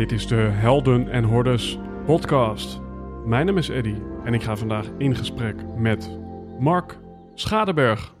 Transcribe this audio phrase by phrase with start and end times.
[0.00, 2.80] Dit is de Helden en Hordes podcast.
[3.26, 3.94] Mijn naam is Eddy
[4.24, 6.10] en ik ga vandaag in gesprek met
[6.58, 6.98] Mark
[7.34, 8.14] Schadeberg.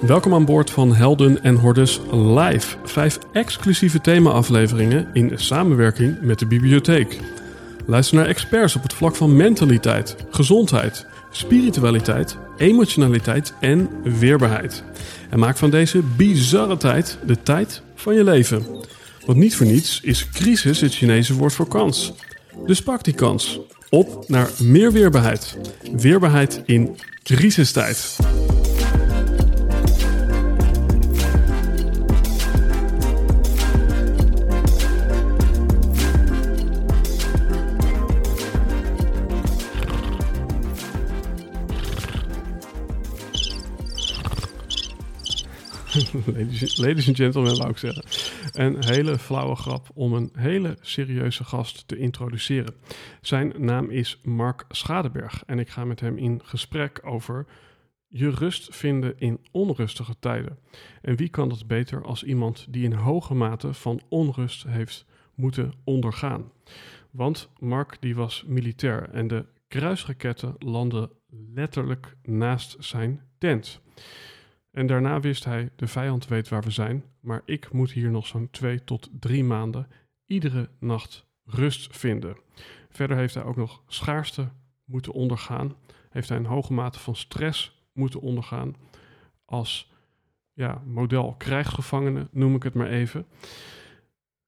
[0.00, 2.76] Welkom aan boord van Helden en Hordes Live.
[2.84, 7.20] Vijf exclusieve thema-afleveringen in samenwerking met de bibliotheek.
[7.86, 14.84] Luister naar experts op het vlak van mentaliteit, gezondheid, spiritualiteit, emotionaliteit en weerbaarheid.
[15.30, 18.66] En maak van deze bizarre tijd de tijd van je leven.
[19.26, 22.12] Want niet voor niets is crisis het Chinese woord voor kans.
[22.66, 23.60] Dus pak die kans.
[23.90, 25.56] Op naar meer weerbaarheid.
[25.96, 28.16] Weerbaarheid in crisistijd.
[46.76, 48.04] ladies, and gentlemen, wou ik zeggen.
[48.52, 52.74] Een hele flauwe grap om een hele serieuze gast te introduceren.
[53.20, 57.46] Zijn naam is Mark Schadeberg en ik ga met hem in gesprek over
[58.08, 60.58] je rust vinden in onrustige tijden.
[61.02, 65.04] En wie kan dat beter als iemand die in hoge mate van onrust heeft
[65.34, 66.52] moeten ondergaan?
[67.10, 71.10] Want Mark die was militair en de kruisraketten landden
[71.54, 73.80] letterlijk naast zijn tent.
[74.78, 78.26] En daarna wist hij, de vijand weet waar we zijn, maar ik moet hier nog
[78.26, 79.88] zo'n twee tot drie maanden
[80.26, 82.36] iedere nacht rust vinden.
[82.88, 84.48] Verder heeft hij ook nog schaarste
[84.84, 85.76] moeten ondergaan,
[86.10, 88.76] heeft hij een hoge mate van stress moeten ondergaan
[89.44, 89.92] als
[90.52, 93.26] ja, model krijgsgevangene, noem ik het maar even.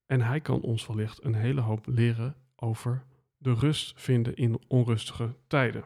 [0.06, 3.05] En hij kan ons wellicht een hele hoop leren over
[3.37, 5.84] de rust vinden in onrustige tijden.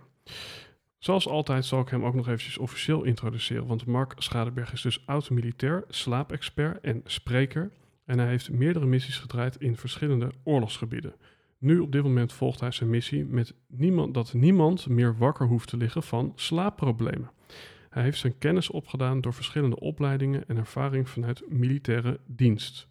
[1.04, 5.06] Zoals altijd zal ik hem ook nog eventjes officieel introduceren, want Mark Schadeberg is dus
[5.06, 7.70] oud-militair, slaapexpert en spreker.
[8.04, 11.14] En hij heeft meerdere missies gedraaid in verschillende oorlogsgebieden.
[11.58, 15.68] Nu op dit moment volgt hij zijn missie met niemand, dat niemand meer wakker hoeft
[15.68, 17.30] te liggen van slaapproblemen.
[17.90, 22.88] Hij heeft zijn kennis opgedaan door verschillende opleidingen en ervaring vanuit militaire dienst.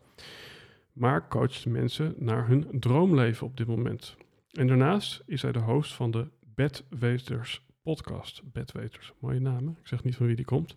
[0.91, 4.15] Maar coacht mensen naar hun droomleven op dit moment.
[4.51, 10.03] En daarnaast is hij de host van de Bedweters podcast, Bedweters, mooie namen, ik zeg
[10.03, 10.75] niet van wie die komt,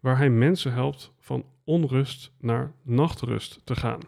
[0.00, 4.00] waar hij mensen helpt van onrust naar nachtrust te gaan.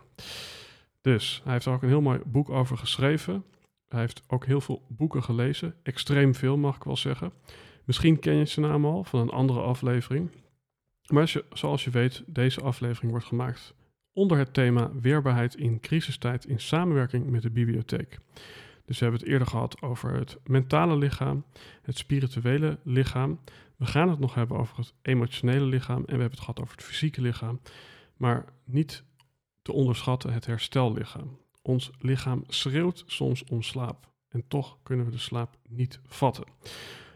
[1.00, 3.44] Dus hij heeft er ook een heel mooi boek over geschreven.
[3.88, 7.32] Hij heeft ook heel veel boeken gelezen, extreem veel mag ik wel zeggen.
[7.84, 10.30] Misschien ken je zijn naam al van een andere aflevering.
[11.06, 13.74] Maar zoals je weet, deze aflevering wordt gemaakt
[14.12, 18.18] onder het thema weerbaarheid in crisistijd in samenwerking met de bibliotheek.
[18.86, 21.44] Dus we hebben het eerder gehad over het mentale lichaam,
[21.82, 23.40] het spirituele lichaam.
[23.76, 26.76] We gaan het nog hebben over het emotionele lichaam en we hebben het gehad over
[26.76, 27.60] het fysieke lichaam.
[28.16, 29.04] Maar niet
[29.62, 31.38] te onderschatten het herstellichaam.
[31.62, 36.44] Ons lichaam schreeuwt soms om slaap en toch kunnen we de slaap niet vatten.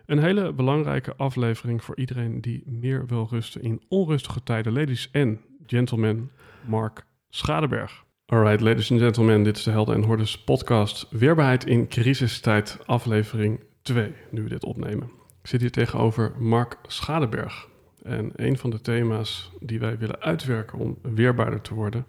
[0.06, 4.72] Een hele belangrijke aflevering voor iedereen die meer wil rusten in onrustige tijden.
[4.72, 6.30] Ladies en gentlemen,
[6.66, 8.04] Mark Schadeberg.
[8.32, 11.06] Alright, ladies and gentlemen, dit is de Helden en Hordes podcast.
[11.10, 15.10] Weerbaarheid in crisistijd, aflevering 2, nu we dit opnemen.
[15.42, 17.68] Ik zit hier tegenover Mark Schadeberg.
[18.02, 22.06] En een van de thema's die wij willen uitwerken om weerbaarder te worden,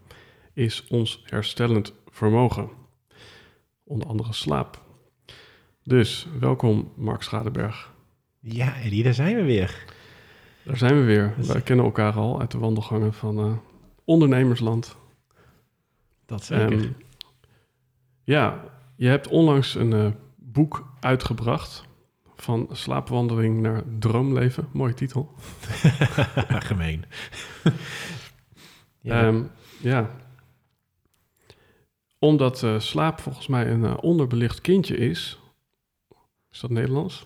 [0.54, 2.70] is ons herstellend vermogen.
[3.84, 4.82] Onder andere slaap.
[5.84, 7.92] Dus welkom, Mark Schadeberg.
[8.40, 9.86] Ja, Eddie, daar zijn we weer.
[10.64, 11.34] Daar zijn we weer.
[11.38, 13.58] Wij kennen elkaar al uit de wandelgangen van uh,
[14.06, 15.00] ondernemersland.
[16.32, 16.72] Dat zeker.
[16.72, 16.96] Um,
[18.24, 18.64] ja,
[18.96, 21.84] je hebt onlangs een uh, boek uitgebracht.
[22.36, 24.68] Van slaapwandeling naar droomleven.
[24.72, 25.32] Mooie titel.
[26.70, 27.06] Gemeen.
[29.02, 29.26] ja.
[29.26, 30.10] Um, ja.
[32.20, 35.40] Omdat uh, slaap volgens mij een uh, onderbelicht kindje is.
[36.52, 37.24] Is dat Nederlands?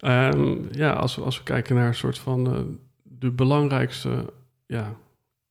[0.00, 4.32] um, ja, als we, als we kijken naar een soort van de belangrijkste
[4.66, 4.96] ja,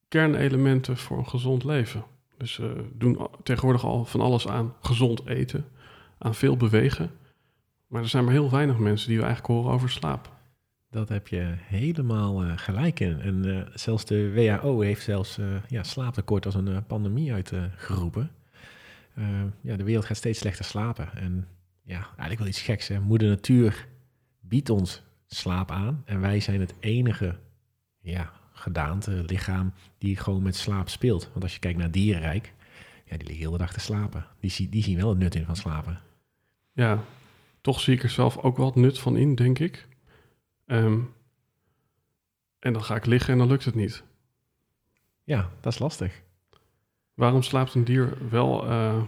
[0.07, 2.03] kernelementen voor een gezond leven.
[2.41, 5.65] Dus uh, doen tegenwoordig al van alles aan gezond eten,
[6.17, 7.11] aan veel bewegen.
[7.88, 10.31] Maar er zijn maar heel weinig mensen die we eigenlijk horen over slaap.
[10.89, 13.19] Dat heb je helemaal uh, gelijk in.
[13.19, 18.31] En uh, zelfs de WHO heeft zelfs ja, slaaptekort als een pandemie uitgeroepen.
[19.61, 21.15] ja, de wereld gaat steeds slechter slapen.
[21.15, 21.47] En
[21.83, 22.87] ja, eigenlijk wel iets geks.
[22.87, 22.99] Hè?
[22.99, 23.87] Moeder Natuur
[24.39, 26.01] biedt ons slaap aan.
[26.05, 27.35] En wij zijn het enige
[27.99, 31.29] ja, gedaante, lichaam, die gewoon met slaap speelt.
[31.31, 32.53] Want als je kijkt naar dierenrijk,
[33.05, 34.25] ja, die liggen heel de dag te slapen.
[34.39, 35.99] Die, die zien wel het nut in van slapen.
[36.73, 37.03] Ja,
[37.61, 39.87] toch zie ik er zelf ook wel het nut van in, denk ik.
[40.65, 41.13] Um,
[42.59, 44.03] en dan ga ik liggen en dan lukt het niet.
[45.23, 46.21] Ja, dat is lastig.
[47.13, 49.01] Waarom slaapt een dier wel uh,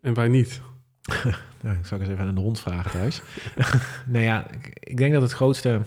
[0.00, 0.60] en wij niet?
[1.62, 3.22] nou, ik ik eens even aan de hond vragen thuis.
[4.06, 5.80] nou ja, ik, ik, denk dat het grootste,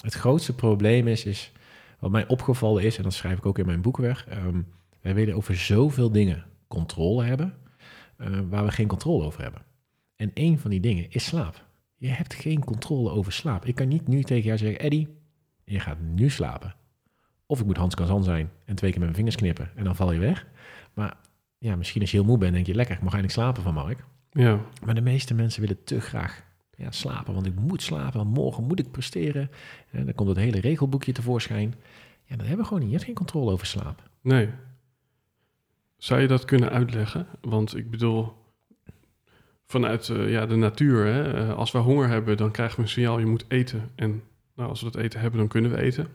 [0.00, 1.52] het grootste probleem is, is,
[1.98, 4.66] wat mij opgevallen is, en dat schrijf ik ook in mijn boek weg, um,
[5.00, 7.54] wij willen over zoveel dingen controle hebben,
[8.18, 9.62] uh, waar we geen controle over hebben.
[10.16, 11.64] En een van die dingen is slaap.
[11.96, 13.64] Je hebt geen controle over slaap.
[13.64, 15.08] Ik kan niet nu tegen jou zeggen, Eddie,
[15.64, 16.74] je gaat nu slapen.
[17.46, 19.96] Of ik moet Hans Kazan zijn en twee keer met mijn vingers knippen en dan
[19.96, 20.46] val je weg.
[20.94, 21.16] Maar
[21.58, 23.74] ja, misschien als je heel moe bent, denk je lekker, ik mag eigenlijk slapen van
[23.74, 24.04] Mark.
[24.30, 24.60] Ja.
[24.84, 26.44] Maar de meeste mensen willen te graag
[26.76, 29.50] ja, slapen, want ik moet slapen, want morgen moet ik presteren.
[29.90, 31.74] En dan komt het hele regelboekje tevoorschijn.
[32.24, 32.88] Ja, dat hebben we gewoon niet.
[32.88, 34.02] Je hebt geen controle over slaap.
[34.20, 34.48] Nee.
[35.96, 37.26] Zou je dat kunnen uitleggen?
[37.40, 38.32] Want ik bedoel,
[39.66, 42.88] vanuit uh, ja, de natuur, hè, uh, als we honger hebben, dan krijgen we een
[42.88, 43.90] signaal, je moet eten.
[43.94, 44.22] En
[44.54, 46.08] nou, als we dat eten hebben, dan kunnen we eten.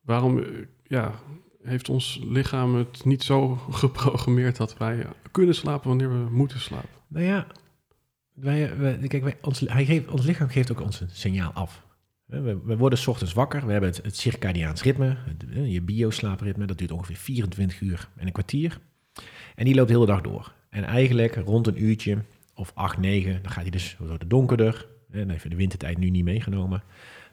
[0.00, 0.46] Waarom uh,
[0.82, 1.14] ja,
[1.62, 6.88] heeft ons lichaam het niet zo geprogrammeerd dat wij kunnen slapen wanneer we moeten slapen?
[7.08, 7.46] Nou ja,
[8.36, 11.84] wij, wij, kijk, wij, ons, hij geeft, ons lichaam geeft ook ons een signaal af.
[12.24, 15.16] We, we worden s ochtends wakker, we hebben het, circadiaans ritme,
[15.64, 18.78] je bioslaapritme, dat duurt ongeveer 24 uur en een kwartier.
[19.54, 20.54] En die loopt de hele dag door.
[20.70, 22.18] En eigenlijk rond een uurtje
[22.54, 24.86] of 8, 9, dan gaat hij dus wat donkerder.
[25.10, 26.82] En even de wintertijd nu niet meegenomen.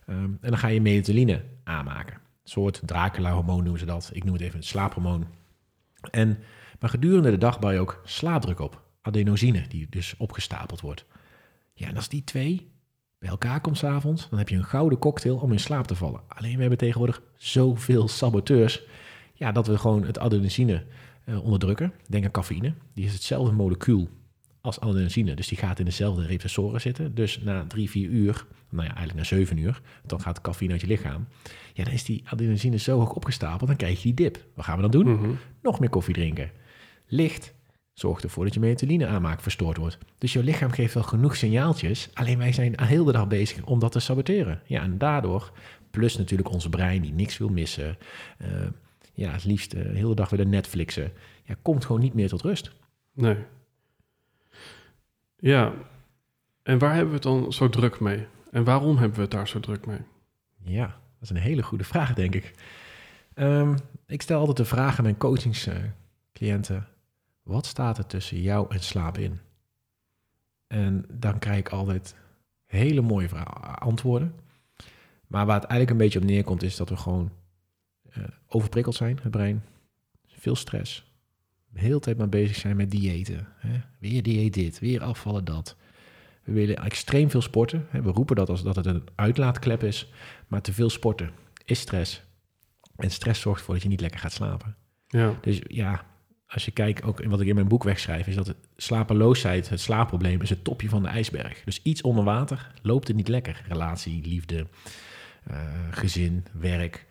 [0.09, 2.13] Um, en dan ga je melatonine aanmaken.
[2.13, 4.09] Een soort Dracula-hormoon noemen ze dat.
[4.13, 5.27] Ik noem het even het slaaphormoon.
[6.11, 6.37] En,
[6.79, 8.82] maar gedurende de dag bouw je ook slaapdruk op.
[9.03, 11.05] Adenosine, die dus opgestapeld wordt.
[11.73, 12.71] Ja, en als die twee
[13.19, 16.21] bij elkaar komt s'avonds, dan heb je een gouden cocktail om in slaap te vallen.
[16.27, 18.83] Alleen we hebben tegenwoordig zoveel saboteurs,
[19.33, 20.85] ja, dat we gewoon het adenosine
[21.25, 21.93] uh, onderdrukken.
[22.07, 22.73] Denk aan cafeïne.
[22.93, 24.09] Die is hetzelfde molecuul
[24.61, 25.33] als adenosine.
[25.33, 27.15] Dus die gaat in dezelfde receptoren zitten.
[27.15, 30.71] Dus na drie, vier uur, nou ja, eigenlijk na zeven uur, dan gaat de cafeïne
[30.71, 31.27] uit je lichaam.
[31.73, 34.45] Ja, dan is die adenosine zo hoog opgestapeld, dan krijg je die dip.
[34.55, 35.13] Wat gaan we dan doen?
[35.13, 35.29] Mhm.
[35.61, 36.51] Nog meer koffie drinken.
[37.07, 37.53] Licht
[37.93, 39.97] zorgt ervoor dat je melatonine aanmaak verstoord wordt.
[40.17, 43.79] Dus je lichaam geeft wel genoeg signaaltjes, alleen wij zijn heel de dag bezig om
[43.79, 44.61] dat te saboteren.
[44.65, 45.51] Ja, en daardoor,
[45.91, 47.97] plus natuurlijk onze brein die niks wil missen,
[48.41, 48.47] uh,
[49.13, 51.11] ja, het liefst uh, de hele dag weer de Netflixen,
[51.43, 52.71] ja, komt gewoon niet meer tot rust.
[53.13, 53.37] Nee.
[55.37, 55.73] Ja,
[56.63, 58.25] en waar hebben we het dan zo druk mee?
[58.51, 59.99] En waarom hebben we het daar zo druk mee?
[60.63, 62.53] Ja, dat is een hele goede vraag, denk ik.
[63.35, 63.75] Um,
[64.07, 66.87] ik stel altijd de vraag aan mijn coachingscliënten:
[67.43, 69.39] wat staat er tussen jou en slaap in?
[70.67, 72.15] En dan krijg ik altijd
[72.65, 73.29] hele mooie
[73.79, 74.35] antwoorden.
[75.27, 77.31] Maar waar het eigenlijk een beetje op neerkomt, is dat we gewoon
[78.17, 79.63] uh, overprikkeld zijn, het brein.
[80.27, 81.11] Veel stress.
[81.69, 83.47] De hele tijd maar bezig zijn met diëten.
[83.57, 83.81] Hè?
[83.99, 85.75] Weer dieet dit, weer afvallen dat.
[86.43, 87.87] We willen extreem veel sporten.
[87.89, 88.01] Hè?
[88.01, 90.11] We roepen dat als dat het een uitlaatklep is.
[90.47, 91.31] Maar te veel sporten
[91.65, 92.23] is stress.
[92.95, 94.75] En stress zorgt ervoor dat je niet lekker gaat slapen.
[95.07, 95.37] Ja.
[95.41, 96.05] Dus ja,
[96.53, 99.79] als je kijkt, ook wat ik in mijn boek wegschrijf, is dat het slapeloosheid, het
[99.79, 101.63] slaapprobleem, is het topje van de ijsberg.
[101.63, 103.63] Dus iets onder water loopt het niet lekker.
[103.67, 104.67] Relatie, liefde,
[105.51, 105.57] uh,
[105.91, 107.05] gezin, werk.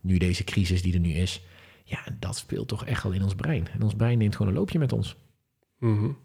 [0.00, 1.42] Nu deze crisis die er nu is.
[1.84, 3.68] Ja, dat speelt toch echt wel in ons brein.
[3.68, 5.16] En ons brein neemt gewoon een loopje met ons.
[5.78, 6.18] Mm -hmm.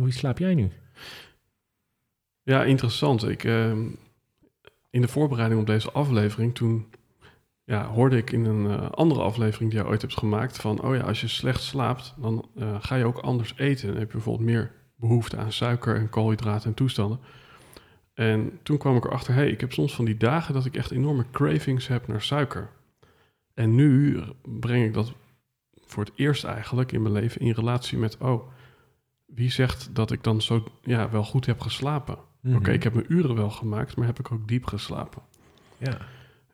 [0.00, 0.70] Hoe slaap jij nu?
[2.42, 3.28] Ja, interessant.
[3.28, 3.70] Ik, uh,
[4.90, 6.86] in de voorbereiding op deze aflevering, toen
[7.68, 10.94] ja, hoorde ik in een uh, andere aflevering die je ooit hebt gemaakt van, oh
[10.94, 13.86] ja, als je slecht slaapt, dan uh, ga je ook anders eten.
[13.86, 17.20] Dan heb je bijvoorbeeld meer behoefte aan suiker en koolhydraten en toestanden.
[18.14, 20.90] En toen kwam ik erachter, hey, ik heb soms van die dagen dat ik echt
[20.90, 22.70] enorme cravings heb naar suiker.
[23.54, 25.12] En nu breng ik dat
[25.86, 28.48] voor het eerst eigenlijk in mijn leven in relatie met, oh,
[29.26, 32.14] wie zegt dat ik dan zo ja, wel goed heb geslapen?
[32.14, 32.50] Mm Mhm.
[32.50, 32.56] -hmm.
[32.56, 35.22] Oké, ik heb mijn uren wel gemaakt, maar heb ik ook diep geslapen?
[35.78, 35.98] Ja.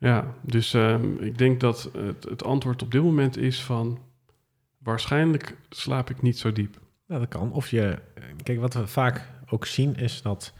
[0.05, 3.99] Ja, dus um, ik denk dat het, het, antwoord op dit moment is van
[4.77, 6.79] waarschijnlijk slaap ik niet zo diep.
[7.07, 7.51] Nou, dat kan.
[7.51, 7.99] Of je,
[8.43, 10.53] kijk, wat we vaak ook zien is dat,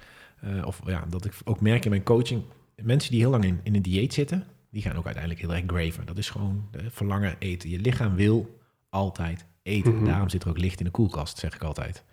[0.44, 2.44] uh, of ja, dat ik ook merk in mijn coaching,
[2.75, 5.64] mensen die heel lang in, in een dieet zitten, die gaan ook uiteindelijk heel erg
[5.68, 6.06] graven.
[6.06, 7.70] Dat is gewoon uh, verlangen eten.
[7.70, 8.60] Je lichaam wil
[8.90, 9.96] altijd eten.
[9.96, 10.06] Mhm.
[10.06, 12.04] Daarom zit er ook licht in de koelkast, zeg ik altijd.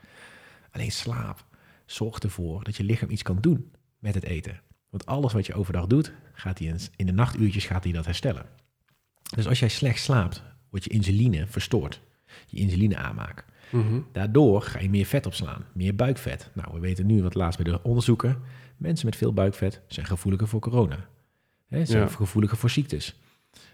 [0.70, 1.44] Alleen slaap
[1.86, 4.60] zorgt ervoor dat je lichaam iets kan doen met het eten.
[4.92, 8.46] Want alles wat je overdag doet, gaat hij in, de nachtuurtjes gaat hij dat herstellen.
[9.34, 12.00] Dus als jij slecht slaapt, wordt je insuline verstoord.
[12.46, 13.44] Je insuline aanmaak.
[13.70, 14.00] Mhm.
[14.12, 16.50] Daardoor ga je meer vet opslaan, meer buikvet.
[16.54, 18.38] Nou, we weten nu wat laatst bij de onderzoeken.
[18.76, 21.06] Mensen met veel buikvet zijn gevoeliger voor corona.
[21.66, 22.08] Hè, zijn Ja.
[22.08, 23.20] gevoeliger voor ziektes.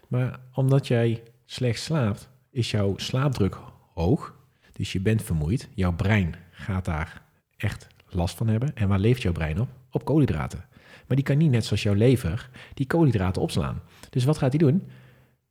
[0.07, 3.57] Maar omdat jij slecht slaapt, is jouw slaapdruk
[3.93, 4.35] hoog.
[4.71, 5.69] Dus je bent vermoeid.
[5.73, 7.21] Jouw brein gaat daar
[7.57, 8.75] echt last van hebben.
[8.75, 9.69] En waar leeft jouw brein op?
[9.91, 10.65] Op koolhydraten.
[11.09, 13.81] Maar die kan niet net zoals jouw lever die koolhydraten opslaan.
[14.09, 14.87] Dus wat gaat hij doen?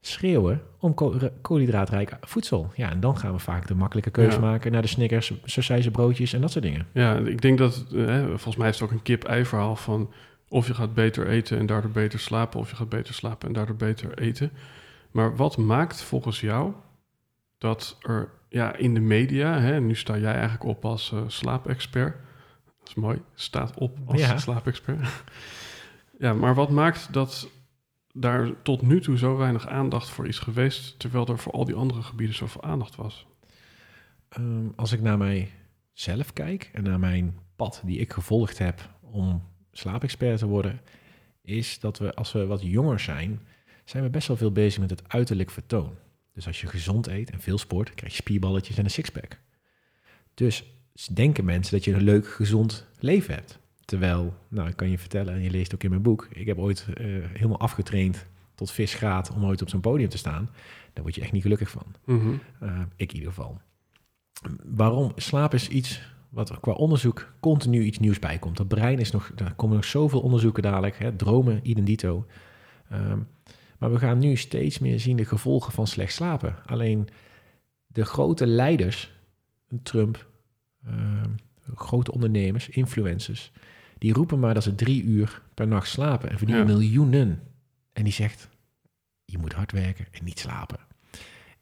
[0.00, 2.70] schreeuwen om ko- koolhydraatrijk voedsel.
[2.74, 4.42] Ja, en dan gaan we vaak de makkelijke keuze Ja.
[4.44, 6.86] maken naar de Snickers, sausijzen broodjes en dat soort dingen.
[6.92, 10.12] Ja, ik denk dat, eh, hè, volgens mij is het ook een kip-ei verhaal van
[10.48, 13.54] of je gaat beter eten en daardoor beter slapen, of je gaat beter slapen en
[13.54, 14.50] daardoor beter eten.
[15.10, 16.72] Maar wat maakt volgens jou
[17.58, 22.16] dat er ja, in de media, hè, nu sta jij eigenlijk op als eh, slaapexpert,
[22.88, 24.38] dat is mooi, staat op als Ja.
[24.38, 25.08] slaapexpert.
[26.18, 27.48] ja, maar wat maakt dat
[28.12, 31.74] daar tot nu toe zo weinig aandacht voor is geweest, terwijl er voor al die
[31.74, 33.26] andere gebieden zoveel aandacht was?
[34.28, 39.42] Ehm, als ik naar mijzelf kijk en naar mijn pad die ik gevolgd heb om
[39.72, 40.80] slaapexpert te worden,
[41.42, 43.40] is dat we als we wat jonger zijn,
[43.84, 45.94] zijn we best wel veel bezig met het uiterlijk vertoon.
[46.32, 49.38] Dus als je gezond eet en veel sport, krijg je spierballetjes en een sixpack.
[50.34, 50.64] Dus
[51.06, 53.58] denken mensen dat je een leuk, gezond leven hebt.
[53.84, 56.58] Terwijl, nou, ik kan je vertellen, en je leest ook in mijn boek, ik heb
[56.58, 60.50] ooit eh, helemaal afgetraind tot visgraad om ooit op zo'n podium te staan.
[60.92, 61.94] Daar word je echt niet gelukkig van.
[62.04, 62.34] Mhm.
[62.60, 63.60] Eh, ik in ieder geval.
[64.64, 65.12] Waarom?
[65.16, 68.56] Slaap is iets wat er qua onderzoek continu iets nieuws bij komt.
[68.56, 70.98] Dat brein is nog, daar komen nog zoveel onderzoeken dadelijk.
[70.98, 72.26] Hè, dromen, idem dito.
[72.88, 73.18] Ehm,
[73.78, 76.56] maar we gaan nu steeds meer zien de gevolgen van slecht slapen.
[76.66, 77.08] Alleen
[77.86, 79.12] de grote leiders,
[79.82, 80.26] Trump,
[81.74, 83.50] grote ondernemers, influencers,
[83.98, 86.72] die roepen maar dat ze drie uur per nacht slapen en verdienen Ja.
[86.72, 87.42] miljoenen.
[87.92, 88.48] En die zegt,
[89.24, 90.78] je moet hard werken en niet slapen.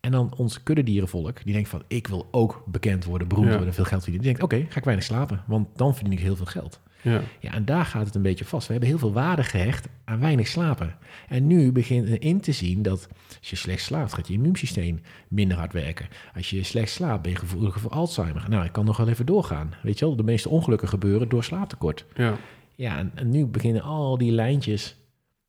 [0.01, 3.57] En dan ons kuddedierenvolk, die denkt van, ik wil ook bekend worden, beroemd Ja.
[3.57, 4.29] worden, veel geld verdienen.
[4.29, 6.81] Die denkt, oké, ga ik weinig slapen, want dan verdien ik heel veel geld.
[7.11, 7.21] Ja.
[7.41, 8.67] Ja, en daar gaat het een beetje vast.
[8.67, 10.95] We hebben heel veel waarde gehecht aan weinig slapen.
[11.29, 13.09] En nu begint in te zien dat
[13.39, 16.07] als je slecht slaapt, gaat je immuunsysteem minder hard werken.
[16.35, 18.45] Als je slecht slaapt, ben je gevoeliger voor Alzheimer.
[18.49, 19.75] Nou, ik kan nog wel even doorgaan.
[19.83, 22.05] Weet je wel, de meeste ongelukken gebeuren door slaaptekort.
[22.15, 22.37] ja.
[22.79, 24.97] Ja, en, en nu beginnen al die lijntjes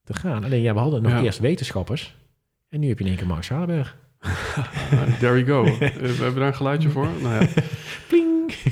[0.04, 0.44] te gaan.
[0.44, 1.22] Alleen ja, we hadden nog Ja.
[1.22, 2.16] eerst wetenschappers.
[2.70, 3.98] En nu heb je in één keer Mark Zadenberg.
[4.20, 4.30] Ah,
[5.20, 5.64] there we go.
[5.66, 7.08] Eh, we hebben daar een geluidje voor.
[7.22, 7.48] Nou ja.
[8.08, 8.27] Pling!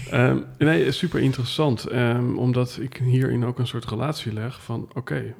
[0.10, 1.86] Ehm, nee, super interessant.
[1.86, 4.90] ehm, omdat ik hierin ook een soort relatie leg van...
[4.94, 5.36] oké,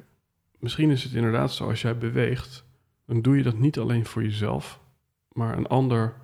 [0.58, 2.64] misschien is het inderdaad zo als jij beweegt...
[3.06, 4.80] dan doe je dat niet alleen voor jezelf...
[5.32, 6.14] maar een ander,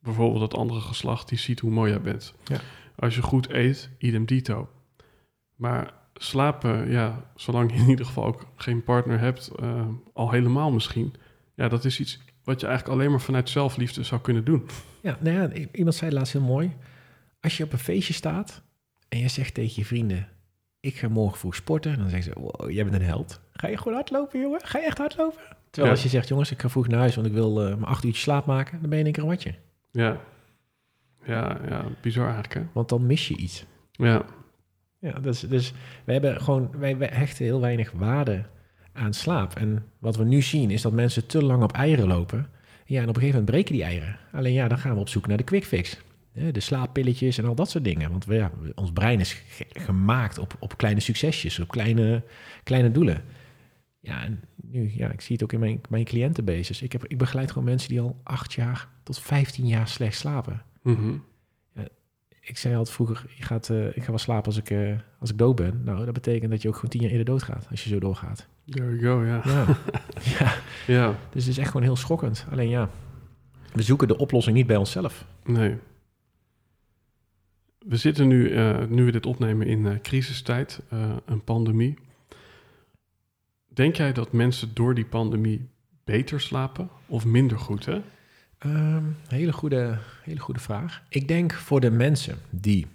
[0.00, 1.28] bijvoorbeeld het andere geslacht...
[1.28, 2.34] die ziet hoe mooi jij bent.
[2.44, 2.60] Ja.
[2.96, 4.68] Als je goed eet, idem dito.
[5.54, 9.48] Maar slapen, ja, zolang je in ieder geval ook geen partner hebt...
[9.48, 11.14] eh, al helemaal misschien...
[11.54, 14.66] ja, dat is iets wat je eigenlijk alleen maar vanuit zelfliefde zou kunnen doen.
[15.00, 16.72] Ja, nou ja, iemand zei laatst heel mooi.
[17.42, 18.62] Als je op een feestje staat
[19.08, 20.28] en je zegt tegen je vrienden...
[20.80, 21.98] ik ga morgen vroeg sporten.
[21.98, 23.40] Dan zeggen ze, wow, jij bent een held.
[23.52, 24.60] Ga je gewoon hardlopen, jongen?
[24.64, 25.40] Ga je echt hardlopen?
[25.70, 25.90] Terwijl Ja.
[25.90, 27.14] als je zegt, jongens, ik ga vroeg naar huis...
[27.14, 28.80] want ik wil eh, mijn acht uurtjes slaap maken...
[28.80, 29.54] dan ben je in een watje.
[29.90, 30.20] Ja,
[31.24, 32.62] ja, ja bizar eigenlijk, hè?
[32.72, 33.64] Want dan mis je iets.
[33.92, 34.24] Ja,
[34.98, 35.72] Ja, dus, dus
[36.04, 38.44] wij hebben gewoon, wij, wij hechten heel weinig waarde
[38.92, 39.54] aan slaap.
[39.56, 42.48] En wat we nu zien is dat mensen te lang op eieren lopen.
[42.84, 44.18] Ja, en op een gegeven moment breken die eieren.
[44.32, 46.00] Alleen ja, dan gaan we op zoek naar de quick fix.
[46.32, 48.10] De slaappilletjes en al dat soort dingen.
[48.10, 52.22] Want we, ja, ons brein is ge- gemaakt op, op kleine succesjes, op kleine,
[52.62, 53.22] kleine doelen.
[54.00, 56.82] Ja, en nu, ja, ik zie het ook in mijn, mijn cliëntenbasis.
[56.82, 60.62] Ik, heb, ik begeleid gewoon mensen die al acht jaar tot 15 jaar slecht slapen.
[60.82, 61.12] mhm.
[62.44, 65.30] Ik zei altijd vroeger, je gaat, eh, ik ga wel slapen als ik, eh, als
[65.30, 65.80] ik dood ben.
[65.84, 68.46] Nou, dat betekent dat je ook gewoon tien jaar eerder doodgaat als je zo doorgaat.
[68.66, 69.40] there we go, ja.
[69.44, 69.66] Ja.
[70.38, 70.54] ja,
[70.86, 72.46] Ja, dus het is echt gewoon heel schokkend.
[72.50, 72.88] Alleen ja,
[73.72, 75.26] we zoeken de oplossing niet bij onszelf.
[75.44, 75.76] nee.
[77.86, 81.98] We zitten nu, eh, nu we dit opnemen, in eh, crisistijd, eh, een pandemie.
[83.68, 85.68] Denk jij dat mensen door die pandemie
[86.04, 88.00] beter slapen of minder goed, hè?
[88.58, 91.02] Ehm, hele, goede, hele goede vraag.
[91.08, 92.86] Ik denk voor de mensen die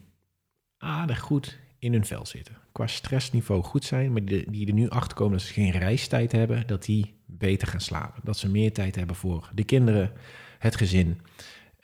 [0.78, 4.90] aardig goed in hun vel zitten, qua stressniveau goed zijn, maar die, die er nu
[4.90, 8.22] achter komen dat ze geen reistijd hebben, dat die beter gaan slapen.
[8.24, 10.12] Dat ze meer tijd hebben voor de kinderen,
[10.60, 11.20] het gezin.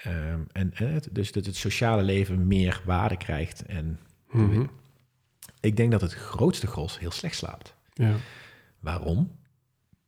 [0.03, 3.65] Ehm, en, en het, dus dat het sociale leven meer waarde krijgt.
[3.65, 3.99] En
[4.31, 4.65] Mhm.
[5.59, 7.75] ik denk dat het grootste gros heel slecht slaapt.
[7.93, 8.15] Ja,
[8.79, 9.31] Waarom?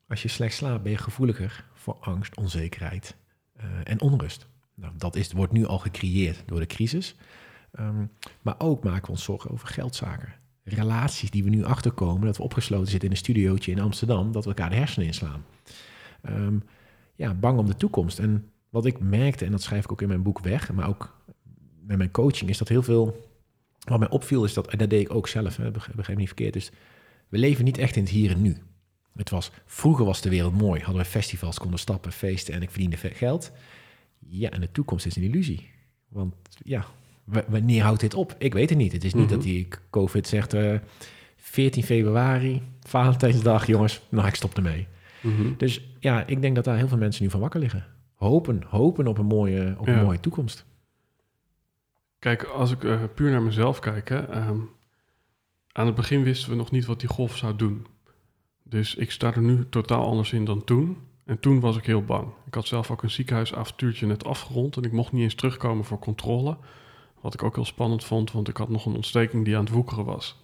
[0.07, 3.15] Als je slecht slaapt, ben je gevoeliger voor angst, onzekerheid
[3.55, 4.47] eh, en onrust.
[4.73, 7.15] Nou, dat is, wordt nu al gecreëerd door de crisis.
[7.71, 8.05] Ehm,
[8.41, 10.33] maar ook maken we ons zorgen over geldzaken.
[10.63, 14.43] Relaties die we nu achterkomen, dat we opgesloten zitten in een studiootje in Amsterdam, dat
[14.43, 15.45] we elkaar de hersenen inslaan.
[16.21, 16.57] Ehm,
[17.15, 18.19] ja, bang om de toekomst.
[18.19, 21.15] En wat ik merkte, en dat schrijf ik ook in mijn boek weg, maar ook
[21.85, 23.29] met mijn coaching, is dat heel veel.
[23.79, 26.27] Wat mij opviel, is dat, en dat deed ik ook zelf, hè, begrijp me niet
[26.27, 26.71] verkeerd, is
[27.29, 28.57] we leven niet echt in het hier en nu.
[29.15, 30.81] Het was, vroeger was de wereld mooi.
[30.81, 33.51] Hadden we festivals, konden stappen, feesten en ik verdiende ve- geld.
[34.19, 35.69] Ja, en de toekomst is een illusie.
[36.07, 36.85] Want ja,
[37.47, 38.35] wanneer houdt dit op?
[38.37, 38.91] Ik weet het niet.
[38.91, 39.33] Het is niet Mhm.
[39.33, 40.53] dat die COVID zegt...
[40.53, 40.73] eh
[41.37, 44.01] 14 februari, Valentijnsdag, jongens.
[44.09, 44.87] Nou, ik stop ermee.
[45.21, 45.53] Mhm.
[45.57, 47.85] Dus ja, ik denk dat daar heel veel mensen nu van wakker liggen.
[48.25, 49.97] Hopen, hopen op een mooie, op Ja.
[49.97, 50.65] een mooie toekomst.
[52.19, 54.59] Kijk, als ik eh, puur naar mezelf kijk, hè, ehm,
[55.71, 57.87] aan het begin wisten we nog niet wat die golf zou doen.
[58.63, 60.97] Dus ik sta er nu totaal anders in dan toen.
[61.25, 62.27] En toen was ik heel bang.
[62.45, 65.99] Ik had zelf ook een ziekenhuisavontuurtje net afgerond en ik mocht niet eens terugkomen voor
[65.99, 66.57] controle.
[67.21, 69.73] Wat ik ook heel spannend vond, want ik had nog een ontsteking die aan het
[69.73, 70.43] woekeren was.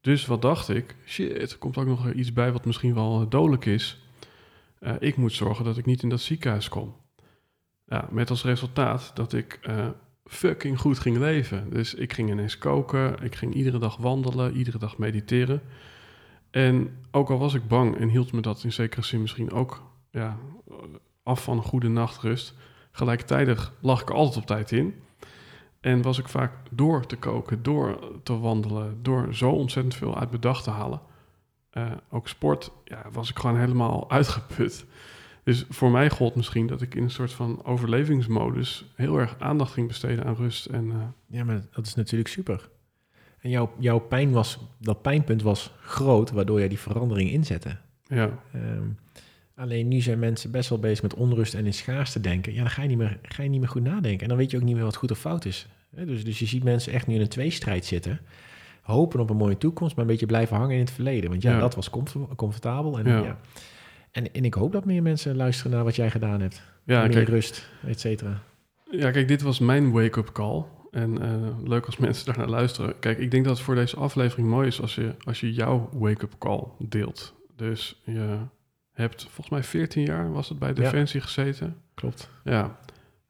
[0.00, 0.96] Dus wat dacht ik?
[1.06, 4.00] Shit, er komt ook nog iets bij wat misschien wel eh, dodelijk is.
[4.82, 6.96] Eh, ik moet zorgen dat ik niet in dat ziekenhuis kom.
[7.86, 9.88] Ja, met als resultaat dat ik eh,
[10.24, 11.70] fucking goed ging leven.
[11.70, 15.62] Dus ik ging ineens koken, ik ging iedere dag wandelen, iedere dag mediteren.
[16.50, 19.82] En ook al was ik bang en hield me dat in zekere zin misschien ook
[20.10, 20.38] ja,
[21.22, 22.54] af van een goede nachtrust,
[22.92, 24.94] gelijktijdig lag ik altijd op tijd in.
[25.80, 30.28] En was ik vaak door te koken, door te wandelen, door zo ontzettend veel uit
[30.28, 31.00] mijn dag te halen.
[31.72, 34.84] Eh, ook sport, ja, was ik gewoon helemaal uitgeput.
[35.44, 39.72] Dus voor mij gold misschien dat ik in een soort van overlevingsmodus heel erg aandacht
[39.72, 40.66] ging besteden aan rust.
[40.66, 42.68] En eh, Ja, maar dat is natuurlijk super.
[43.40, 47.76] En jouw, jouw pijn was, dat pijnpunt was groot, waardoor jij die verandering inzette.
[48.08, 48.88] ja, Ehm,
[49.54, 52.52] alleen nu zijn mensen best wel bezig met onrust en in schaarste denken.
[52.52, 54.20] Ja, dan ga je, niet meer, ga je niet meer goed nadenken.
[54.22, 55.66] En dan weet je ook niet meer wat goed of fout is.
[55.90, 58.20] Dus, dus je ziet mensen echt nu in een tweestrijd zitten.
[58.82, 61.30] Hopen op een mooie toekomst, maar een beetje blijven hangen in het verleden.
[61.30, 61.58] Want ja, Ja.
[61.58, 62.98] dat was comfort- comfortabel.
[62.98, 63.18] En, Ja.
[63.18, 63.38] ja.
[64.10, 66.62] En, en ik hoop dat meer mensen luisteren naar wat jij gedaan hebt.
[66.84, 68.42] ja, meer kijk, rust, et cetera.
[68.90, 70.64] ja, kijk, dit was mijn wake-up call.
[70.90, 72.98] En eh, leuk als mensen daarnaar luisteren.
[72.98, 75.88] Kijk, ik denk dat het voor deze aflevering mooi is als je, als je jouw
[75.92, 77.34] wake-up call deelt.
[77.56, 78.38] Dus je
[78.92, 81.76] hebt volgens mij 14 jaar was het bij Defensie gezeten.
[81.94, 82.30] Klopt.
[82.44, 82.78] Ja.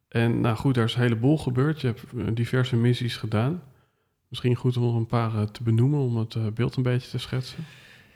[0.09, 1.81] En nou goed, daar is een heleboel gebeurd.
[1.81, 3.63] Je hebt eh, diverse missies gedaan.
[4.33, 7.11] Misschien goed om er een paar eh, te benoemen om het eh, beeld een beetje
[7.11, 7.65] te schetsen.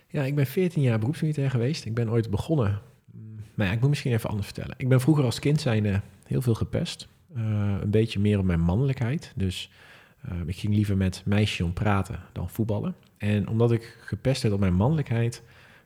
[0.09, 1.85] Ja, ik ben 14 jaar beroepsmilitair geweest.
[1.85, 2.81] Ik ben ooit begonnen.
[3.55, 4.75] Maar ja, ik moet misschien even anders vertellen.
[4.79, 7.09] Ik ben vroeger als kind zijnde heel veel gepest.
[7.35, 7.43] Eh,
[7.81, 9.33] een beetje meer op mijn mannelijkheid.
[9.35, 9.71] Dus
[10.47, 12.95] ik ging liever met meisjes om praten dan voetballen.
[13.19, 15.43] En omdat ik gepest werd op mijn mannelijkheid,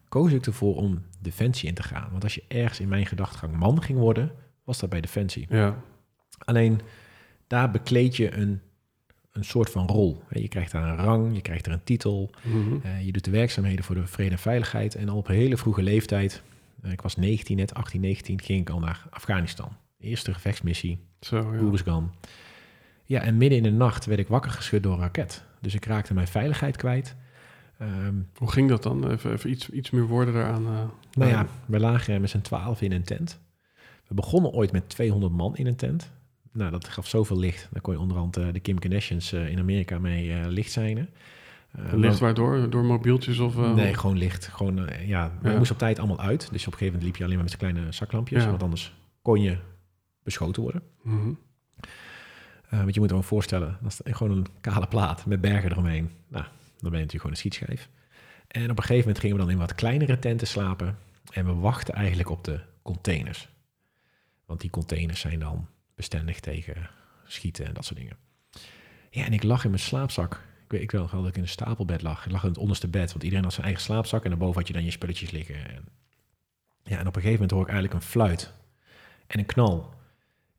[0.09, 2.09] koos ik ervoor om defensie in te gaan.
[2.11, 4.33] Want als je ergens in mijn gedachtegang man ging worden,
[4.65, 5.47] was dat bij defensie.
[5.49, 5.83] Ja,
[6.45, 6.81] Alleen
[7.47, 8.61] daar bekleed je een,
[9.33, 10.23] een soort van rol.
[10.31, 12.31] Je krijgt daar een rang, je krijgt er een titel.
[12.43, 12.77] Mhm.
[12.83, 14.95] Eh, je doet de werkzaamheden voor de vrede en veiligheid.
[14.95, 16.43] En al op een hele vroege leeftijd,
[16.83, 19.69] eh, ik was 19 net, 18, 19, ging ik al naar Afghanistan.
[19.99, 21.61] Eerste gevechtsmissie, Zo, ja.
[23.05, 25.45] Ja, en midden in de nacht werd ik wakker geschud door een raket.
[25.61, 27.17] Dus ik raakte mijn veiligheid kwijt.
[27.79, 29.11] Ehm, Hoe ging dat dan?
[29.11, 30.67] Even, even iets, iets meer woorden daaraan.
[30.67, 33.41] eh, nou ja, we lagen er met z'n twaalf in een tent.
[34.09, 36.11] We begonnen ooit met 200 man in een tent.
[36.53, 37.69] Nou, dat gaf zoveel licht.
[37.73, 41.09] Daar kon je onderhand eh, de Kim Kardashians eh, in Amerika mee eh, licht zijn.
[41.93, 42.71] Licht waardoor?
[42.71, 43.57] Door mobieltjes of...
[43.57, 44.47] Nee, gewoon licht.
[44.47, 45.57] Gewoon, ja, we Ja.
[45.57, 46.41] moesten op tijd allemaal uit.
[46.53, 48.43] Dus op een gegeven moment liep je alleen maar met kleine zaklampjes.
[48.43, 48.51] Ja.
[48.51, 49.59] Want anders kon je
[50.23, 50.83] beschoten worden.
[51.03, 51.33] Mhm.
[52.71, 56.11] Want je moet je gewoon voorstellen, dat is gewoon een kale plaat met bergen eromheen.
[56.29, 57.89] Nou, dan ben je natuurlijk gewoon een schietschijf.
[58.49, 60.99] En op een gegeven moment gingen we dan in wat kleinere tenten slapen.
[61.33, 63.49] En we wachten eigenlijk op de containers.
[64.47, 65.67] Want die containers zijn dan
[66.01, 66.91] bestendig tegen
[67.25, 68.17] schieten en dat soort dingen.
[69.11, 70.35] Ja, en ik lag in mijn slaapzak.
[70.65, 72.27] Ik weet ik wel dat ik in een stapelbed lag.
[72.27, 74.25] Ik lag in het onderste bed, want iedereen had zijn eigen slaapzak.
[74.25, 75.69] En daarboven had je dan je spulletjes liggen.
[75.69, 75.85] En,
[76.83, 78.53] ja, en op een gegeven moment hoor ik eigenlijk een fluit
[79.27, 79.95] en een knal.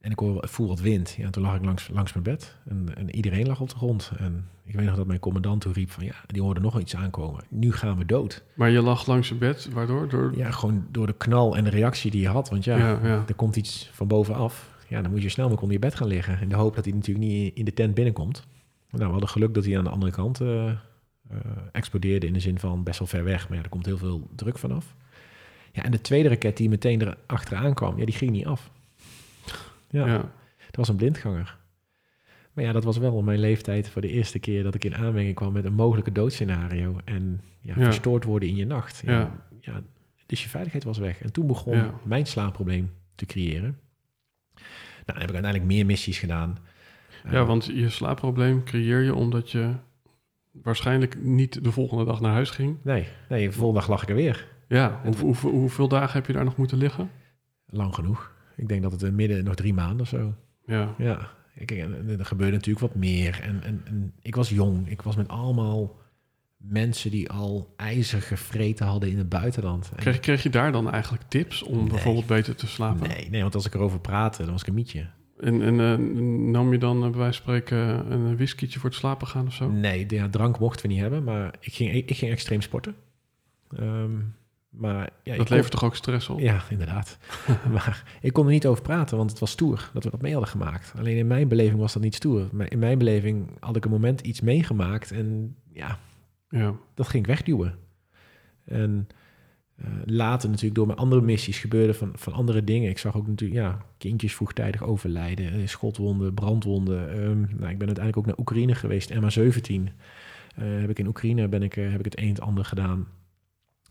[0.02, 1.14] En ik, hoor, voel wat wind.
[1.18, 2.56] Ja, en toen lag ik langs, langs mijn bed.
[2.66, 4.12] En, en iedereen lag op de grond.
[4.18, 6.04] En ik weet nog dat mijn commandant toen riep van...
[6.04, 7.44] ja, die hoorde nog iets aankomen.
[7.50, 8.44] Nu gaan we dood.
[8.54, 10.10] Maar je lag langs je bed, waardoor?
[10.10, 10.38] Door...
[10.38, 12.50] Ja, gewoon door de knal en de reactie die je had.
[12.50, 13.24] Want ja, Ja, ja.
[13.28, 14.71] er komt iets van bovenaf.
[14.92, 16.42] Ja, dan moet je snel maar onder je bed gaan liggen.
[16.42, 18.48] In de hoop dat hij natuurlijk niet in de tent binnenkomt.
[18.90, 20.78] Nou, we hadden geluk dat hij aan de andere kant eh, eh,
[21.72, 22.28] explodeerde...
[22.28, 23.48] in de zin van best wel ver weg.
[23.48, 24.96] Maar ja, er komt heel veel druk vanaf.
[25.72, 27.98] Ja, en de tweede raket die meteen er achteraan kwam...
[28.00, 28.72] ja, die ging niet af.
[29.90, 30.06] Ja.
[30.08, 30.32] ja.
[30.58, 31.58] Het was een blindganger.
[32.54, 35.36] Maar ja, dat was wel mijn leeftijd voor de eerste keer dat ik in aanmerking
[35.36, 36.98] kwam met een mogelijke doodscenario.
[37.06, 37.84] En ja, Ja.
[37.86, 39.02] verstoord worden in je nacht.
[39.06, 39.82] Ja, Ja.
[40.26, 41.22] dus je veiligheid was weg.
[41.22, 43.80] En toen begon mijn slaapprobleem te creëren.
[45.14, 46.58] Nou, dan heb ik uiteindelijk meer missies gedaan.
[47.24, 49.74] Ja, Eh, want je slaapprobleem creëer je omdat je
[50.52, 52.78] waarschijnlijk niet de volgende dag naar huis ging.
[52.84, 54.48] Nee, nee, de volgende dag lag ik er weer.
[54.68, 57.10] Ja, hoe, hoe, hoeveel dagen heb je daar nog moeten liggen?
[57.66, 58.32] Lang genoeg.
[58.56, 60.34] Ik denk dat het in midden nog drie maanden of zo.
[60.66, 61.32] Ja, Ja,
[61.66, 61.80] kijk,
[62.20, 63.40] er gebeurde natuurlijk wat meer.
[63.42, 64.90] En, en, en ik was jong.
[64.90, 65.96] Ik was met allemaal
[66.62, 69.90] mensen die al ijzer gevreten hadden in het buitenland.
[69.96, 71.88] En- kreeg, kreeg je daar dan eigenlijk tips om Nee.
[71.88, 73.08] bijvoorbeeld beter te slapen?
[73.08, 75.08] nee, nee, want als ik erover praatte, dan was ik een mietje.
[75.40, 75.98] En, en eh,
[76.52, 79.54] nam je dan eh, bij wijze van spreken een whiskietje voor het slapen gaan of
[79.54, 79.70] zo?
[79.70, 82.96] Nee, de, ja, drank mochten we niet hebben, maar ik ging, ik ging extreem sporten.
[83.78, 84.12] Ehm,
[84.70, 86.40] Maar ja, dat kon- levert toch ook stress op?
[86.40, 87.18] Ja, inderdaad.
[87.74, 90.32] maar ik kon er niet over praten, want het was stoer dat we dat mee
[90.32, 90.94] hadden gemaakt.
[90.98, 92.50] Alleen in mijn beleving was dat niet stoer.
[92.52, 96.00] Maar in mijn beleving had ik een moment iets meegemaakt en ja,
[96.52, 97.76] Ja, dat ging ik wegduwen.
[98.66, 99.08] En
[99.76, 102.90] eh, later natuurlijk door mijn andere missies gebeurde van, van andere dingen.
[102.90, 107.10] Ik zag ook natuurlijk ja, kindjes vroegtijdig overlijden, eh, schotwonden, brandwonden.
[107.10, 109.90] Ehm, nou, ik ben uiteindelijk ook naar Oekraïne geweest, MH17.
[110.56, 113.08] Eh, heb ik in Oekraïne ben ik, heb ik het een en het ander gedaan.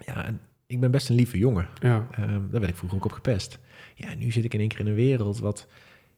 [0.07, 1.69] Ja, en ik ben best een lieve jongen.
[1.81, 3.59] ja, Ehm, daar werd ik vroeger ook op gepest.
[3.95, 5.69] Ja, nu zit ik in één keer in een wereld wat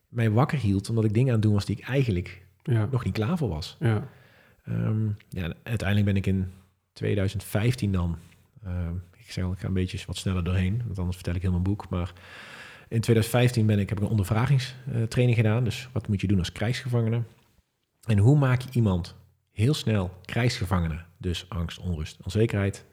[0.08, 3.04] mij wakker hield, omdat ik dingen aan het doen was die ik eigenlijk ja, nog
[3.04, 3.76] niet klaar voor was.
[3.80, 4.08] ja,
[4.62, 6.52] Ehm, ja, uiteindelijk ben ik in
[6.92, 8.18] 2015 dan,
[8.64, 11.42] ehm, ik zeg al, ik ga een beetje wat sneller doorheen, want anders vertel ik
[11.42, 12.12] heel mijn boek, maar
[12.88, 16.52] in 2015 ben ik, heb ik een ondervragingstraining gedaan, dus wat moet je doen als
[16.52, 17.22] krijgsgevangene?
[18.02, 19.14] En hoe maak je iemand
[19.52, 21.04] heel snel krijgsgevangene?
[21.18, 22.84] Dus angst, onrust, onzekerheid,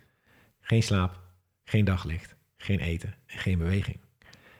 [0.61, 1.19] geen slaap,
[1.63, 3.97] geen daglicht, geen eten en geen beweging.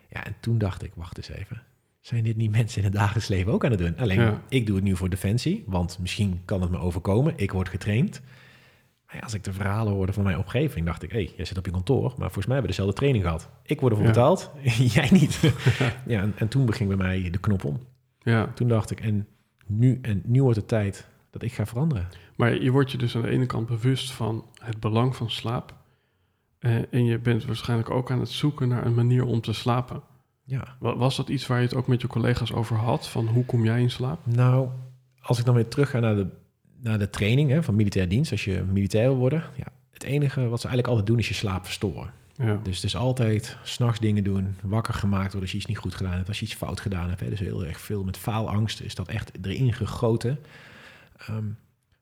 [0.10, 1.62] Ja, en toen dacht ik, wacht eens even.
[2.10, 3.98] Zijn dit niet mensen in het dagelijks leven ook aan het doen?
[3.98, 4.41] Alleen, Ja.
[4.50, 7.34] ik doe het nu voor defensie, want misschien kan het me overkomen.
[7.36, 8.22] Ik word getraind.
[9.06, 11.45] Maar ja, als ik de verhalen hoorde van mijn omgeving, dacht ik, hé, hey, jij
[11.45, 13.50] zit op je kantoor, maar volgens mij hebben we dezelfde training gehad.
[13.63, 14.13] Ik word ervoor Ja.
[14.13, 14.52] betaald,
[14.95, 15.39] jij niet.
[16.06, 17.80] ja, en, en toen ging bij mij de knop om.
[18.19, 18.52] ja.
[18.56, 19.28] Toen dacht ik, en
[19.65, 22.08] nu, en nu wordt het tijd dat ik ga veranderen.
[22.36, 25.74] Maar je wordt je dus aan de ene kant bewust van het belang van slaap.
[26.60, 30.02] Eh, en je bent waarschijnlijk ook aan het zoeken naar een manier om te slapen.
[30.49, 33.07] Ja, Wa- Was dat iets waar je het ook met je collega's over had?
[33.07, 34.19] Van hoe kom jij in slaap?
[34.25, 34.69] Nou,
[35.21, 36.27] als ik dan weer terug ga naar de,
[36.81, 40.39] naar de training hè, van militair dienst, als je militair wil worden, ja, het enige
[40.47, 42.12] wat ze eigenlijk altijd doen is je slaap verstoren.
[42.35, 45.77] Ja, Dus het is altijd s'nachts dingen doen, wakker gemaakt worden als je iets niet
[45.77, 47.19] goed gedaan hebt, als je iets fout gedaan hebt.
[47.19, 47.29] Hè.
[47.29, 50.39] Dus heel erg veel met faalangst is dat echt erin gegoten.
[51.17, 51.43] Ehm,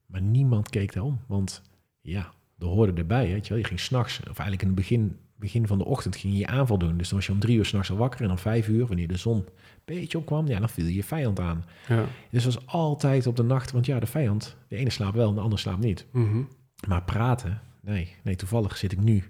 [0.06, 1.62] maar niemand keek daarom, want
[2.02, 3.28] ja, er hoorde erbij.
[3.32, 3.62] Weet je, wel.
[3.62, 6.78] je ging s'nachts, of eigenlijk in het begin, begin van de ochtend, ging je aanval
[6.78, 6.98] doen.
[6.98, 9.08] Dus dan was je om drie uur s'nachts al wakker en om vijf uur, wanneer
[9.08, 9.46] de zon een
[9.86, 11.66] beetje opkwam, ja, dan viel je vijand aan.
[11.88, 12.06] ja.
[12.32, 15.30] Dus dat was altijd op de nacht, want ja, de vijand, de ene slaapt wel
[15.30, 16.06] en de ander slaapt niet.
[16.12, 16.42] Mhm.
[16.88, 19.24] Maar praten, nee, nee, toevallig zit ik nu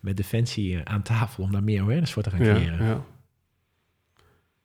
[0.00, 2.86] met Defensie eh, aan tafel om daar meer awareness voor te gaan ja, creëren.
[2.86, 3.04] ja.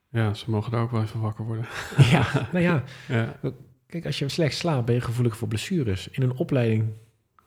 [0.10, 1.66] Ja, ze mogen daar ook wel even wakker worden.
[2.12, 3.40] Ja, nou ja, Ja,
[3.88, 6.08] kijk, als je slecht slaapt, ben je gevoelig voor blessures.
[6.08, 6.94] In een opleiding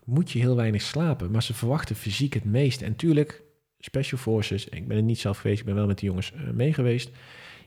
[0.05, 2.83] moet je heel weinig slapen, maar ze verwachten fysiek het meest.
[2.83, 3.43] En tuurlijk,
[3.79, 6.51] Special Forces, ik ben er niet zelf geweest, ik ben wel met de jongens eh,
[6.51, 7.11] mee geweest.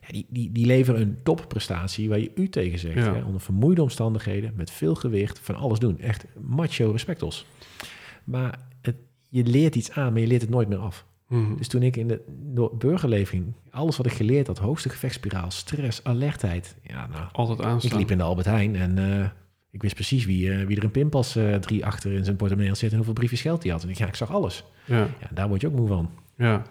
[0.02, 2.96] Ja, die, die, die leveren een topprestatie waar je u tegen zegt.
[2.96, 3.13] Ja.
[3.13, 3.24] Hè?
[3.24, 6.00] Onder vermoeide omstandigheden, met veel gewicht, van alles doen.
[6.00, 7.46] Echt macho respectos.
[8.24, 8.96] Maar het,
[9.30, 11.06] je leert iets aan, maar je leert het nooit meer af.
[11.28, 11.56] Mhm.
[11.56, 12.22] Dus toen ik in de
[12.78, 16.76] burgerleving, alles wat ik geleerd had, hoogste gevechtsspiraal, stress, alertheid.
[16.82, 17.98] Ja, nou, altijd ik aanstaan.
[17.98, 19.30] liep in de Albert Heijn en eh,
[19.73, 22.69] ik wist precies wie, eh, wie er een pinpas eh, drie achter in zijn portemonnee
[22.71, 23.83] had zitten en hoeveel briefjes geld hij had.
[23.83, 24.63] En ik, ja, ik zag alles.
[24.86, 26.09] Ja, Ja, daar word je ook moe van.
[26.36, 26.63] ja.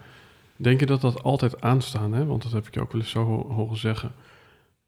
[0.57, 2.25] Denk je dat dat altijd aanstaan, hè?
[2.27, 4.13] want dat heb ik je ook wel eens zo ho- horen zeggen.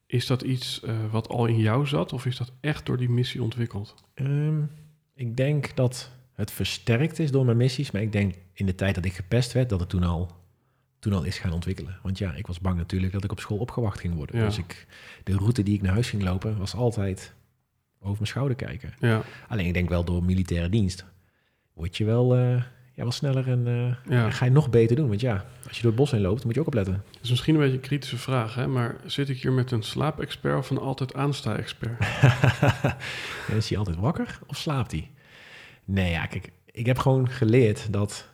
[0.07, 3.09] Is dat iets eh, wat al in jou zat of is dat echt door die
[3.11, 3.95] missie ontwikkeld?
[4.15, 4.61] Ehm,
[5.15, 8.95] ik denk dat het versterkt is door mijn missies, maar ik denk in de tijd
[8.95, 10.31] dat ik gepest werd, dat het toen al,
[10.99, 11.99] toen al is gaan ontwikkelen.
[12.03, 14.39] Want ja, ik was bang natuurlijk dat ik op school opgewacht ging worden.
[14.39, 14.45] Ja.
[14.45, 14.87] Dus ik,
[15.25, 17.33] de route die ik naar huis ging lopen, was altijd
[18.05, 18.93] over mijn schouder kijken.
[19.01, 21.05] Ja, Alleen ik denk wel door militaire dienst
[21.73, 22.57] word je wel, eh,
[22.95, 24.31] ja, wel sneller en eh, ja.
[24.31, 25.09] ga je nog beter doen.
[25.09, 27.03] Want ja, als je door het bos heen loopt, moet je ook opletten.
[27.13, 28.67] Dat is misschien een beetje een kritische vraag, hè?
[28.67, 31.99] maar zit ik hier met een slaapexpert of een altijd aansta-expert?
[33.49, 35.11] En is hij altijd wakker of slaapt hij?
[35.85, 38.29] Nee, ja, kijk, ik heb gewoon geleerd dat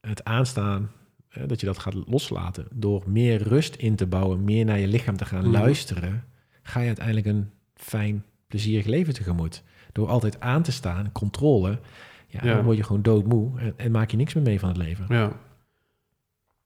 [0.00, 0.90] het aanstaan,
[1.28, 4.86] eh, dat je dat gaat loslaten, door meer rust in te bouwen, meer naar je
[4.88, 5.50] lichaam te gaan Mhm.
[5.50, 6.24] luisteren,
[6.62, 9.62] ga je uiteindelijk een fijn, plezierig leven tegemoet.
[9.92, 11.80] Door altijd aan te staan, controle,
[12.28, 12.54] ja, Ja.
[12.54, 15.06] dan word je gewoon doodmoe en, en maak je niks meer mee van het leven.
[15.08, 15.32] Ja.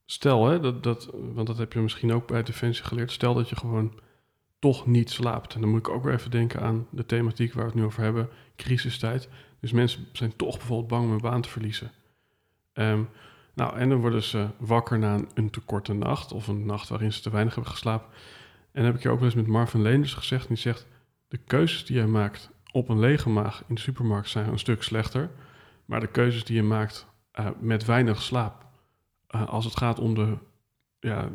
[0.07, 3.13] Stel, hè, dat, dat, want dat heb je misschien ook bij Defensie geleerd.
[3.13, 4.01] Stel dat je gewoon
[4.59, 5.55] toch niet slaapt.
[5.55, 7.85] En dan moet ik ook weer even denken aan de thematiek waar we het nu
[7.85, 9.29] over hebben: crisistijd.
[9.61, 11.91] Dus mensen zijn toch bijvoorbeeld bang om hun baan te verliezen.
[12.73, 13.03] Ehm,
[13.55, 16.89] nou, en dan worden ze wakker na een, een te korte nacht of een nacht
[16.89, 18.07] waarin ze te weinig hebben geslapen.
[18.73, 20.43] En dan heb ik je ook wel eens met Marvin Leenders gezegd.
[20.43, 20.87] En die zegt:
[21.31, 24.83] De keuzes die jij maakt op een lege maag in de supermarkt zijn een stuk
[24.83, 25.31] slechter.
[25.85, 28.67] Maar de keuzes die je maakt eh, met weinig slaap,
[29.27, 30.37] eh, als het gaat om de,
[31.01, 31.31] ja,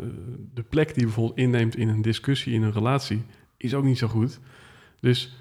[0.53, 3.25] de, plek die je bijvoorbeeld inneemt in een discussie, in een relatie,
[3.57, 4.39] is ook niet zo goed.
[4.99, 5.35] Dus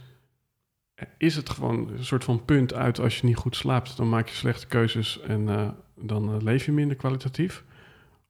[0.94, 4.08] eh, is het gewoon een soort van punt uit als je niet goed slaapt, dan
[4.08, 7.64] maak je slechte keuzes en dan leef je minder kwalitatief?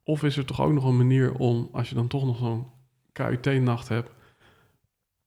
[0.03, 2.67] Of is er toch ook nog een manier om, als je dan toch nog zo'n
[3.13, 4.11] KUT-nacht hebt,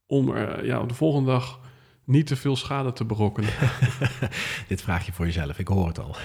[0.08, 1.60] om er ja, op de volgende dag
[2.04, 3.52] niet te veel schade te berokkenen?
[4.68, 6.16] Dit vraag je voor jezelf, ik hoor het al.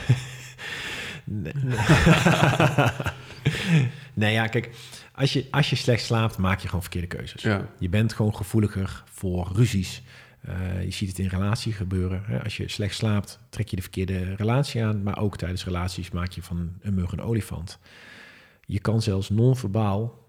[4.15, 4.71] Nee, ja, kijk,
[5.15, 7.43] als je, als je slecht slaapt, maak je gewoon verkeerde keuzes.
[7.43, 7.69] Ja.
[7.79, 10.03] Je bent gewoon gevoeliger voor ruzies.
[10.41, 12.23] Eh, je ziet het in relatie gebeuren.
[12.27, 12.43] Hè?
[12.43, 15.03] Als je slecht slaapt, trek je de verkeerde relatie aan.
[15.03, 17.79] Maar ook tijdens relaties maak je van een mug een olifant.
[18.67, 20.22] Je kan zelfs non-verbaal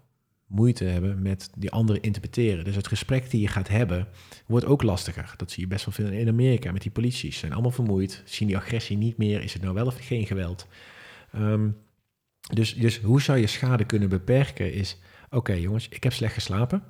[0.46, 2.64] moeite hebben met die andere interpreteren.
[2.64, 4.08] Dus het gesprek die je gaat hebben,
[4.46, 5.34] wordt ook lastiger.
[5.36, 7.32] Dat zie je best wel veel in Amerika met die polities.
[7.32, 9.42] Ze zijn allemaal vermoeid, zien die agressie niet meer.
[9.42, 10.66] Is het nou wel of geen geweld?
[11.32, 11.68] Ehm,
[12.52, 14.98] dus, dus hoe zou je schade kunnen beperken is...
[15.30, 16.82] Oké jongens, ik heb slecht geslapen.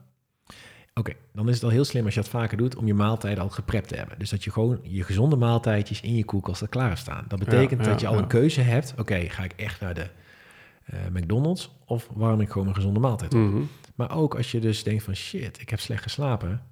[0.95, 2.77] Oké, dan is het al heel slim als je dat vaker doet...
[2.77, 4.19] om je maaltijden al geprept te hebben.
[4.19, 7.25] Dus dat je gewoon je gezonde maaltijdjes in je koelkast al klaar staan.
[7.29, 8.21] Dat betekent Ja, ja, dat je al ja.
[8.21, 8.95] een keuze hebt.
[8.99, 10.07] Oké, ga ik echt naar de
[11.13, 11.71] McDonald's...
[11.87, 13.41] of warm ik gewoon een gezonde maaltijd op?
[13.41, 13.63] Mhm.
[13.95, 16.63] Maar ook als je dus denkt van shit, ik heb slecht geslapen.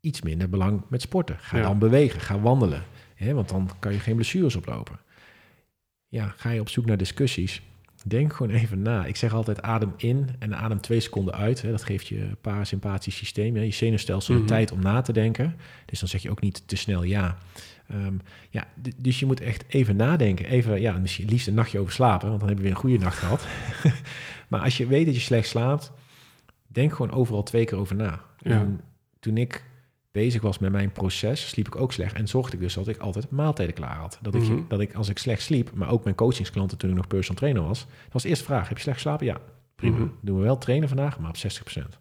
[0.00, 1.36] Iets minder belang met sporten.
[1.38, 1.62] Ga Ja.
[1.62, 2.82] dan bewegen, ga wandelen.
[3.14, 4.98] Hè, want dan kan je geen blessures oplopen.
[6.08, 7.62] Ja, ga je op zoek naar discussies.
[8.04, 9.04] Denk gewoon even na.
[9.06, 11.62] Ik zeg altijd adem in en adem twee seconden uit.
[11.62, 11.70] Hè.
[11.70, 13.62] Dat geeft je parasympathisch systeem, hè.
[13.62, 14.42] je zenuwstelsel Mhm.
[14.42, 15.56] de tijd om na te denken.
[15.86, 17.38] Dus dan zeg je ook niet te snel ja.
[17.88, 18.14] Ehm,
[18.50, 20.46] ja, dus je moet echt even nadenken.
[20.46, 22.98] Even, ja, misschien liefst een nachtje over slapen, want dan heb je weer een goede
[22.98, 23.46] nacht gehad.
[24.48, 25.92] maar als je weet dat je slecht slaapt,
[26.66, 28.20] denk gewoon overal twee keer over na.
[28.38, 28.50] Ja.
[28.50, 28.80] En
[29.20, 29.64] toen ik
[30.12, 32.14] bezig was met mijn proces, sliep ik ook slecht.
[32.14, 34.18] En zorgde ik dus dat ik altijd maaltijden klaar had.
[34.22, 34.60] Dat, ik, Mhm.
[34.68, 37.62] dat ik, als ik slecht sliep, maar ook mijn coachingsklanten toen ik nog personal trainer
[37.62, 39.26] was, dat was de eerste vraag, heb je slecht geslapen?
[39.26, 39.36] Ja,
[39.74, 39.96] prima.
[39.98, 40.06] Mhm.
[40.20, 41.98] Doen we wel trainen vandaag, maar op 60%.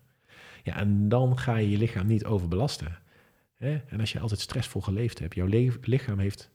[0.64, 2.98] Ja, en dan ga je je lichaam niet overbelasten.
[3.56, 3.78] Hè?
[3.88, 5.48] En als je altijd stressvol geleefd hebt, jouw
[5.82, 6.50] lichaam heeft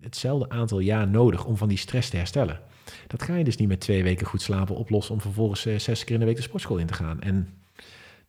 [0.00, 2.60] hetzelfde aantal jaar nodig om van die stress te herstellen.
[3.06, 6.04] Dat ga je dus niet met twee weken goed slapen oplossen om vervolgens eh, zes
[6.04, 7.20] keer in de week de sportschool in te gaan.
[7.20, 7.48] En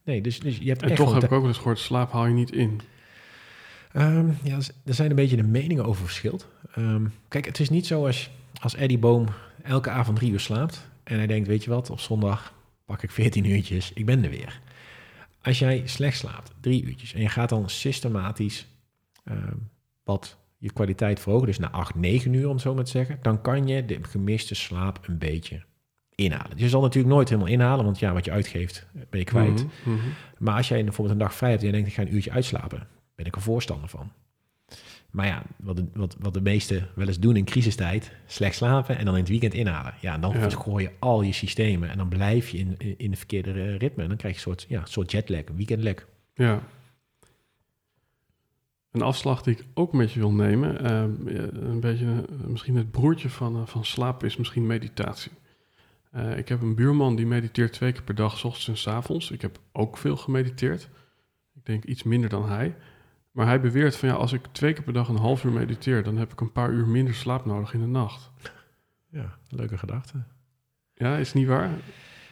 [0.04, 2.26] nee, dus, dus je hebt En echt toch heb ik ook eens gehoord, slaap haal
[2.26, 2.82] je niet in.
[3.92, 6.48] Ehm, ja, er zijn een beetje de meningen over verschild.
[6.74, 8.30] Ehm, kijk, het is niet zo als,
[8.62, 9.26] als Eddie Boom
[9.64, 10.88] elke avond drie uur slaapt...
[11.04, 12.54] en hij denkt, weet je wat, op zondag
[12.86, 14.60] pak ik 14 uurtjes, ik ben er weer.
[15.42, 17.14] Als jij slecht slaapt, drie uurtjes...
[17.14, 18.68] en je gaat dan systematisch
[19.24, 19.56] ehm,
[20.04, 21.48] wat je kwaliteit verhogen...
[21.48, 23.20] dus naar 8, 9 uur om het zo maar te zeggen...
[23.22, 25.64] dan kan je de gemiste slaap een beetje
[26.16, 26.58] inhalen.
[26.58, 27.86] Je zal natuurlijk nooit helemaal inhalen...
[27.86, 29.66] want ja, wat je uitgeeft, ben je kwijt.
[29.66, 30.08] Mhm, mhm.
[30.38, 32.32] Maar als jij bijvoorbeeld een dag vrij hebt en je denkt, ik ga een uurtje
[32.32, 34.12] uitslapen, ben ik er voorstander van.
[35.12, 38.98] Maar ja, wat de, wat, wat de meesten wel eens doen in crisistijd, slecht slapen
[38.98, 39.94] en dan in het weekend inhalen.
[40.02, 40.50] Ja, dan Ja.
[40.50, 43.78] gooi je al je systemen en dan blijf je in, in, in de verkeerde eh,
[43.78, 44.04] ritme.
[44.04, 46.08] En dan krijg je een soort, ja, soort jetlag, een weekendlag.
[46.34, 46.62] Ja.
[48.92, 52.76] Een afslag die ik ook met je wil nemen, ehm, eh, een beetje eh, misschien
[52.76, 55.32] het broertje van, eh, van slaap is misschien meditatie.
[56.36, 59.32] Ik heb een buurman die mediteert twee keer per dag, s ochtends en s avonds.
[59.32, 60.90] Ik heb ook veel gemediteerd.
[61.56, 62.76] Ik denk iets minder dan hij.
[63.32, 66.04] Maar hij beweert van ja, als ik twee keer per dag een half uur mediteer,
[66.04, 68.32] dan heb ik een paar uur minder slaap nodig in de nacht.
[69.12, 70.24] Ja, leuke gedachte.
[70.94, 71.70] Ja, is niet waar?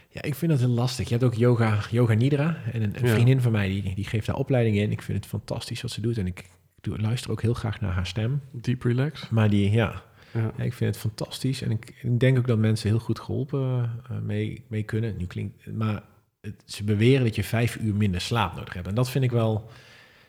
[0.10, 1.06] Ja, ik vind dat heel lastig.
[1.10, 2.58] Je hebt ook yoga, yoga nidra.
[2.72, 3.14] En een, een Ja.
[3.14, 4.92] vriendin van mij, die, die geeft daar opleiding in.
[4.92, 6.18] Ik vind het fantastisch wat ze doet.
[6.18, 6.46] En ik
[6.82, 8.42] doe, luister ook heel graag naar haar stem.
[8.52, 9.30] Deep relax.
[9.30, 10.02] Maar die, ja,
[10.34, 10.52] Ja.
[10.58, 13.92] Ja, ik vind het fantastisch en ik, ik denk ook dat mensen heel goed geholpen
[14.10, 15.18] eh, mee, mee kunnen.
[15.18, 16.04] Nu klinkt, maar
[16.42, 18.88] het, ze beweren dat je vijf uur minder slaap nodig hebt.
[18.88, 19.70] En dat vind ik wel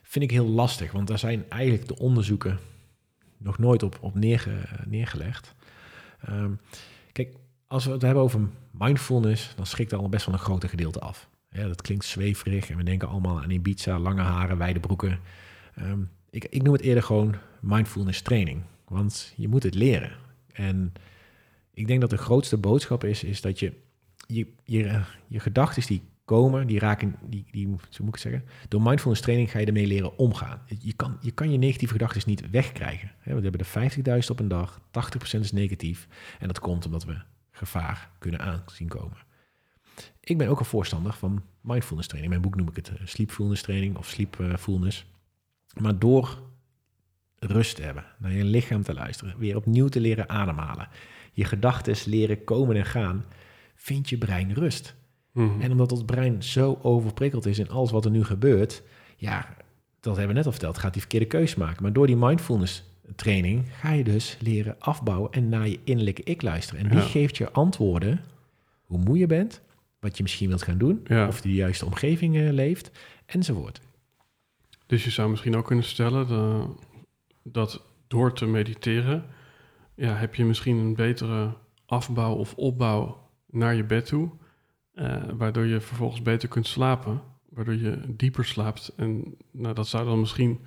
[0.09, 2.59] vind ik heel lastig, want daar zijn eigenlijk de onderzoeken
[3.37, 5.55] nog nooit op, op neerge, neergelegd.
[6.21, 6.53] Ehm,
[7.13, 7.35] kijk,
[7.67, 8.41] als we het hebben over
[8.71, 11.29] mindfulness, dan schrikt al best wel een grote gedeelte af.
[11.51, 15.21] Ja, dat klinkt zweverig en we denken allemaal aan Ibiza, lange haren, wijde broeken.
[15.75, 18.63] Ehm, ik, ik noem het eerder gewoon mindfulness training.
[18.85, 20.13] Want je moet het leren.
[20.53, 20.93] En
[21.75, 23.73] ik denk dat de grootste boodschap is, is dat je
[24.27, 28.45] je, je, je gedachten die komen, die raken, die, die, zo moet ik zeggen.
[28.69, 30.61] Door mindfulness training ga je ermee leren omgaan.
[30.79, 33.13] Je kan je, kan je negatieve gedachten niet wegkrijgen.
[33.23, 36.09] We hebben er 50.000 op een dag, 80% is negatief.
[36.39, 37.17] En dat komt omdat we
[37.51, 39.17] gevaar kunnen aanzien komen.
[40.21, 42.35] Ik ben ook een voorstander van mindfulness training.
[42.35, 45.07] In mijn boek noem ik het eh, sleepfulness training of sleepfulness.
[45.81, 46.43] Maar door
[47.39, 50.89] rust te hebben, naar je lichaam te luisteren, weer opnieuw te leren ademhalen,
[51.33, 53.25] je gedachten leren komen en gaan,
[53.75, 54.97] vindt je brein rust.
[55.33, 55.61] Mhm.
[55.61, 58.83] En omdat ons brein zo overprikkeld is in alles wat er nu gebeurt,
[59.17, 59.57] ja,
[60.01, 61.83] dat hebben we net al verteld, gaat die verkeerde keuze maken.
[61.83, 62.85] Maar door die mindfulness
[63.17, 66.83] training ga je dus leren afbouwen en naar je innerlijke ik luisteren.
[66.85, 67.05] En die Ja.
[67.05, 68.21] geeft je antwoorden
[68.83, 69.61] hoe moe je bent,
[70.01, 71.27] wat je misschien wilt gaan doen, Ja.
[71.29, 72.91] of je de juiste omgeving eh, leeft,
[73.27, 73.81] enzovoort.
[74.87, 76.65] Dus je zou misschien ook kunnen stellen de-
[77.43, 79.25] dat door te mediteren,
[79.95, 81.53] ja, heb je misschien een betere
[81.87, 84.31] afbouw of opbouw naar je bed toe,
[84.99, 88.93] eh, waardoor je vervolgens beter kunt slapen, waardoor je dieper slaapt.
[88.97, 90.61] En nou, dat zou dan misschien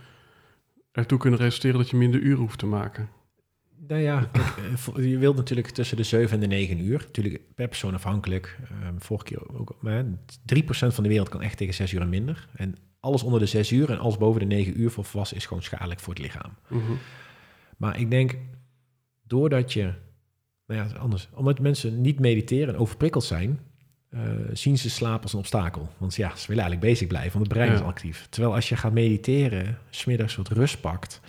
[0.92, 3.10] ertoe kunnen resulteren dat je minder uren hoeft te maken.
[3.88, 4.54] Nou ja, kijk,
[4.96, 7.00] eh, je wilt natuurlijk tussen de 7 en de 9 uur.
[7.00, 8.60] Natuurlijk per persoon afhankelijk.
[8.70, 9.76] Ehm, vorige keer ook.
[9.80, 10.06] Maar
[10.46, 12.48] 3% van de wereld kan echt tegen 6 uur en minder.
[12.56, 15.46] En alles onder de 6 uur en alles boven de 9 uur voor volwassen is
[15.46, 16.52] gewoon schadelijk voor het lichaam.
[16.68, 16.92] Mhm.
[17.78, 18.38] Maar ik denk,
[19.24, 19.94] doordat je,
[20.66, 23.60] nou ja, anders, omdat mensen niet mediteren en overprikkeld zijn,
[24.12, 24.20] eh,
[24.54, 25.90] zien ze slaap als een obstakel.
[25.98, 27.76] Want ja, ze willen eigenlijk bezig blijven, want het brein Ja.
[27.78, 28.28] is actief.
[28.30, 31.20] Terwijl als je gaat mediteren, smiddags wat rust pakt,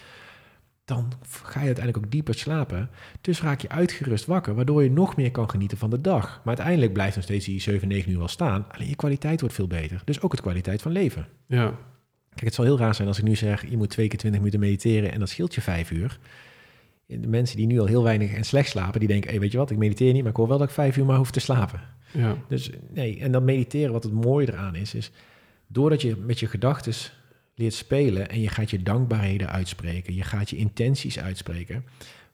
[0.85, 2.91] dan ga je uiteindelijk ook dieper slapen.
[3.21, 6.27] Dus raak je uitgerust wakker, waardoor je nog meer kan genieten van de dag.
[6.45, 8.65] Maar uiteindelijk blijft nog steeds die 7, 9 uur wel staan.
[8.71, 10.03] Alleen je kwaliteit wordt veel beter.
[10.05, 11.27] Dus ook het kwaliteit van leven.
[11.47, 11.75] Ja,
[12.31, 14.41] Kijk, het zal heel raar zijn als ik nu zeg, je moet twee keer 20
[14.41, 16.19] minuten mediteren en dat scheelt je vijf uur.
[17.07, 19.59] De mensen die nu al heel weinig en slecht slapen, die denken, hey, weet je
[19.59, 21.41] wat, ik mediteer niet, maar ik hoor wel dat ik vijf uur maar hoef te
[21.41, 21.81] slapen.
[22.13, 25.11] Ja, Dus nee, en dat mediteren, wat het mooie eraan is, is
[25.67, 26.93] doordat je met je gedachten
[27.55, 31.85] leert spelen en je gaat je dankbaarheden uitspreken, je gaat je intenties uitspreken,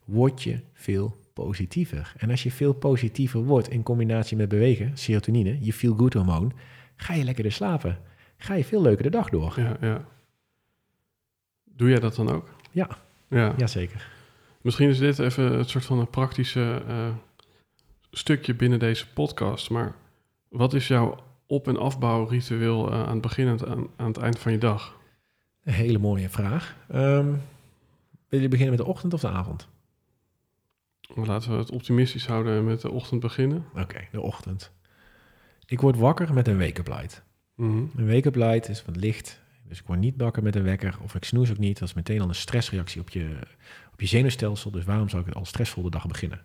[0.05, 2.13] word je veel positiever.
[2.17, 6.53] En als je veel positiever wordt in combinatie met bewegen, serotonine, je feel good hormoon,
[6.97, 7.99] ga je lekkerder slapen.
[8.37, 9.55] Ga je veel leuker de dag door.
[9.57, 10.05] ja, ja.
[11.65, 12.49] Doe jij dat dan ook?
[12.71, 12.89] Ja.
[13.29, 13.55] Ja.
[13.57, 14.09] Jazeker.
[14.61, 17.09] Misschien is dit even het soort van een praktische eh,
[18.11, 19.71] stukje binnen deze podcast.
[19.71, 19.95] Maar
[20.49, 24.17] wat is jouw op- en afbouwritueel eh, aan het begin en aan, het- aan het
[24.19, 24.97] eind van je dag?
[25.65, 26.77] Een hele mooie vraag.
[26.91, 27.33] Ehm
[28.29, 29.69] wil je beginnen met de ochtend of de avond?
[31.15, 33.65] Laten we het optimistisch houden en met de ochtend beginnen.
[33.75, 34.71] Oké, de ochtend.
[35.67, 37.23] Ik word wakker met een wake-up light.
[37.55, 37.83] Mhm.
[37.97, 39.41] Een wake-up light is wat licht.
[39.69, 41.79] Dus ik word niet wakker met een wekker of ik snoes ook niet.
[41.79, 43.39] Dat is meteen al een stressreactie op je,
[43.93, 44.71] op je zenuwstelsel.
[44.71, 46.41] Dus waarom zou ik het al stressvol de dag beginnen?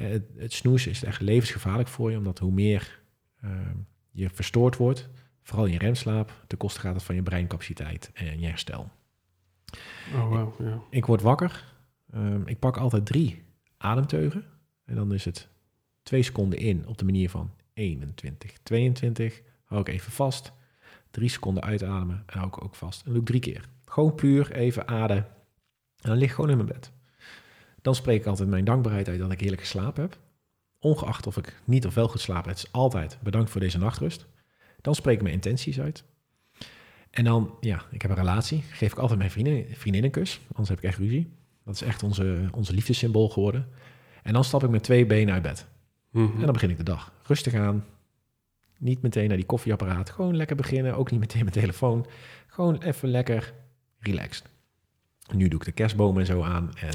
[0.00, 3.02] Eh, Het, het snoezen is echt levensgevaarlijk voor je, omdat hoe meer
[3.40, 3.76] ehm,
[4.10, 5.08] je verstoord wordt,
[5.42, 8.90] vooral in je remslaap, ten koste gaat het van je breincapaciteit en je herstel.
[10.14, 10.60] Oh, wow.
[10.60, 10.82] Ja.
[10.90, 11.64] Ik word wakker.
[12.12, 13.42] Ehm, ik pak altijd drie
[13.76, 14.44] ademteugen.
[14.84, 15.48] En dan is het
[16.02, 19.42] twee seconden in op de manier van 21, 22.
[19.64, 20.52] Hou ik even vast.
[21.10, 22.98] Drie seconden uitademen en hou ik ook vast.
[22.98, 23.68] En dat doe ik drie keer.
[23.84, 25.16] Gewoon puur even adem.
[25.16, 26.92] En dan lig ik gewoon in mijn bed.
[27.82, 30.18] Dan spreek ik altijd mijn dankbaarheid uit dat ik heerlijk geslapen heb.
[30.78, 34.26] Ongeacht of ik niet of wel goed slaap, het is altijd bedankt voor deze nachtrust.
[34.80, 36.04] Dan spreek ik mijn intenties uit.
[37.10, 38.62] En dan, ja, ik heb een relatie.
[38.70, 40.40] Geef ik altijd mijn vriendin, vriendin een kus.
[40.48, 41.32] Anders heb ik echt ruzie.
[41.64, 43.68] Dat is echt onze, onze liefdessymbool geworden.
[44.22, 45.66] En dan stap ik met twee benen uit bed.
[46.10, 46.34] Mhm.
[46.34, 47.12] En dan begin ik de dag.
[47.26, 47.84] Rustig aan.
[48.78, 50.10] Niet meteen naar die koffieapparaat.
[50.10, 50.96] Gewoon lekker beginnen.
[50.96, 52.06] Ook niet meteen mijn telefoon.
[52.46, 53.52] Gewoon even lekker
[53.98, 54.44] relaxed.
[55.32, 56.70] Nu doe ik de kerstboom en zo aan.
[56.74, 56.94] En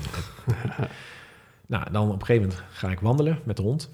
[1.67, 3.89] nou, dan op een gegeven moment ga ik wandelen met de hond.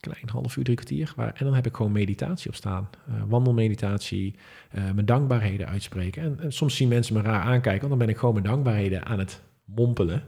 [0.00, 1.12] Klein half uur, drie kwartier.
[1.16, 2.88] Waar, en dan heb ik gewoon meditatie op staan.
[3.06, 4.34] Eh, wandelmeditatie,
[4.70, 6.22] eh, mijn dankbaarheden uitspreken.
[6.22, 9.04] En, en soms zien mensen me raar aankijken, want dan ben ik gewoon mijn dankbaarheden
[9.04, 10.22] aan het mompelen.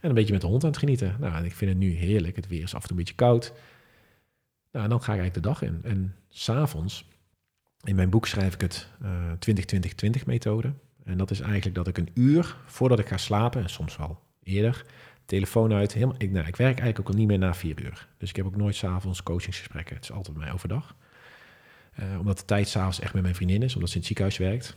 [0.00, 1.16] En een beetje met de hond aan het genieten.
[1.20, 2.36] Nou, en ik vind het nu heerlijk.
[2.36, 3.52] Het weer is af en toe een beetje koud.
[4.72, 5.80] Nou, en dan ga ik eigenlijk de dag in.
[5.82, 7.04] En s'avonds,
[7.84, 9.32] in mijn boek schrijf ik het eh
[10.20, 10.72] 20-20-20 methode.
[11.08, 14.20] En dat is eigenlijk dat ik een uur voordat ik ga slapen, en soms wel
[14.42, 14.84] eerder,
[15.24, 15.94] telefoon uit.
[15.94, 18.08] Ik, nou, ik werk eigenlijk ook al niet meer na vier uur.
[18.18, 19.94] Dus ik heb ook nooit s'avonds coachingsgesprekken.
[19.94, 20.96] Het is altijd bij mij overdag.
[21.92, 24.38] Eh, omdat de tijd s'avonds echt met mijn vriendin is, omdat ze in het ziekenhuis
[24.38, 24.76] werkt.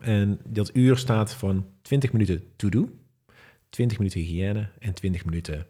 [0.00, 2.88] En dat uur staat van 20 minuten to-do,
[3.70, 5.66] 20 minuten hygiëne en 20 minuten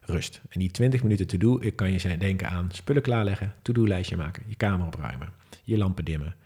[0.00, 0.40] rust.
[0.48, 4.54] En die 20 minuten to-do, ik kan je denken aan spullen klaarleggen, to-do-lijstje maken, je
[4.54, 5.28] kamer opruimen,
[5.64, 6.36] je lampen dimmen.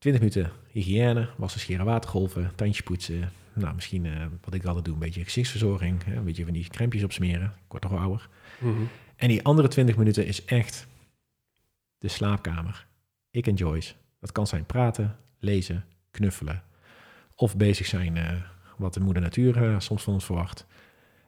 [0.00, 3.32] 20 minuten hygiëne, wassen, scheren, watergolven, tandjes poetsen.
[3.52, 6.68] Nou, misschien eh, wat ik altijd doe, een beetje gezichtsverzorging, hè, een beetje van die
[6.68, 7.46] crèmpjes opsmeren.
[7.46, 8.28] Ik word toch ouder.
[8.58, 8.82] Mhm.
[9.16, 10.86] En die andere 20 minuten is echt
[11.98, 12.86] de slaapkamer.
[13.30, 13.94] Ik en Joyce.
[14.20, 16.62] Dat kan zijn praten, lezen, knuffelen.
[17.34, 18.32] Of bezig zijn eh,
[18.76, 20.66] wat de moeder natuur eh, soms van ons verwacht.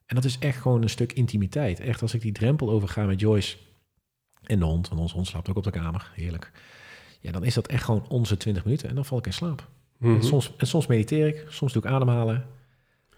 [0.06, 1.80] En dat is echt gewoon een stuk intimiteit.
[1.80, 3.56] Echt als ik die drempel overga met Joyce
[4.42, 6.52] en de hond, want onze hond slaapt ook op de kamer, heerlijk.
[7.22, 9.66] Ja, dan is dat echt gewoon onze 20 minuten en dan val ik in slaap.
[9.98, 10.14] Mhm.
[10.14, 12.46] En, soms, en soms mediteer ik, soms doe ik ademhalen.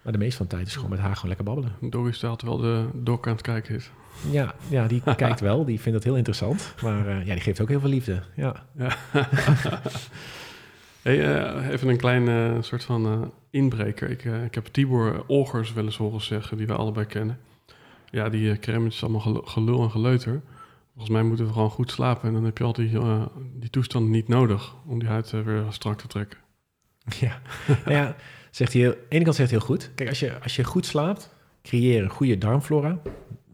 [0.03, 1.72] Maar de meeste van de tijd is gewoon met haar gewoon lekker babbelen.
[1.91, 3.91] Doggy staat terwijl de dok aan het kijken is.
[4.31, 6.74] Ja, ja die kijkt wel, die vindt dat heel interessant.
[6.83, 8.22] Maar eh, ja, die geeft ook heel veel liefde.
[8.37, 8.97] Ja, Ja.
[11.03, 14.11] hey, eh, even een klein eh, soort van inbreker.
[14.11, 17.39] Ik, ik heb Tibor Olgers wel eens horen zeggen, die we allebei kennen.
[18.11, 20.41] Ja, die uh, is allemaal gel- gelul en geleuter.
[20.95, 22.28] Volgens mij moeten we gewoon goed slapen.
[22.28, 25.40] En dan heb je al die, eh, die toestand niet nodig om die huid eh,
[25.40, 26.38] weer strak te trekken.
[27.20, 27.40] ja.
[27.66, 28.16] Nou ja
[28.51, 29.90] zegt hij, heel- aan de ene kant zegt hij heel goed.
[29.95, 32.99] Kijk, als je, als je goed slaapt, creëer een goede darmflora.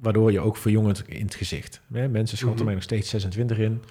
[0.01, 1.81] Waardoor je ook verjongend in het gezicht.
[1.93, 2.65] Hè, Mensen schatten Mhm.
[2.65, 3.83] mij nog steeds 26 in.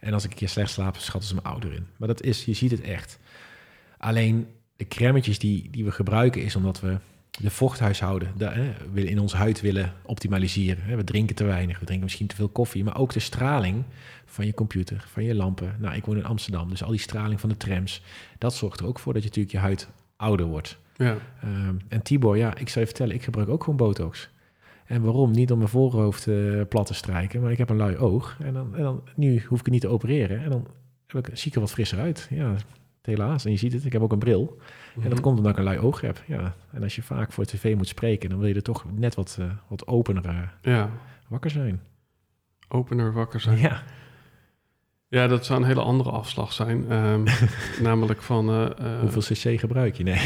[0.00, 1.86] En als ik een keer slecht slaap, schatten ze me ouder in.
[1.96, 3.18] Maar dat is, je ziet het echt.
[3.98, 6.96] Alleen de crèmetjes die, die we gebruiken is omdat we
[7.40, 8.32] de vochthuishouden
[8.92, 10.96] willen in ons huid willen optimaliseren.
[10.96, 13.84] We drinken te weinig, we drinken misschien te veel koffie, maar ook de straling
[14.24, 15.76] van je computer, van je lampen.
[15.78, 18.02] Nou, ik woon in Amsterdam, dus al die straling van de trams,
[18.38, 20.78] dat zorgt er ook voor dat je natuurlijk je huid ouder wordt.
[20.96, 21.16] Ja.
[21.42, 24.28] Ehm, en Tibor, ja, ik zou je vertellen, ik gebruik ook gewoon botox.
[24.84, 25.30] En waarom?
[25.30, 28.36] Niet om mijn voorhoofd eh, plat te strijken, maar ik heb een lui oog.
[28.40, 30.42] En dan, en dan nu hoef ik het niet te opereren.
[30.42, 30.66] En dan
[31.06, 32.26] heb ik, zie ik er wat frisser uit.
[32.30, 32.54] Ja,
[33.06, 33.44] helaas.
[33.44, 34.56] En je ziet het, ik heb ook een bril.
[34.94, 35.20] En dat Mhm.
[35.20, 36.22] komt omdat ik een lui oog heb.
[36.26, 36.54] Ja.
[36.72, 39.36] En als je vaak voor tv moet spreken, dan wil je er toch net wat,
[39.40, 40.90] eh, wat opener eh, Ja,
[41.28, 41.80] wakker zijn.
[42.68, 43.58] opener wakker zijn.
[43.58, 43.82] Ja.
[45.08, 46.90] Ja, dat zou een hele andere afslag zijn.
[46.90, 47.22] Ehm,
[47.82, 48.50] namelijk van...
[48.50, 50.02] eh, Hoeveel cc gebruik je?
[50.02, 50.20] Nee.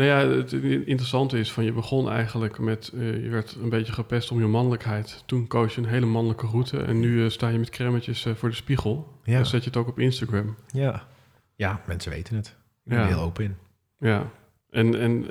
[0.00, 0.52] Nou ja, het
[0.86, 2.88] interessante is van je begon eigenlijk met...
[2.94, 5.22] eh, je werd een beetje gepest om je mannelijkheid.
[5.26, 6.82] Toen koos je een hele mannelijke route.
[6.82, 9.18] En nu eh, sta je met cremmetjes eh, voor de spiegel.
[9.24, 9.38] Ja.
[9.38, 10.56] En zet je het ook op Instagram.
[10.72, 11.08] ja.
[11.54, 12.46] Ja, mensen weten het.
[12.48, 13.06] Ik ben Ja.
[13.06, 13.56] heel open in.
[13.98, 14.30] Ja,
[14.70, 15.26] en, en,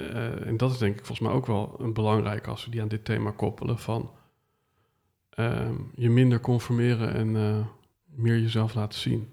[0.45, 2.88] en dat is denk ik volgens mij ook wel een belangrijk als we die aan
[2.88, 4.11] dit thema koppelen van
[5.30, 7.32] ehm, je minder conformeren en
[8.05, 9.30] meer jezelf laten zien.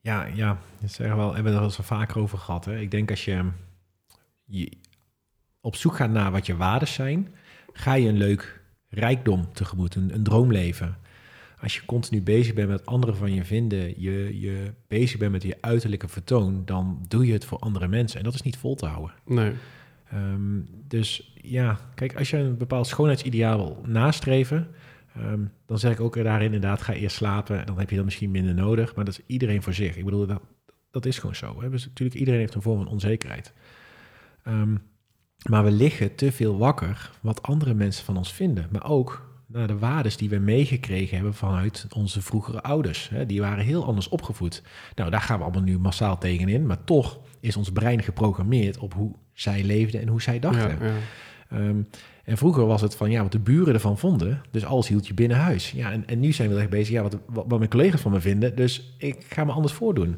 [0.00, 2.64] Ja, ja, dat zeggen we wel, hebben we er al vaker over gehad.
[2.64, 2.78] Hè?
[2.78, 3.44] Ik denk als je,
[4.46, 4.72] je
[5.60, 7.34] op zoek gaat naar wat je waarden zijn,
[7.72, 10.96] ga je een leuk rijkdom tegemoet, een, een droomleven.
[11.60, 15.42] Als je continu bezig bent met anderen van je vinden, je, je bezig bent met
[15.42, 18.18] je uiterlijke vertoon, dan doe je het voor andere mensen.
[18.18, 19.14] En dat is niet vol te houden.
[19.24, 19.52] Nee,
[20.10, 24.68] Ehm, dus ja, kijk, als je een bepaald schoonheidsideaal wil nastreven,
[25.14, 27.58] ehm, dan zeg ik ook daarin inderdaad, ga eerst slapen.
[27.60, 29.96] En dan heb je dat misschien minder nodig, maar dat is iedereen voor zich.
[29.96, 30.42] Ik bedoel, dat,
[30.90, 31.62] dat is gewoon zo.
[31.62, 31.70] Hè?
[31.70, 33.52] Dus natuurlijk, iedereen heeft een vorm van onzekerheid.
[34.46, 34.74] Ehm,
[35.48, 38.68] maar we liggen te veel wakker wat andere mensen van ons vinden.
[38.70, 43.10] Maar ook naar de waardes die we meegekregen hebben vanuit onze vroegere ouders.
[43.26, 44.62] Die waren heel anders opgevoed.
[44.94, 46.66] Nou, daar gaan we allemaal nu massaal tegenin.
[46.66, 50.78] Maar toch is ons brein geprogrammeerd op hoe zij leefden en hoe zij dachten.
[50.80, 50.94] ja, ja.
[51.48, 51.82] Ehm,
[52.24, 54.42] en vroeger was het van ja, wat de buren ervan vonden.
[54.50, 55.70] Dus alles hield je binnen huis.
[55.70, 58.12] Ja, en, en nu zijn we echt bezig, ja, wat, wat, wat mijn collega's van
[58.12, 58.56] me vinden.
[58.56, 60.16] Dus ik ga me anders voordoen.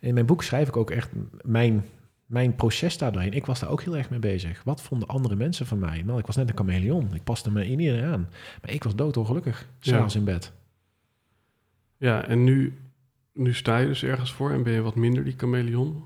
[0.00, 1.10] In mijn boek schrijf ik ook echt
[1.42, 1.84] mijn,
[2.28, 3.32] mijn proces daardoorheen.
[3.32, 4.62] Ik was daar ook heel erg mee bezig.
[4.64, 6.02] Wat vonden andere mensen van mij?
[6.02, 7.14] Nou, ik was net een chameleon.
[7.14, 8.30] Ik paste me in iedereen aan.
[8.62, 10.52] Maar ik was doodongelukkig, s'avonds in bed.
[11.96, 12.78] ja en nu,
[13.32, 16.04] nu sta je dus ergens voor en ben je wat minder die chameleon.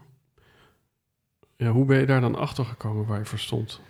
[1.57, 3.81] Ja, hoe ben je daar dan achter gekomen waar je voor stond?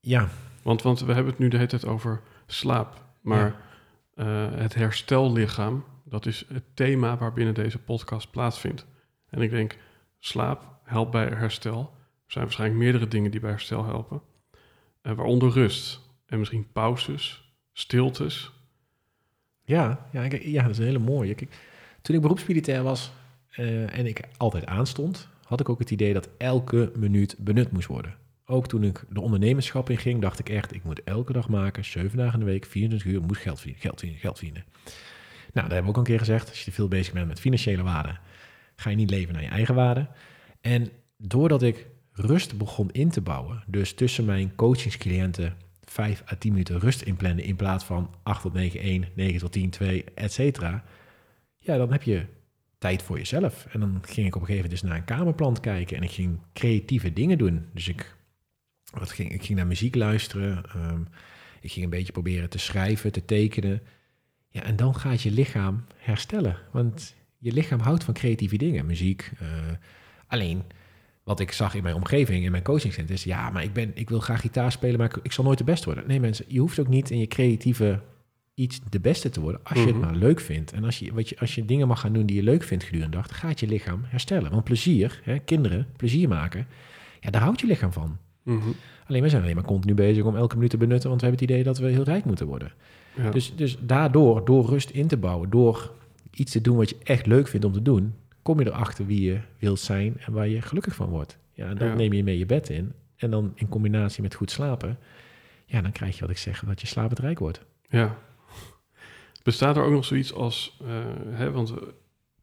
[0.00, 0.28] Ja,
[0.62, 3.04] Want, want we hebben het nu de hele tijd over slaap.
[3.20, 3.56] Maar
[4.14, 8.86] eh, het herstellichaam, dat is het thema waarbinnen deze podcast plaatsvindt.
[9.28, 9.76] En ik denk,
[10.18, 11.80] slaap helpt bij herstel.
[12.26, 14.20] Er zijn waarschijnlijk meerdere dingen die bij herstel helpen.
[15.02, 16.00] Eh, waaronder rust.
[16.26, 18.52] En misschien pauzes, stiltes.
[19.64, 21.34] Ja, ja, kijk, ja, dat is een hele mooie.
[22.02, 23.12] Toen ik beroepsmilitair was
[23.50, 27.88] eh, en ik altijd aanstond, had ik ook het idee dat elke minuut benut moest
[27.88, 28.14] worden.
[28.46, 31.84] Ook toen ik de ondernemerschap in ging, dacht ik echt, ik moet elke dag maken,
[31.84, 34.64] zeven dagen in de week, 24 uur, moet geld verdienen, geld verdienen, geld verdienen.
[35.52, 36.48] Nou, dat hebben we ook een keer gezegd.
[36.48, 38.20] Als je veel bezig bent met financiële waarden,
[38.76, 40.08] ga je niet leven naar je eigen waarden.
[40.66, 46.52] En doordat ik rust begon in te bouwen, dus tussen mijn coachingscliënten 5 à 10
[46.52, 50.32] minuten rust inplannen in plaats van 8 tot 9, 1, 9 tot 10, 2, et
[50.32, 50.84] cetera.
[51.58, 52.26] Ja, dan heb je
[52.78, 53.66] tijd voor jezelf.
[53.66, 56.10] En dan ging ik op een gegeven moment dus naar een kamerplan kijken en ik
[56.10, 57.66] ging creatieve dingen doen.
[57.72, 58.16] Dus ik,
[58.92, 61.00] wat ging, ik ging naar muziek luisteren, ehm,
[61.60, 63.82] ik ging een beetje proberen te schrijven, te tekenen.
[64.48, 66.58] Ja, en dan gaat je lichaam herstellen.
[66.72, 69.30] Want je lichaam houdt van creatieve dingen, muziek.
[69.38, 69.48] eh,
[70.26, 70.62] alleen,
[71.24, 74.08] wat ik zag in mijn omgeving, in mijn coachingcenter, is ja, maar ik, ben, ik
[74.08, 76.04] wil graag gitaar spelen, maar ik, ik zal nooit de beste worden.
[76.06, 78.00] Nee mensen, je hoeft ook niet in je creatieve
[78.54, 79.94] iets de beste te worden, als je Mhm.
[79.94, 80.72] het maar leuk vindt.
[80.72, 82.84] En als je, wat je, als je dingen mag gaan doen die je leuk vindt
[82.84, 84.50] gedurende de dag, gaat je lichaam herstellen.
[84.50, 86.66] Want plezier, hè, kinderen, plezier maken,
[87.20, 88.18] ja, daar houdt je lichaam van.
[88.42, 88.68] Mhm.
[89.06, 91.46] Alleen we zijn alleen maar continu bezig om elke minuut te benutten, want we hebben
[91.46, 92.72] het idee dat we heel rijk moeten worden.
[93.16, 93.30] Ja.
[93.30, 95.92] Dus, dus daardoor, door rust in te bouwen, door
[96.30, 98.14] iets te doen wat je echt leuk vindt om te doen,
[98.46, 101.38] kom je erachter wie je wilt zijn en waar je gelukkig van wordt.
[101.52, 101.94] Ja, en dan Ja.
[101.94, 102.92] neem je mee je bed in.
[103.16, 104.98] En dan in combinatie met goed slapen,
[105.64, 107.64] ja, dan krijg je wat ik zeg, dat je slapend rijk wordt.
[107.88, 108.18] Ja.
[109.42, 111.76] Bestaat er ook nog zoiets als, eh, hè, want eh,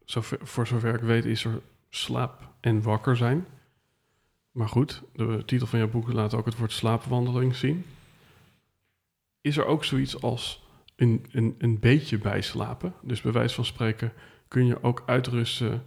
[0.04, 3.46] zover, voor zover ik weet is er slaap en wakker zijn.
[4.50, 7.84] Maar goed, de titel van jouw boek laat ook het woord slaapwandeling zien.
[9.40, 12.94] Is er ook zoiets als een, een, een beetje bijslapen?
[13.02, 14.12] Dus bij wijze van spreken
[14.48, 15.82] kun je ook uitrusten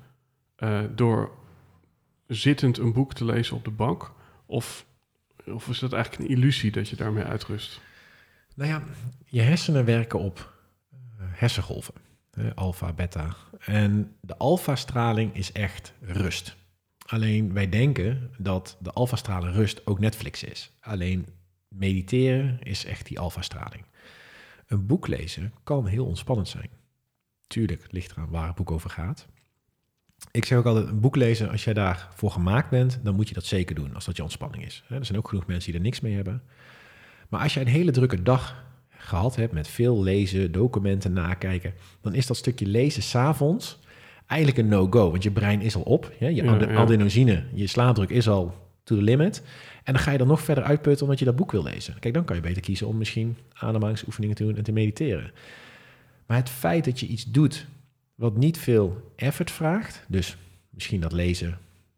[0.58, 1.32] eh, door
[2.28, 4.12] zittend een boek te lezen op de bank?
[4.46, 4.86] Of,
[5.46, 7.82] of is dat eigenlijk een illusie dat je daarmee uitrust?
[8.56, 8.84] Nou ja,
[9.26, 10.54] je hersenen werken op
[10.92, 11.94] eh, hersengolven,
[12.56, 13.36] alfa, beta.
[13.60, 16.56] En de alfa-straling is echt rust.
[17.06, 20.72] Alleen wij denken dat de alfastrale rust ook Netflix is.
[20.80, 21.28] Alleen
[21.68, 23.86] mediteren is echt die alfastraling.
[24.68, 26.70] Een boek lezen kan heel ontspannend zijn.
[27.48, 29.28] Tuurlijk, ligt eraan waar het boek over gaat.
[30.32, 33.34] Ik zeg ook altijd, een boek lezen, als jij daarvoor gemaakt bent, dan moet je
[33.34, 34.84] dat zeker doen, als dat je ontspanning is.
[34.90, 36.42] Er zijn ook genoeg mensen die er niks mee hebben.
[37.30, 42.14] Maar als jij een hele drukke dag gehad hebt met veel lezen, documenten nakijken, dan
[42.14, 43.80] is dat stukje lezen s'avonds
[44.28, 45.12] eigenlijk een no-go.
[45.12, 46.76] Want je brein is al op, je Ja, ja.
[46.76, 49.44] adenosine, je slaapdruk is al to the limit.
[49.84, 52.00] En dan ga je er nog verder uitputten omdat je dat boek wil lezen.
[52.00, 55.32] Kijk, dan kan je beter kiezen om misschien ademhalingsoefeningen te doen en te mediteren.
[56.26, 57.66] Maar het feit dat je iets doet
[58.18, 60.38] wat niet veel effort vraagt, dus
[60.70, 61.58] misschien dat lezen,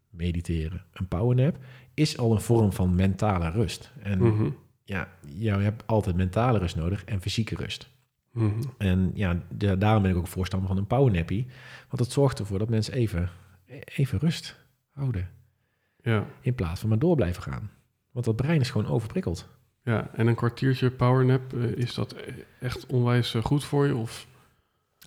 [0.10, 1.58] mediteren, een powernap,
[1.94, 3.92] is al een vorm van mentale rust.
[4.02, 4.50] En Mhm.
[4.84, 7.90] ja, je hebt altijd mentale rust nodig en fysieke rust.
[8.32, 8.62] Mhm.
[8.78, 11.46] En ja, da- daarom ben ik ook voorstander van een powernappy.
[11.90, 13.30] Want het zorgt ervoor dat mensen even,
[13.96, 14.56] even rust
[14.92, 15.30] houden.
[16.02, 16.26] Ja.
[16.42, 17.70] In plaats van maar door blijven gaan.
[18.12, 19.48] Want dat brein is gewoon overprikkeld.
[19.84, 23.96] ja, en een kwartiertje powernap, eh, is dat e- echt onwijs eh, goed voor je?
[23.96, 24.28] Of,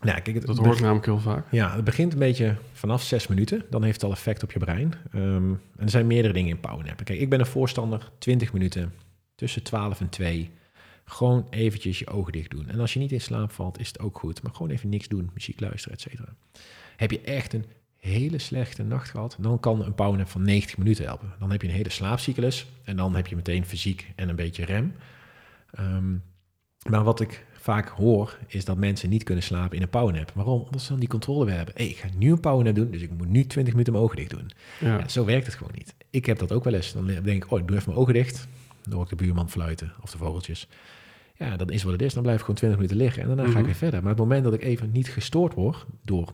[0.03, 1.47] Nou, kijk, het, dat hoor ik namelijk heel vaak.
[1.51, 3.65] Ja, het begint een beetje vanaf zes minuten.
[3.71, 4.95] Dan heeft het al effect op je brein.
[5.13, 7.05] Ehm, en er zijn meerdere dingen in powernappen.
[7.05, 8.93] Kijk, ik ben een voorstander 20 minuten
[9.35, 10.51] tussen 12 en 2.
[11.05, 12.69] Gewoon eventjes je ogen dicht doen.
[12.69, 14.43] En als je niet in slaap valt, is het ook goed.
[14.43, 16.35] Maar gewoon even niks doen, muziek luisteren, et cetera.
[16.97, 17.65] Heb je echt een
[17.97, 21.35] hele slechte nacht gehad, dan kan een powernap van 90 minuten helpen.
[21.39, 24.65] Dan heb je een hele slaapcyclus en dan heb je meteen fysiek en een beetje
[24.65, 24.95] rem.
[25.71, 26.13] Ehm,
[26.89, 30.31] maar wat ik vaak hoor, is dat mensen niet kunnen slapen in een powernap.
[30.35, 30.61] Waarom?
[30.61, 31.75] Omdat ze dan die controle weer hebben.
[31.77, 34.17] Hey, ik ga nu een powernap doen, dus ik moet nu 20 minuten mijn ogen
[34.17, 34.51] dicht doen.
[34.81, 34.99] Ja.
[34.99, 35.95] Ja, zo werkt het gewoon niet.
[36.11, 36.93] Ik heb dat ook wel eens.
[36.93, 38.47] Dan denk ik, oh, ik doe even mijn ogen dicht.
[38.83, 40.69] Dan hoor ik de buurman fluiten of de vogeltjes.
[41.37, 42.15] Ja, dat is wat het is.
[42.15, 43.65] Dan blijf ik gewoon 20 minuten liggen en daarna ga ik Mhm.
[43.65, 44.01] weer verder.
[44.01, 46.33] Maar het moment dat ik even niet gestoord word door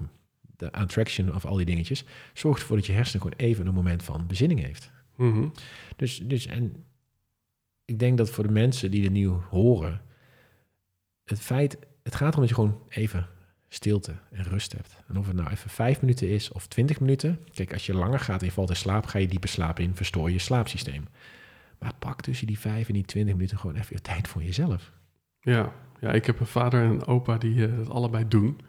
[0.56, 2.04] de attraction of al die dingetjes,
[2.34, 4.90] zorgt ervoor dat je hersenen gewoon even een moment van bezinning heeft.
[5.16, 5.44] Mhm.
[5.96, 6.84] Dus, dus en
[7.84, 10.00] ik denk dat voor de mensen die er nieuw horen,
[11.28, 13.28] het feit, het gaat erom dat je gewoon even
[13.68, 14.96] stilte en rust hebt.
[15.08, 17.38] En of het nou even vijf minuten is of twintig minuten.
[17.54, 19.94] Kijk, als je langer gaat en je valt in slaap, ga je dieper slaap in,
[19.94, 21.04] verstoor je slaapsysteem.
[21.78, 24.92] Maar pak tussen die vijf en die twintig minuten gewoon even je tijd voor jezelf.
[25.40, 25.72] Ja.
[26.00, 28.60] ja, ik heb een vader en een opa die eh, dat allebei doen.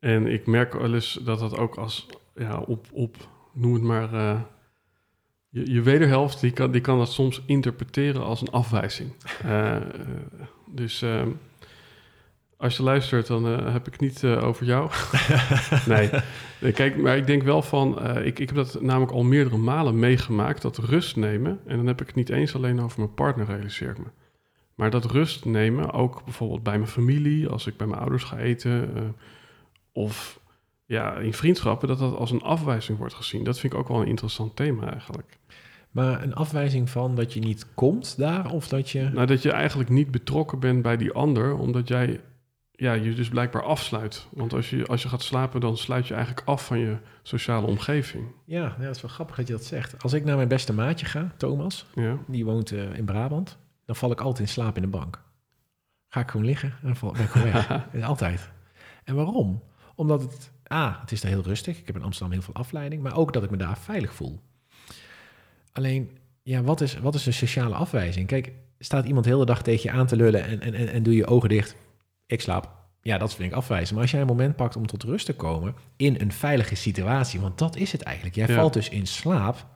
[0.00, 4.12] En ik merk wel eens dat dat ook als, ja, op, op noem het maar,
[4.12, 4.40] eh,
[5.48, 9.12] je, je wederhelft, die kan, die kan dat soms interpreteren als een afwijzing.
[9.42, 9.82] Eh, eh,
[10.74, 11.28] dus ehm,
[12.62, 14.90] als je luistert, dan eh, heb ik niet eh, over jou.
[15.86, 16.10] nee.
[16.60, 19.56] Nee, kijk, maar ik denk wel van, eh, ik, ik heb dat namelijk al meerdere
[19.56, 21.60] malen meegemaakt, dat rust nemen.
[21.66, 24.10] En dan heb ik het niet eens alleen over mijn partner, realiseer ik me.
[24.74, 28.36] Maar dat rust nemen, ook bijvoorbeeld bij mijn familie, als ik bij mijn ouders ga
[28.36, 29.14] eten,
[29.92, 30.40] of
[30.86, 33.44] ja, in vriendschappen, dat dat als een afwijzing wordt gezien.
[33.44, 35.38] Dat vind ik ook wel een interessant thema eigenlijk.
[35.92, 39.10] Maar een afwijzing van dat je niet komt daar of dat je...
[39.12, 42.20] Nou, dat je eigenlijk niet betrokken bent bij die ander, omdat jij
[42.70, 44.26] ja, je dus blijkbaar afsluit.
[44.30, 47.66] Want als je, als je gaat slapen, dan sluit je eigenlijk af van je sociale
[47.66, 48.24] omgeving.
[48.44, 50.02] Ja, ja, dat is wel grappig dat je dat zegt.
[50.02, 53.96] Als ik naar mijn beste maatje ga, Thomas, Ja, die woont eh, in Brabant, dan
[53.96, 55.22] val ik altijd in slaap in de bank.
[56.08, 57.84] Ga ik gewoon liggen en dan val, ben ik gewoon weg.
[58.02, 58.50] Altijd.
[59.04, 59.62] En waarom?
[59.94, 61.78] Omdat het, A, het is daar heel rustig.
[61.78, 64.40] Ik heb in Amsterdam heel veel afleiding, maar ook dat ik me daar veilig voel.
[65.72, 66.10] Alleen,
[66.42, 68.26] ja, wat is, wat is een sociale afwijzing?
[68.26, 71.02] Kijk, staat iemand heel de dag tegen je aan te lullen en, en, en, en
[71.02, 71.76] doe je ogen dicht.
[72.26, 72.70] Ik slaap.
[73.02, 73.94] Ja, dat vind ik afwijzen.
[73.94, 77.40] Maar als jij een moment pakt om tot rust te komen in een veilige situatie,
[77.40, 78.34] want dat is het eigenlijk.
[78.36, 78.54] Jij Ja.
[78.54, 79.66] valt dus in slaap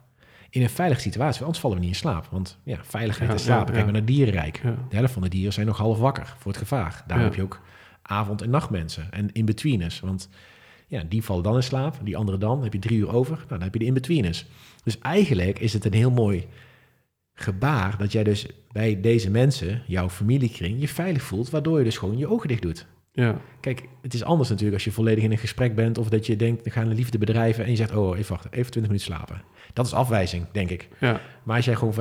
[0.50, 1.40] in een veilige situatie.
[1.42, 2.26] Anders vallen we niet in slaap.
[2.30, 3.66] Want ja, veiligheid Ja, en slapen.
[3.66, 4.62] ja, Kijk maar naar dierenrijk.
[4.88, 7.04] De helft van de dieren zijn nog half wakker voor het gevaar.
[7.06, 7.60] Daar heb je ook
[8.02, 10.00] avond- en nachtmensen en in-betweeners.
[10.00, 10.28] Want
[10.86, 12.54] ja, die vallen dan in slaap, die andere dan.
[12.54, 14.46] Dan heb je drie uur over, nou, dan heb je de in-betweeners.
[14.86, 16.46] Dus eigenlijk is het een heel mooi
[17.34, 21.98] gebaar dat jij dus bij deze mensen, jouw familiekring, je veilig voelt, waardoor je dus
[21.98, 22.86] gewoon je ogen dicht doet.
[23.12, 26.26] ja, Kijk, het is anders natuurlijk als je volledig in een gesprek bent of dat
[26.26, 28.92] je denkt, we gaan een liefde bedrijven en je zegt, oh, even wachten, even 20
[28.92, 29.42] minuten slapen.
[29.72, 30.88] Dat is afwijzing, denk ik.
[31.00, 31.94] ja, Maar als jij gewoon,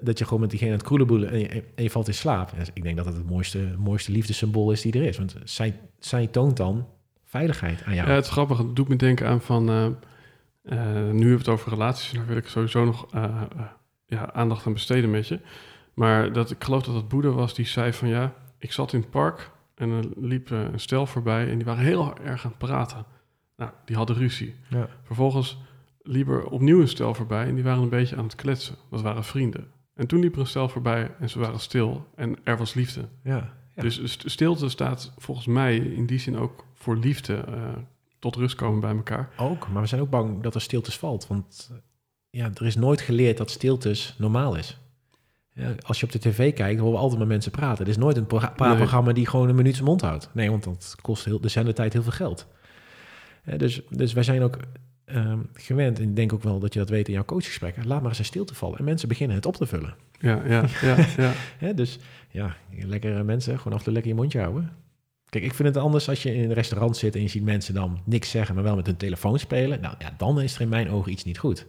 [0.00, 2.52] dat je gewoon met diegene aan het kroelenboelen en je, en je valt in slaap.
[2.74, 5.16] Ik denk dat het het mooiste, mooiste liefdessymbool is die er is.
[5.18, 6.86] Want zij, zij toont dan
[7.24, 8.08] veiligheid aan jou.
[8.08, 8.58] Ja, het is grappig.
[8.58, 9.68] Het doet me denken aan van...
[9.68, 9.86] eh,
[10.74, 12.12] nu hebben we het over relaties.
[12.12, 13.40] Daar wil ik sowieso nog eh, eh,
[14.06, 15.40] ja, aandacht aan besteden met je.
[15.94, 18.08] Maar dat, ik geloof dat het Boeddha was die zei van...
[18.08, 21.48] Ja, ik zat in het park en er liep eh, een stel voorbij...
[21.50, 23.04] en die waren heel erg aan het praten.
[23.56, 24.54] Nou, die hadden ruzie.
[24.70, 24.88] Ja.
[25.02, 25.58] Vervolgens
[26.02, 27.46] liep er opnieuw een stel voorbij...
[27.46, 28.76] en die waren een beetje aan het kletsen.
[28.90, 29.66] Dat waren vrienden.
[29.94, 32.06] En toen liep er een stel voorbij en ze waren stil.
[32.14, 33.08] En er was liefde.
[33.22, 33.54] Ja.
[33.74, 33.82] Ja.
[33.82, 37.34] Dus st- stilte staat volgens mij in die zin ook voor liefde.
[37.36, 37.54] eh,
[38.18, 39.28] tot rust komen bij elkaar.
[39.36, 41.26] Ook, maar we zijn ook bang dat er stiltes valt.
[41.26, 41.70] Want
[42.30, 44.78] ja, er is nooit geleerd dat stiltes normaal is.
[45.52, 47.84] Ja, als je op de tv kijkt, horen we altijd met mensen praten.
[47.84, 50.28] Er is nooit een pro- praatprogramma die gewoon een minuut zijn mond houdt.
[50.32, 52.46] Nee, want dat kost heel, de zendetijd heel veel geld.
[53.44, 54.56] Ja, dus, dus wij zijn ook
[55.04, 58.00] ehm, gewend, en ik denk ook wel dat je dat weet in jouw coachgesprekken, laat
[58.00, 58.78] maar eens een stilte vallen.
[58.78, 59.94] En mensen beginnen het op te vullen.
[60.20, 61.72] Ja, ja, ja, ja.
[61.82, 61.98] Dus
[62.30, 64.72] ja, lekker eh, mensen, gewoon af en toe lekker je mondje houden.
[65.40, 67.74] Kijk, ik vind het anders als je in een restaurant zit en je ziet mensen
[67.74, 69.80] dan niks zeggen, maar wel met hun telefoon spelen.
[69.80, 71.66] Nou ja, dan is er in mijn ogen iets niet goed.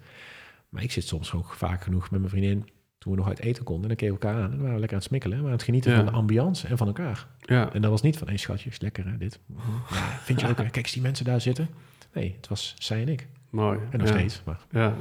[0.70, 3.64] Maar ik zit soms gewoon vaak genoeg met mijn vriendin, toen we nog uit eten
[3.64, 5.38] konden, en dan keken we elkaar aan en dan waren we lekker aan het smikkelen,
[5.38, 5.98] maar aan het genieten Ja.
[5.98, 7.28] van de ambiance en van elkaar.
[7.42, 7.74] ja.
[7.74, 9.40] En dat was niet van, hé schatje, is lekker hè, dit.
[9.90, 11.70] Ja, vind je ook, kijk eens die mensen daar zitten.
[12.14, 13.28] Nee, het was zij en ik.
[13.50, 13.80] Mooi.
[13.90, 14.14] En nog ja.
[14.14, 14.42] steeds.
[14.46, 14.96] Maar Ja,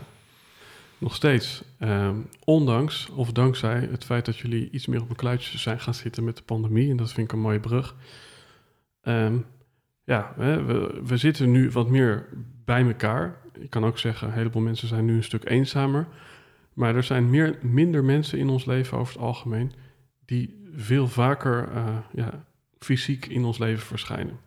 [0.99, 1.62] nog steeds.
[1.79, 5.95] Ehm, ondanks of dankzij het feit dat jullie iets meer op een kluitje zijn gaan
[5.95, 6.91] zitten met de pandemie.
[6.91, 7.95] En dat vind ik een mooie brug.
[9.07, 9.37] Ehm,
[10.05, 12.29] ja, we, we zitten nu wat meer
[12.65, 13.41] bij elkaar.
[13.59, 16.07] Ik kan ook zeggen, een heleboel mensen zijn nu een stuk eenzamer.
[16.73, 19.73] Maar er zijn meer, minder mensen in ons leven over het algemeen...
[20.25, 22.45] die veel vaker eh, ja,
[22.79, 24.39] fysiek in ons leven verschijnen.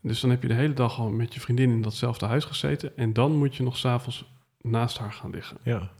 [0.00, 2.96] Dus dan heb je de hele dag al met je vriendin in datzelfde huis gezeten.
[2.96, 5.56] En dan moet je nog s'avonds naast haar gaan liggen.
[5.62, 5.90] ja,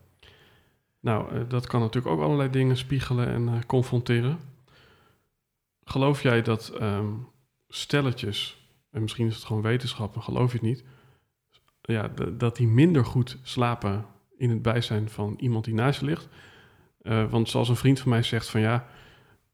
[1.00, 4.38] Nou, eh, dat kan natuurlijk ook allerlei dingen spiegelen en eh, confronteren.
[5.84, 7.12] Geloof jij dat ehm,
[7.68, 10.84] stelletjes, en misschien is het gewoon wetenschap, en geloof je het niet,
[11.82, 14.06] ja, dat die minder goed slapen
[14.36, 16.28] in het bijzijn van iemand die naast je ligt?
[17.02, 18.86] Eh, want zoals een vriend van mij zegt van ja,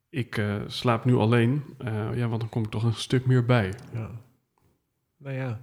[0.08, 3.44] ik eh, slaap nu alleen, eh, ja, want dan kom ik toch een stuk meer
[3.44, 3.74] bij.
[3.92, 4.10] Ja.
[5.16, 5.60] Nou ja,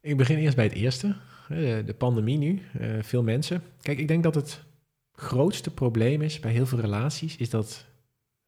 [0.00, 1.16] ik begin eerst bij het eerste.
[1.48, 2.62] De, de pandemie nu,
[3.00, 3.62] veel mensen.
[3.80, 4.64] Kijk, ik denk dat het
[5.12, 7.36] grootste probleem is bij heel veel relaties...
[7.36, 7.86] is dat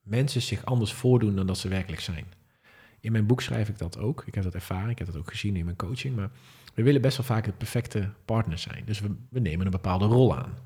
[0.07, 2.25] mensen zich anders voordoen dan dat ze werkelijk zijn.
[3.01, 4.25] In mijn boek schrijf ik dat ook.
[4.27, 6.17] Ik heb dat ervaren, ik heb dat ook gezien in mijn coaching.
[6.17, 6.31] Maar
[6.75, 8.83] we willen best wel vaak de perfecte partner zijn.
[8.85, 10.59] Dus we, we nemen een bepaalde rol aan.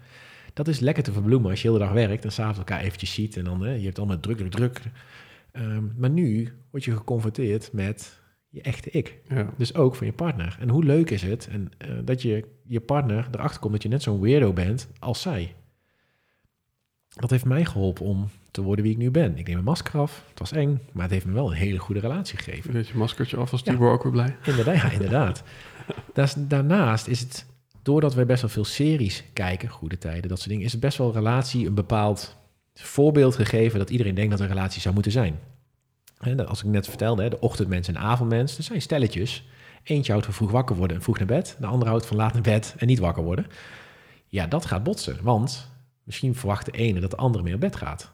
[0.52, 2.24] Dat is lekker te verbloemen als je de hele dag werkt...
[2.24, 3.62] en s'avonds elkaar eventjes ziet en dan...
[3.62, 4.80] hè, je hebt allemaal druk, druk, druk.
[5.52, 9.20] Ehm, maar nu word je geconfronteerd met je echte ik.
[9.28, 10.56] Ja, Dus ook van je partner.
[10.60, 13.88] En hoe leuk is het en, eh, dat je je partner erachter komt dat je
[13.88, 15.54] net zo'n weirdo bent als zij.
[17.20, 19.30] Dat heeft mij geholpen om te worden wie ik nu ben.
[19.30, 20.22] Ik neem mijn masker af.
[20.28, 22.72] Het was eng, maar het heeft me wel een hele goede relatie gegeven.
[22.72, 23.72] zet je maskertje af als Ja.
[23.72, 24.36] Tibor ook weer blij.
[24.44, 25.42] Inderdaad, ja, inderdaad.
[26.48, 27.46] Daarnaast is het,
[27.82, 30.98] doordat wij best wel veel series kijken, goede tijden, dat soort dingen, is het best
[30.98, 32.36] wel een relatie een bepaald
[32.74, 35.38] voorbeeld gegeven dat iedereen denkt dat een relatie zou moeten zijn.
[36.36, 39.48] Dat- als ik net vertelde, de ochtendmens en avondmens, dat zijn stelletjes.
[39.82, 41.56] Eentje houdt van vroeg wakker worden en vroeg naar bed.
[41.60, 43.46] De andere houdt van laat naar bed en niet wakker worden.
[44.26, 45.69] Ja, dat gaat botsen, want
[46.10, 48.12] misschien verwacht de ene dat de andere meer op bed gaat.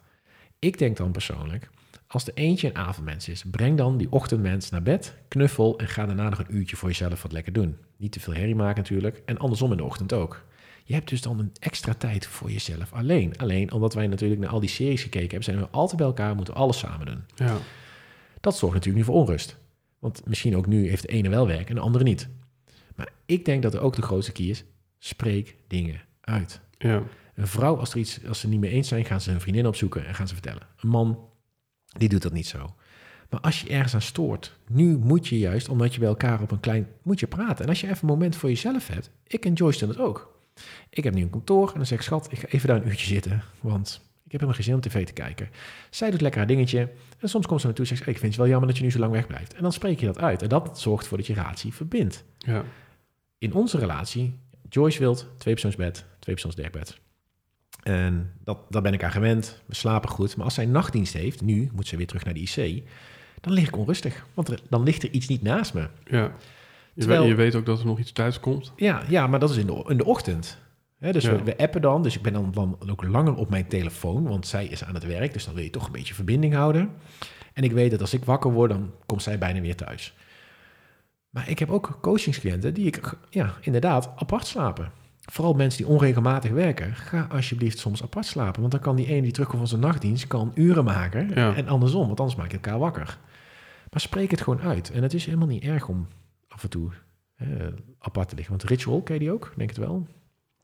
[0.59, 1.71] Ik denk dan persoonlijk,
[2.07, 6.07] als de eentje een avondmens is, breng dan die ochtendmens naar bed, knuffel en ga
[6.07, 7.77] daarna nog een uurtje voor jezelf wat lekker doen.
[7.97, 10.45] Niet te veel herrie maken natuurlijk en andersom in de ochtend ook.
[10.85, 13.39] Je hebt dus dan een extra tijd voor jezelf alleen.
[13.39, 16.35] Alleen omdat wij natuurlijk naar al die series gekeken hebben, zijn we altijd bij elkaar,
[16.35, 17.25] moeten alles samen doen.
[17.35, 17.57] Ja,
[18.41, 19.57] Dat zorgt natuurlijk nu voor onrust.
[19.99, 22.29] Want misschien ook nu heeft de ene wel werk en de andere niet.
[22.95, 24.65] Maar ik denk dat er ook de grootste key is,
[24.99, 26.61] spreek dingen uit.
[26.79, 27.03] ja,
[27.37, 29.67] Een vrouw, als, er iets, als ze niet mee eens zijn, gaan ze hun vriendin
[29.67, 30.63] opzoeken en gaan ze vertellen.
[30.81, 31.29] Een man,
[31.87, 32.75] die doet dat niet zo.
[33.31, 36.51] Maar als je ergens aan stoort, nu moet je juist, omdat je bij elkaar op
[36.51, 37.65] een klein, moet je praten.
[37.65, 40.35] En als je even een moment voor jezelf hebt, ik en Joyce doen het ook.
[40.91, 42.89] Ik heb nu een kantoor en dan zeg ik, schat, ik ga even daar een
[42.89, 45.49] uurtje zitten, want ik heb helemaal geen zin om tv te kijken.
[45.91, 48.33] Zij doet lekker haar dingetje en soms komt ze naartoe en zegt, ze, ik vind
[48.33, 49.55] het wel jammer dat je nu zo lang weg blijft.
[49.55, 52.25] En dan spreek je dat uit en dat zorgt ervoor dat je relatie verbindt.
[52.39, 52.65] ja,
[53.39, 56.99] In onze relatie, Joyce wilt tweepersoonsbed, tweepersoonsdekbed.
[57.87, 59.63] En dat, dat ben ik aan gewend.
[59.67, 60.37] We slapen goed.
[60.37, 62.83] Maar als zij nachtdienst heeft, nu moet ze weer terug naar de IC,
[63.41, 64.27] dan lig ik onrustig.
[64.35, 65.89] Want er, dan ligt er iets niet naast me.
[66.05, 66.33] ja.
[66.95, 68.73] Je, Terwijl- weet, je weet ook dat er nog iets thuis komt.
[68.77, 70.59] Ja, ja maar dat is in de, in de ochtend.
[70.99, 71.31] Dus Ja.
[71.37, 72.03] we, we appen dan.
[72.03, 75.07] Dus ik ben dan, dan ook langer op mijn telefoon, want zij is aan het
[75.07, 75.33] werk.
[75.33, 76.91] Dus dan wil je toch een beetje verbinding houden.
[77.53, 80.15] En ik weet dat als ik wakker word, dan komt zij bijna weer thuis.
[81.31, 84.93] Maar ik heb ook coachingscliënten die ik, ja, inderdaad, apart slapen.
[85.27, 88.61] Vooral mensen die onregelmatig werken, ga alsjeblieft soms apart slapen.
[88.61, 91.31] Want dan kan die ene die terugkomt van zijn nachtdienst, kan uren maken.
[91.35, 91.55] Ja.
[91.55, 93.19] En andersom, want anders maak je elkaar wakker.
[93.91, 94.91] Maar spreek het gewoon uit.
[94.91, 96.07] En het is helemaal niet erg om
[96.49, 96.91] af en toe
[97.37, 97.49] eh,
[97.99, 98.57] apart te liggen.
[98.57, 99.53] Want Ritual, ken je die ook?
[99.57, 100.07] Denk het wel.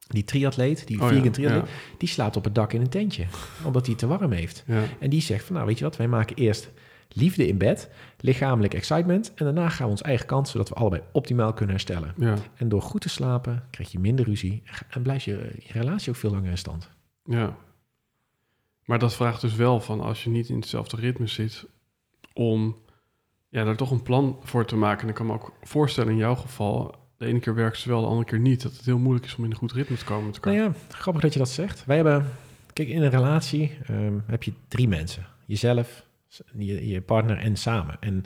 [0.07, 2.89] Die triatleet, die Oh vegan ja, triatleet, ja, die slaapt op het dak in een
[2.89, 3.27] tentje.
[3.65, 4.65] Omdat hij te warm heeft.
[4.99, 6.71] En die zegt van, nou weet je wat, wij maken eerst
[7.15, 7.91] liefde in bed,
[8.21, 9.35] lichamelijk excitement.
[9.35, 12.15] En daarna gaan we ons eigen kant, zodat we allebei optimaal kunnen herstellen.
[12.17, 16.11] ja, En door goed te slapen krijg je minder ruzie en blijft je, je relatie
[16.11, 16.91] ook veel langer in stand.
[17.25, 17.57] ja.
[18.85, 21.67] Maar dat vraagt dus wel van als je niet in hetzelfde ritme zit
[22.33, 22.77] om
[23.49, 25.03] ja, daar toch een plan voor te maken.
[25.03, 28.01] En ik kan me ook voorstellen in jouw geval, de ene keer werkt ze wel,
[28.01, 28.63] de andere keer niet.
[28.63, 30.53] Dat het heel moeilijk is om in een goed ritme te komen met elkaar.
[30.55, 31.85] Nou ja, grappig dat je dat zegt.
[31.85, 32.27] Wij hebben,
[32.73, 35.27] kijk, in een relatie ehm, heb je drie mensen.
[35.47, 36.05] Jezelf,
[36.57, 37.97] je, je partner en samen.
[38.01, 38.25] En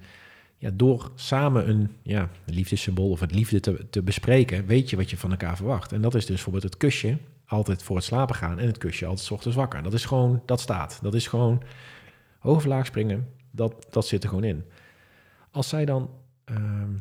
[0.58, 5.10] ja, door samen een ja, liefdessymbool of het liefde te, te bespreken, weet je wat
[5.10, 5.92] je van elkaar verwacht.
[5.92, 9.06] En dat is dus bijvoorbeeld het kusje altijd voor het slapen gaan en het kusje
[9.06, 9.82] altijd 's ochtends wakker.
[9.82, 10.98] Dat is gewoon, dat staat.
[11.02, 11.62] Dat is gewoon
[12.38, 13.28] hoog laag springen.
[13.50, 14.64] Dat, dat zit er gewoon in.
[15.50, 16.10] Als zij dan
[16.44, 16.94] ehm,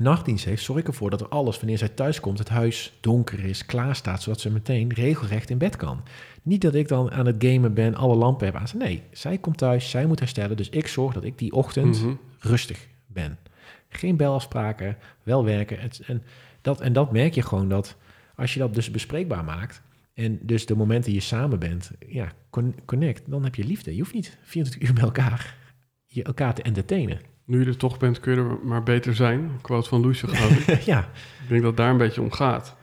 [0.00, 3.44] nachtdienst heeft, zorg ik ervoor dat er alles, wanneer zij thuis komt, het huis donker
[3.44, 6.02] is, klaar staat, zodat ze meteen regelrecht in bed kan.
[6.42, 8.66] Niet dat ik dan aan het gamen ben, alle lampen heb aan.
[8.78, 12.14] Nee, zij komt thuis, zij moet herstellen, dus ik zorg dat ik die ochtend Mhm.
[12.38, 13.38] rustig ben.
[13.88, 15.78] Geen belafspraken, wel werken.
[15.80, 16.22] Het- En
[16.60, 17.96] dat, en dat merk je gewoon dat
[18.36, 19.82] als je dat dus bespreekbaar maakt.
[20.14, 23.92] En dus de momenten je samen bent, ja, con- connect, dan heb je liefde.
[23.94, 25.56] Je hoeft niet 24 uur bij elkaar
[26.06, 27.20] je elkaar te entertainen.
[27.44, 29.58] Nu je er toch bent, kun je er maar beter zijn.
[29.60, 30.80] Quote van Loesje, geloof ik.
[30.94, 30.98] ja,
[31.42, 32.76] Ik denk dat het daar een beetje om gaat.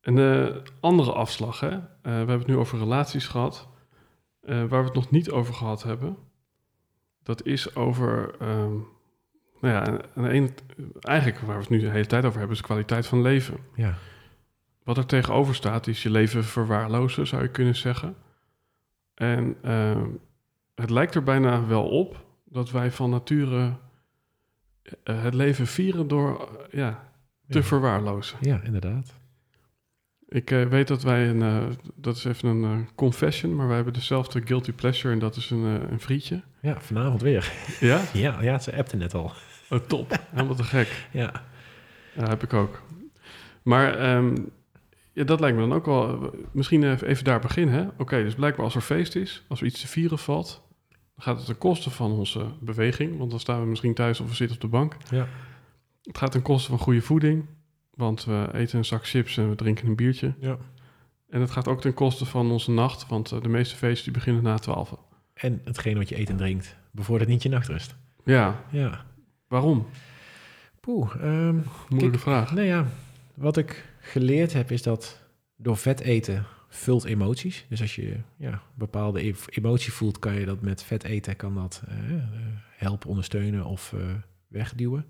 [0.00, 1.68] En de andere afslag, hè?
[1.68, 3.68] Eh, we hebben het nu over relaties gehad.
[4.40, 6.16] Eh, waar we het nog niet over gehad hebben,
[7.22, 8.72] dat is over, ehm,
[9.60, 10.00] nou ja,
[10.30, 10.50] ene-
[11.00, 13.56] eigenlijk waar we het nu de hele tijd over hebben, is de kwaliteit van leven.
[13.74, 13.94] ja,
[14.84, 18.16] Wat er tegenover staat, is je leven verwaarlozen, zou je kunnen zeggen.
[19.14, 20.06] En ehm,
[20.74, 23.72] het lijkt er bijna wel op dat wij van nature
[25.02, 27.12] eh, het leven vieren door eh, ja,
[27.48, 27.64] te ja.
[27.64, 28.38] verwaarlozen.
[28.40, 29.18] ja, inderdaad.
[30.28, 34.46] Ik eh, weet dat wij een, dat is even een confession, maar wij hebben dezelfde
[34.46, 36.42] guilty pleasure en dat is een, een frietje.
[36.60, 37.52] Ja, vanavond weer.
[37.80, 38.02] Ja?
[38.12, 39.32] Ja, ja ze appte net al.
[39.70, 40.20] Oh, top.
[40.30, 41.06] Helemaal te gek.
[41.12, 41.44] Ja,
[42.14, 42.82] Ja, heb ik ook.
[43.62, 44.36] Maar ehm,
[45.12, 46.34] ja, dat lijkt me dan ook wel...
[46.52, 47.74] Misschien even, even daar beginnen.
[47.74, 47.88] hè?
[47.98, 50.68] Oké, dus blijkbaar als er feest is, als er iets te vieren valt...
[51.22, 53.18] gaat het ten koste van onze beweging.
[53.18, 54.96] Want dan staan we misschien thuis of we zitten op de bank.
[55.10, 55.26] ja,
[56.02, 57.46] Het gaat ten koste van goede voeding.
[57.94, 60.34] Want we eten een zak chips en we drinken een biertje.
[60.40, 60.56] ja.
[61.28, 63.06] En het gaat ook ten koste van onze nacht.
[63.08, 64.94] Want eh, de meeste feesten die beginnen na twaalf.
[65.34, 67.96] En hetgeen wat je eet en drinkt, bevordert niet je nachtrust.
[68.24, 69.04] Ja, Ja.
[69.48, 69.86] waarom?
[70.80, 71.58] Poeh, ehm,
[71.88, 72.52] Moeilijke vraag.
[72.54, 72.86] Nou ja,
[73.34, 75.20] wat ik geleerd heb is dat
[75.56, 77.66] door vet eten vult emoties.
[77.68, 81.36] Dus als je ja, een bepaalde e- emotie voelt, kan je dat met vet eten
[81.36, 82.22] kan dat, eh, eh,
[82.76, 84.00] helpen, ondersteunen of eh,
[84.48, 85.04] wegduwen.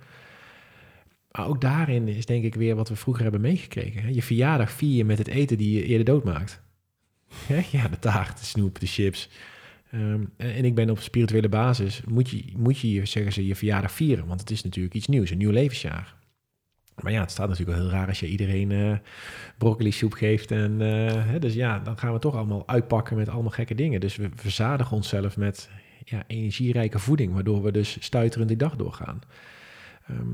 [1.30, 4.14] Maar ook daarin is denk ik weer wat we vroeger hebben meegekregen.
[4.14, 6.60] Je verjaardag vier je met het eten die je eerder doodmaakt.
[7.70, 9.28] Ja, de taart, de snoep, de chips.
[9.90, 13.92] Ehm, en ik ben op spirituele basis, moet je, moet je, zeggen ze, je verjaardag
[13.92, 14.26] vieren.
[14.26, 16.14] Want het is natuurlijk iets nieuws, een nieuw levensjaar.
[17.02, 18.92] Maar ja, het staat natuurlijk wel heel raar als je iedereen eh
[19.58, 20.50] broccoli soep geeft.
[20.50, 24.00] En, eh, hè, dus ja, dan gaan we toch allemaal uitpakken met allemaal gekke dingen.
[24.00, 25.70] Dus we verzadigen onszelf met
[26.04, 29.20] ja, energierijke voeding, waardoor we dus stuiterend die dag doorgaan.
[30.06, 30.32] Ehm,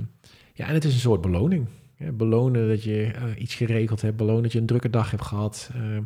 [0.52, 1.66] ja, en het is een soort beloning.
[2.12, 5.70] Belonen dat je eh, iets geregeld hebt, belonen dat je een drukke dag hebt gehad.
[5.74, 6.02] Ehm,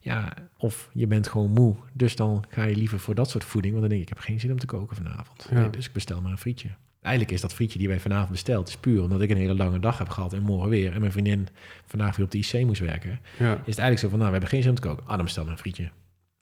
[0.00, 3.74] ja, of je bent gewoon moe, dus dan ga je liever voor dat soort voeding.
[3.74, 5.46] Want dan denk ik, ik heb geen zin om te koken vanavond.
[5.50, 5.60] Ja.
[5.60, 6.68] Nee, dus ik bestel maar een frietje.
[7.08, 9.78] Eigenlijk is dat frietje die wij vanavond besteld, is puur omdat ik een hele lange
[9.80, 10.92] dag heb gehad en morgen weer.
[10.92, 11.48] En mijn vriendin
[11.86, 13.20] vandaag weer op de IC moest werken.
[13.38, 15.02] Ja, Is het eigenlijk zo van, nou, we hebben geen zin om te koken.
[15.06, 15.90] Ah, dan bestel een frietje.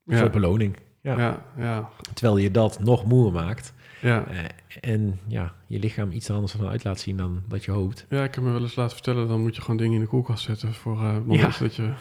[0.04, 0.76] ja, Voor beloning.
[1.00, 1.18] Ja.
[1.18, 3.72] ja, ja, Terwijl je dat nog moeer maakt.
[4.00, 4.24] ja.
[4.26, 4.38] eh,
[4.80, 8.06] en ja, je lichaam iets anders van uit laat zien dan dat je hoopt.
[8.08, 10.06] Ja, ik heb me wel eens laten vertellen, dan moet je gewoon dingen in de
[10.06, 11.50] koelkast zetten voor Ja.
[11.58, 11.90] dat je...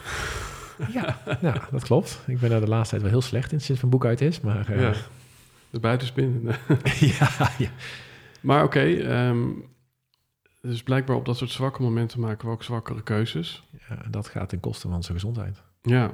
[0.93, 2.19] Ja, nou, dat klopt.
[2.27, 4.41] Ik ben daar de laatste tijd wel heel slecht in sinds mijn boek uit is.
[4.41, 4.93] Maar eh, Ja,
[5.69, 6.49] de buitenspin.
[6.99, 7.69] ja, ja.
[8.45, 9.49] Maar oké, ehm,
[10.61, 13.69] dus blijkbaar op dat soort zwakke momenten maken we ook zwakkere keuzes.
[13.89, 15.63] ja, dat gaat ten koste van zijn gezondheid.
[15.81, 16.11] Ja.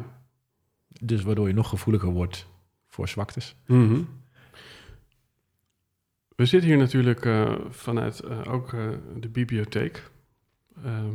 [0.88, 2.48] Dus waardoor je nog gevoeliger wordt
[2.88, 3.56] voor zwaktes.
[3.66, 4.02] Mhm.
[6.36, 10.12] We zitten hier natuurlijk eh, vanuit eh, ook eh, de bibliotheek.
[10.84, 11.14] Ehm,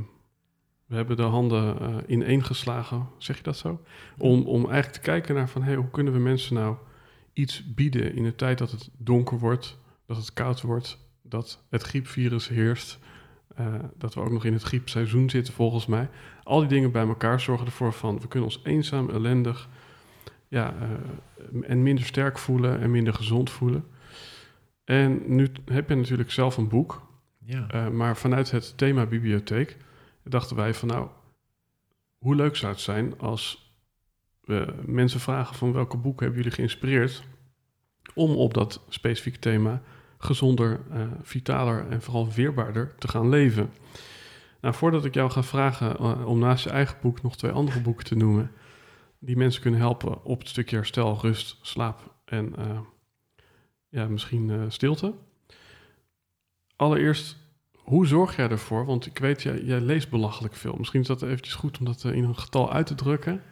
[0.86, 3.80] we hebben de handen ineengeslagen, zeg je dat zo?
[4.18, 6.76] Om, om eigenlijk te kijken naar van, hey, hoe kunnen we mensen nou
[7.32, 11.82] iets bieden in de tijd dat het donker wordt, dat het koud wordt, dat het
[11.82, 12.98] griepvirus heerst,
[13.56, 16.08] eh, dat we ook nog in het griepseizoen zitten volgens mij.
[16.42, 19.68] Al die dingen bij elkaar zorgen ervoor van, we kunnen ons eenzaam, ellendig,
[20.48, 23.84] ja, eh, en minder sterk voelen en minder gezond voelen.
[24.84, 27.04] En nu heb je natuurlijk zelf een boek,
[27.44, 29.76] Ja, eh, maar vanuit het thema bibliotheek
[30.22, 31.08] dachten wij van nou,
[32.18, 33.74] hoe leuk zou het zijn als
[34.40, 37.22] we mensen vragen van welke boeken hebben jullie geïnspireerd
[38.14, 39.82] om op dat specifieke thema
[40.18, 43.70] gezonder, eh, vitaler en vooral weerbaarder te gaan leven.
[44.60, 47.80] Nou, voordat ik jou ga vragen eh, om naast je eigen boek nog twee andere
[47.80, 48.50] boeken te noemen
[49.18, 52.80] die mensen kunnen helpen op het stukje herstel, rust, slaap en eh,
[53.88, 55.14] ja, misschien stilte.
[56.76, 57.36] Allereerst,
[57.72, 58.84] hoe zorg jij ervoor?
[58.84, 60.74] Want ik weet, jij, leest belachelijk veel.
[60.78, 63.42] Misschien is dat eventjes goed om dat in een getal uit te drukken.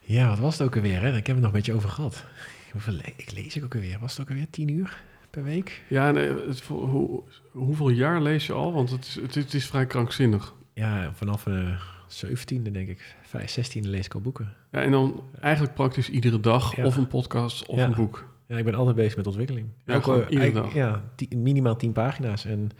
[0.00, 1.00] Ja, wat was het ook alweer?
[1.00, 1.16] Hè?
[1.16, 2.24] Ik heb het nog een beetje over gehad.
[2.72, 3.98] Hoeveel ik lees ik ook alweer?
[3.98, 5.02] Was het ook alweer tien uur
[5.32, 5.82] per week?
[5.88, 8.72] Ja, nee, het, voor- hoe, hoeveel jaar lees je al?
[8.72, 10.54] Want het is, het, het is vrij krankzinnig.
[10.74, 11.76] Ja, vanaf een
[12.06, 13.16] zeventiende denk ik.
[13.22, 14.54] Vijf, zestiende lees ik al boeken.
[14.72, 16.84] Ja, en dan eigenlijk praktisch iedere dag Ja.
[16.86, 17.84] of een podcast of Ja.
[17.84, 18.30] een boek.
[18.46, 19.66] Ja, ik ben altijd bezig met ontwikkeling.
[19.84, 20.74] Ja, gewoon eh, iedere dag.
[20.74, 22.44] Ja, ti- minimaal tien pagina's.
[22.44, 22.70] En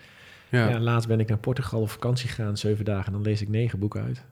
[0.48, 0.80] Ja, ja.
[0.80, 3.06] laatst ben ik naar Portugal op vakantie gegaan, zeven dagen.
[3.06, 4.24] En dan lees ik negen boeken uit.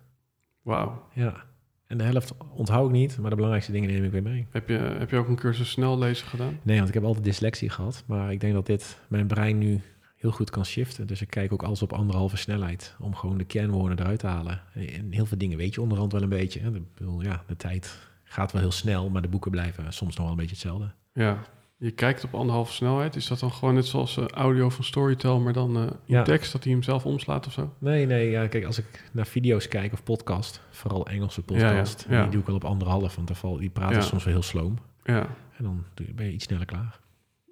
[0.62, 1.07] wauw.
[1.12, 1.45] Ja.
[1.91, 4.47] En de helft onthoud ik niet, maar de belangrijkste dingen neem ik weer mee.
[4.51, 6.59] Heb je, heb je ook een cursus snel lezen gedaan?
[6.62, 8.05] Nee, want ik heb altijd dyslexie gehad.
[8.07, 9.80] Maar ik denk dat dit mijn brein nu
[10.16, 11.07] heel goed kan shiften.
[11.07, 12.97] Dus ik kijk ook alles op anderhalve snelheid.
[12.99, 14.62] Om gewoon de kernwoorden eruit te halen.
[14.74, 16.61] En heel veel dingen weet je onderhand wel een beetje.
[16.61, 16.70] hè.
[16.95, 19.11] Bedoel, ja, de tijd gaat wel heel snel.
[19.11, 20.93] Maar de boeken blijven soms nog wel een beetje hetzelfde.
[21.12, 21.38] Ja.
[21.83, 23.16] Je kijkt op anderhalve snelheid.
[23.16, 26.22] Is dat dan gewoon net zoals eh, audio van Storytel, maar dan in Ja.
[26.22, 27.74] tekst, dat hij hem zelf omslaat of zo?
[27.78, 28.31] Nee, nee.
[28.31, 30.61] Ja, kijk, als ik naar video's kijk of podcast.
[30.70, 32.07] Vooral Engelse podcast.
[32.09, 32.22] Ja.
[32.22, 33.16] Die doe ik al op anderhalf.
[33.16, 34.78] Want val- die praten soms wel heel sloom.
[35.05, 35.20] Ja,
[35.57, 36.99] En dan ben je iets sneller klaar.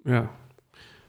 [0.03, 0.31] ja.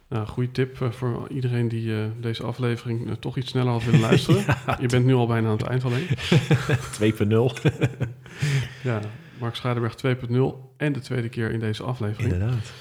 [0.09, 4.45] Nou, goede tip eh, voor iedereen die deze aflevering toch iets sneller had willen luisteren.
[4.81, 6.07] Je bent nu al bijna aan het eind alleen.
[7.69, 7.71] 2.0.
[8.83, 9.01] Ja,
[9.39, 10.41] Mark Schadeberg 2.0
[10.77, 12.33] en de tweede keer in deze aflevering.
[12.33, 12.73] Inderdaad.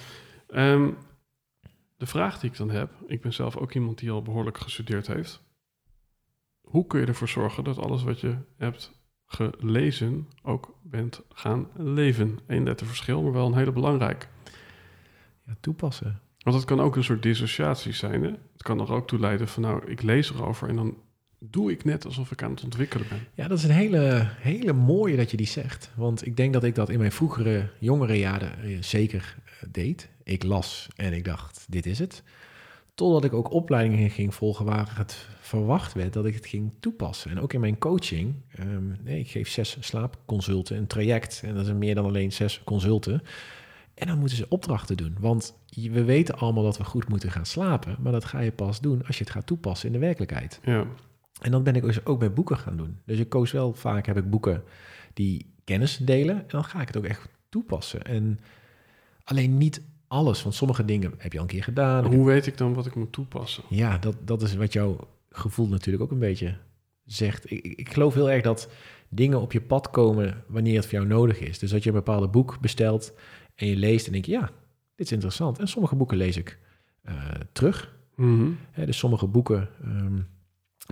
[0.49, 0.91] Ehm,
[1.97, 5.07] de vraag die ik dan heb, ik ben zelf ook iemand die al behoorlijk gestudeerd
[5.07, 5.41] heeft.
[6.61, 8.91] Hoe kun je ervoor zorgen dat alles wat je hebt
[9.25, 12.39] gelezen ook bent gaan leven?
[12.47, 14.29] Eén letter verschil, maar wel een hele belangrijk.
[15.45, 16.21] Ja, toepassen.
[16.37, 18.23] Want het kan ook een soort dissociatie zijn.
[18.23, 18.29] Hè?
[18.29, 20.97] Het kan er ook toe leiden van nou, ik lees erover en dan
[21.39, 23.27] doe ik net alsof ik aan het ontwikkelen ben.
[23.33, 25.91] Ja, dat is een hele, hele mooie dat je die zegt.
[25.95, 29.37] Want ik denk dat ik dat in mijn vroegere, jongere jaren eh, zeker
[29.71, 30.09] deed.
[30.23, 32.23] Ik las en ik dacht, dit is het.
[32.93, 37.31] Totdat ik ook opleidingen ging volgen waar het verwacht werd dat ik het ging toepassen.
[37.31, 38.35] En ook in mijn coaching.
[38.55, 41.41] ehm, nee, ik geef zes slaapconsulten, een traject.
[41.45, 43.21] En dat is meer dan alleen zes consulten.
[43.93, 45.15] En dan moeten ze opdrachten doen.
[45.19, 47.95] Want we weten allemaal dat we goed moeten gaan slapen.
[47.99, 50.59] Maar dat ga je pas doen als je het gaat toepassen in de werkelijkheid.
[50.63, 50.85] Ja,
[51.41, 52.97] En dat ben ik dus ook bij boeken gaan doen.
[53.05, 54.63] Dus ik koos wel vaak, heb ik boeken
[55.13, 56.35] die kennis delen.
[56.35, 58.03] En dan ga ik het ook echt toepassen.
[58.03, 58.39] En
[59.29, 62.05] alleen niet alles, want sommige dingen heb je al een keer gedaan.
[62.05, 63.63] hoe weet ik dan wat ik moet toepassen?
[63.67, 66.55] Ja, dat, dat is wat jouw gevoel natuurlijk ook een beetje
[67.05, 67.51] zegt.
[67.51, 68.69] Ik, ik- ik geloof heel erg dat
[69.09, 71.59] dingen op je pad komen wanneer het voor jou nodig is.
[71.59, 73.13] Dus dat je een bepaalde boek bestelt
[73.55, 74.49] en je leest en denk je, ja,
[74.95, 75.59] dit is interessant.
[75.59, 76.59] En sommige boeken lees ik
[77.01, 77.13] eh,
[77.51, 77.95] terug.
[78.71, 80.19] Hè, dus sommige boeken ehm,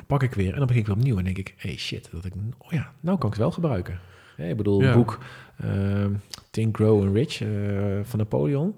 [0.08, 2.26] pak ik weer en dan begin ik weer opnieuw en denk ik, hey shit, dat
[2.26, 4.00] ik, oh ja, nou kan ik het wel gebruiken.
[4.38, 4.88] Hè, ik bedoel, Ja.
[4.88, 5.20] een boek
[5.58, 6.14] ehm,
[6.52, 7.48] Think, Grow and Rich eh,
[8.04, 8.76] van Napoleon,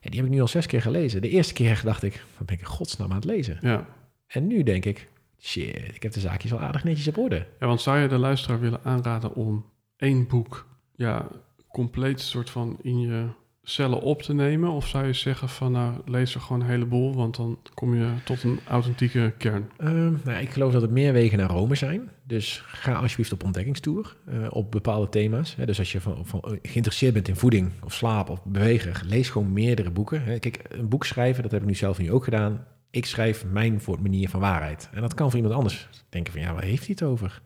[0.00, 1.22] ja, die heb ik nu al zes keer gelezen.
[1.22, 3.58] De eerste keer dacht ik, wat ben ik in godsnaam aan het lezen?
[3.60, 3.86] Ja.
[4.26, 5.08] En nu denk ik,
[5.40, 7.46] shit, ik heb de zaakjes al aardig netjes op orde.
[7.60, 9.64] ja, want zou je de luisteraar willen aanraden om
[9.96, 11.28] één boek ja,
[11.68, 13.26] compleet soort van in je
[13.70, 14.70] cellen op te nemen?
[14.70, 18.08] Of zou je zeggen van nou, lees er gewoon een heleboel, want dan kom je
[18.24, 19.70] tot een authentieke kern?
[19.76, 22.10] Ehm, nou, ik geloof dat het meer wegen naar Rome zijn.
[22.24, 25.56] Dus ga alsjeblieft op ontdekkingstoer eh, op bepaalde thema's.
[25.56, 29.28] Hè, dus als je van, van, geïnteresseerd bent in voeding of slaap of bewegen, lees
[29.28, 30.22] gewoon meerdere boeken.
[30.24, 30.38] Hè.
[30.38, 32.64] Kijk, een boek schrijven, dat heb ik nu zelf nu ook gedaan.
[32.90, 34.88] Ik schrijf mijn voor manier van waarheid.
[34.92, 37.42] En dat kan voor iemand anders denken van, ja, waar heeft hij het over?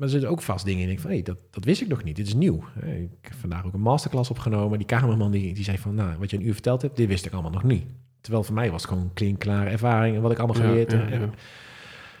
[0.00, 0.88] Maar er zitten ook vast dingen in.
[0.88, 2.16] Ik denk van, hé, dat, dat wist ik nog niet.
[2.16, 2.64] Dit is nieuw.
[2.82, 4.78] Ik heb vandaag ook een masterclass opgenomen.
[4.78, 7.26] Die cameraman die, die zei van, nou, wat je een uur verteld hebt, dit wist
[7.26, 7.84] ik allemaal nog niet.
[8.20, 11.20] Terwijl voor mij was het gewoon klinkklare ervaring en wat ik allemaal geleerd ja, heb.
[11.20, 11.30] ja.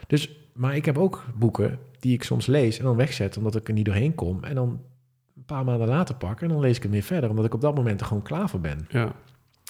[0.06, 3.68] Dus, maar ik heb ook boeken die ik soms lees en dan wegzet omdat ik
[3.68, 4.44] er niet doorheen kom.
[4.44, 4.68] En dan
[5.36, 7.60] een paar maanden later pak en dan lees ik het weer verder, omdat ik op
[7.60, 8.86] dat moment er gewoon klaar voor ben.
[8.88, 9.14] Ja,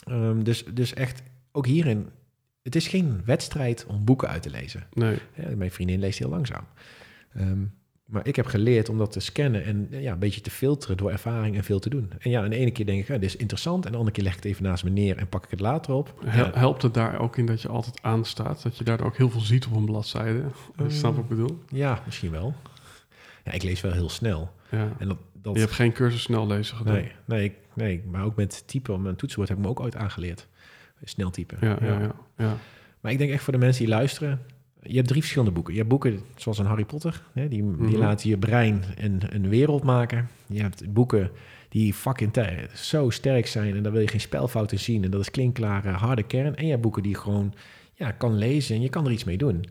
[0.04, 2.08] Ehm, dus, dus echt, ook hierin,
[2.62, 4.86] het is geen wedstrijd om boeken uit te lezen.
[4.92, 5.18] nee.
[5.56, 6.64] Mijn vriendin leest heel langzaam.
[7.32, 7.64] Ehm,
[8.10, 10.96] maar ik heb geleerd om dat te scannen en eh, ja, een beetje te filteren
[10.96, 12.12] door ervaring en veel te doen.
[12.18, 13.84] En ja, en de ene keer denk ik, ja, dit is interessant.
[13.84, 15.60] En de andere keer leg ik het even naast me neer en pak ik het
[15.60, 16.14] later op.
[16.24, 18.62] Ja, Helpt het daar ook in dat je altijd aanstaat?
[18.62, 20.42] Dat je daardoor ook heel veel ziet op een bladzijde?
[20.76, 21.58] Eh, Snap wat ik bedoel?
[21.68, 22.54] ja, misschien wel.
[23.44, 24.50] Ja, ik lees wel heel snel.
[24.70, 24.88] Ja.
[24.98, 26.94] En dat, dat, Je hebt geen cursus snel lezen gedaan?
[26.94, 29.80] Nee, nee, ik- nee, maar ook met typen op mijn toetsenbord heb ik me ook
[29.80, 30.46] ooit aangeleerd.
[31.04, 31.58] Snel typen.
[31.60, 32.12] Ja, ja.
[32.36, 32.56] ja.
[33.00, 34.40] Maar ik denk echt voor de mensen die luisteren,
[34.82, 35.72] je hebt drie verschillende boeken.
[35.72, 37.96] Je hebt boeken zoals een Harry Potter, hè, die, die Mhm.
[37.96, 40.28] laten je brein een, een wereld maken.
[40.46, 41.30] Je hebt boeken
[41.68, 42.32] die fucking
[42.74, 45.04] zo sterk zijn en daar wil je geen spelfouten zien.
[45.04, 46.56] En dat is klinkklare, harde kern.
[46.56, 47.54] En je hebt boeken die je gewoon
[47.94, 49.64] ja, kan lezen en je kan er iets mee doen.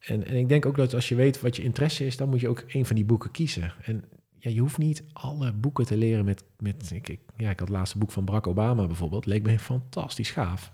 [0.00, 2.40] En, en ik denk ook dat als je weet wat je interesse is, dan moet
[2.40, 3.72] je ook een van die boeken kiezen.
[3.82, 4.04] En
[4.38, 6.44] ja, je hoeft niet alle boeken te leren met...
[6.58, 9.26] met ik, ik, ja, ik had het laatste boek van Barack Obama bijvoorbeeld.
[9.26, 10.72] Leek me fantastisch gaaf.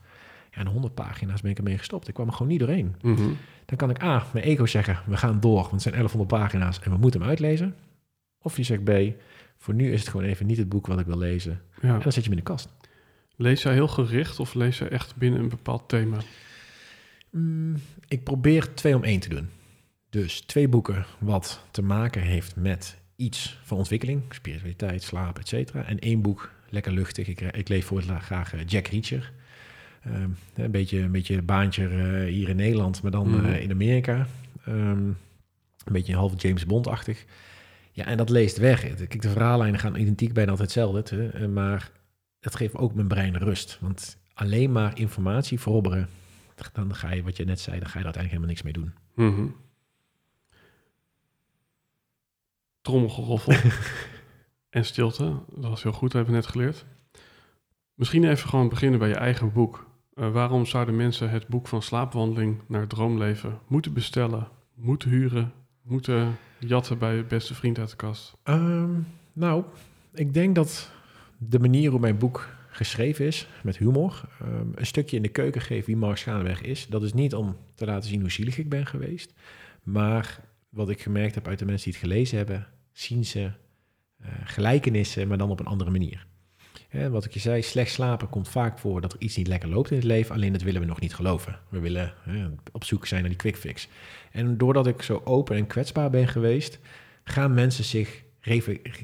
[0.51, 2.09] Ja, en 100 pagina's ben ik ermee gestopt.
[2.09, 2.95] Ik kwam er gewoon niet doorheen.
[3.03, 3.29] Mhm.
[3.67, 6.81] Dan kan ik A, mijn ego zeggen, we gaan door, want het zijn 1100 pagina's
[6.81, 7.75] en we moeten hem uitlezen.
[8.39, 8.91] Of je zegt B,
[9.57, 11.61] voor nu is het gewoon even niet het boek wat ik wil lezen.
[11.83, 11.95] Ja.
[11.95, 12.69] En dan zet je hem in de kast.
[13.37, 16.19] Lees jij heel gericht of lees jij echt binnen een bepaald thema?
[17.31, 17.77] Mm,
[18.09, 19.49] ik probeer twee om één te doen.
[20.11, 25.85] Dus twee boeken wat te maken heeft met iets van ontwikkeling, spiritualiteit, slaap, et cetera.
[25.85, 27.29] En één boek, lekker luchtig.
[27.29, 29.33] Ik, ik lees voor het graag eh, Jack Reacher.
[30.07, 33.45] Ehm, een, beetje, een beetje baantje eh, hier in Nederland, maar dan Mhm.
[33.45, 34.27] eh, in Amerika.
[34.65, 35.07] Ehm,
[35.85, 37.25] een beetje half James Bond-achtig.
[37.93, 38.81] Ja, en dat leest weg.
[38.81, 41.17] Kijk, de verhaallijnen gaan identiek bijna altijd hetzelfde.
[41.17, 41.91] hè, eh, maar
[42.41, 43.79] het geeft ook mijn brein rust.
[43.81, 46.09] Want alleen maar informatie verobberen,
[46.73, 48.73] dan ga je, wat je net zei, dan ga je er uiteindelijk helemaal niks mee
[48.73, 49.35] doen.
[49.35, 49.47] Mhm.
[52.81, 53.55] Trommelgeroffel
[54.77, 55.25] en stilte.
[55.55, 56.85] Dat was heel goed, dat hebben we net geleerd.
[57.95, 59.87] Misschien even gewoon beginnen bij je eigen boek.
[60.17, 65.53] Eh, waarom zouden mensen het boek van slaapwandeling naar droomleven moeten bestellen, moeten huren,
[65.83, 68.37] moeten jatten bij je beste vriend uit de kast?
[68.43, 68.91] Ehm,
[69.33, 69.65] nou,
[70.15, 70.91] ik denk dat
[71.39, 75.61] de manier hoe mijn boek geschreven is, met humor, ehm, een stukje in de keuken
[75.61, 76.87] geeft wie Mark Schaanweg is.
[76.87, 79.33] Dat is niet om te laten zien hoe zielig ik ben geweest,
[79.83, 83.51] maar wat ik gemerkt heb uit de mensen die het gelezen hebben, zien ze
[84.21, 86.27] eh, gelijkenissen, maar dan op een andere manier.
[87.11, 89.91] Wat ik je zei, slecht slapen komt vaak voor dat er iets niet lekker loopt
[89.91, 91.59] in het leven, alleen dat willen we nog niet geloven.
[91.69, 92.15] We willen
[92.73, 93.89] op zoek zijn naar die quick fix.
[94.33, 96.79] En doordat ik zo open en kwetsbaar ben geweest,
[97.25, 98.25] gaan mensen zich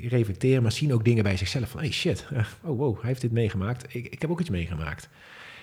[0.09, 3.21] reflecteren, maar zien ook dingen bij zichzelf van, hey shit, eh, oh wow, hij heeft
[3.21, 5.09] dit meegemaakt, ik, ik heb ook iets meegemaakt.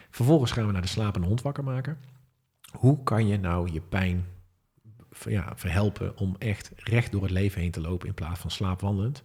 [0.09, 1.97] Vervolgens gaan we naar de slapende hond wakker maken.
[2.71, 4.25] Hoe kan je nou je pijn
[5.25, 9.23] ja, verhelpen om echt recht door het leven heen te lopen in plaats van slaapwandelend?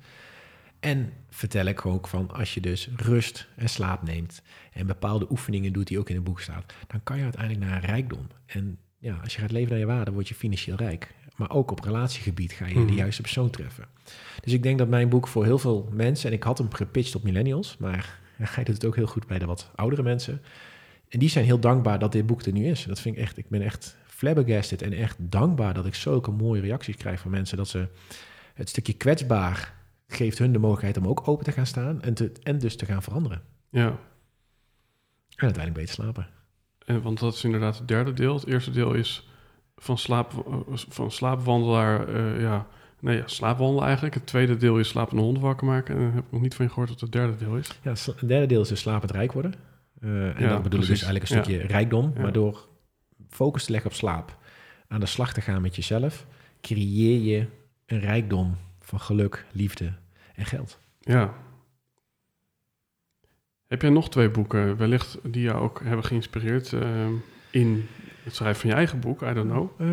[0.84, 5.72] En vertel ik ook van als je dus rust en slaap neemt en bepaalde oefeningen
[5.72, 8.26] doet die ook in het boek staat, dan kan je uiteindelijk naar rijkdom.
[8.46, 11.14] En ja, als je gaat leven naar je waarde, word je financieel rijk.
[11.36, 12.86] Maar ook op relatiegebied ga je Mhm.
[12.86, 13.84] de juiste persoon treffen.
[14.42, 17.14] Dus ik denk dat mijn boek voor heel veel mensen, en ik had hem gepitcht
[17.14, 18.18] op millennials, maar
[18.54, 20.42] hij doet het ook heel goed bij de wat oudere mensen.
[21.08, 22.84] En die zijn heel dankbaar dat dit boek er nu is.
[22.84, 26.60] Dat vind ik echt, ik ben echt flabbergasted en echt dankbaar dat ik zulke mooie
[26.60, 27.56] reacties krijg van mensen.
[27.56, 27.88] Dat ze
[28.54, 29.73] het stukje kwetsbaar
[30.06, 32.86] geeft hun de mogelijkheid om ook open te gaan staan en, te, en dus te
[32.86, 33.42] gaan veranderen.
[33.70, 33.98] Ja, En
[35.36, 36.26] uiteindelijk beter slapen.
[36.84, 38.34] en, want dat is inderdaad het derde deel.
[38.34, 39.28] Het eerste deel is
[39.76, 42.66] van, slaap, eh, van slaapwandelaar, eh, ja,
[43.00, 44.14] nee, ja, slaapwandelen eigenlijk.
[44.14, 45.94] Het tweede deel is slapende hond wakker maken.
[45.94, 47.78] En dan heb ik nog niet van je gehoord wat het derde deel is.
[47.82, 49.54] Ja, het derde deel is dus slapend rijk worden.
[50.00, 52.12] Eh, en Ja, dan bedoel ik dus eigenlijk een stukje rijkdom.
[52.20, 52.68] Maar door
[53.28, 54.38] focus te leggen op slaap,
[54.88, 56.26] aan de slag te gaan met jezelf,
[56.60, 57.46] creëer je
[57.86, 59.92] een rijkdom van geluk, liefde
[60.34, 60.78] en geld.
[61.00, 61.34] Ja.
[63.66, 67.06] Heb jij nog twee boeken, wellicht die jou ook hebben geïnspireerd eh,
[67.50, 67.86] in
[68.22, 69.22] het schrijven van je eigen boek?
[69.22, 69.70] I don't know.
[69.80, 69.86] Eh,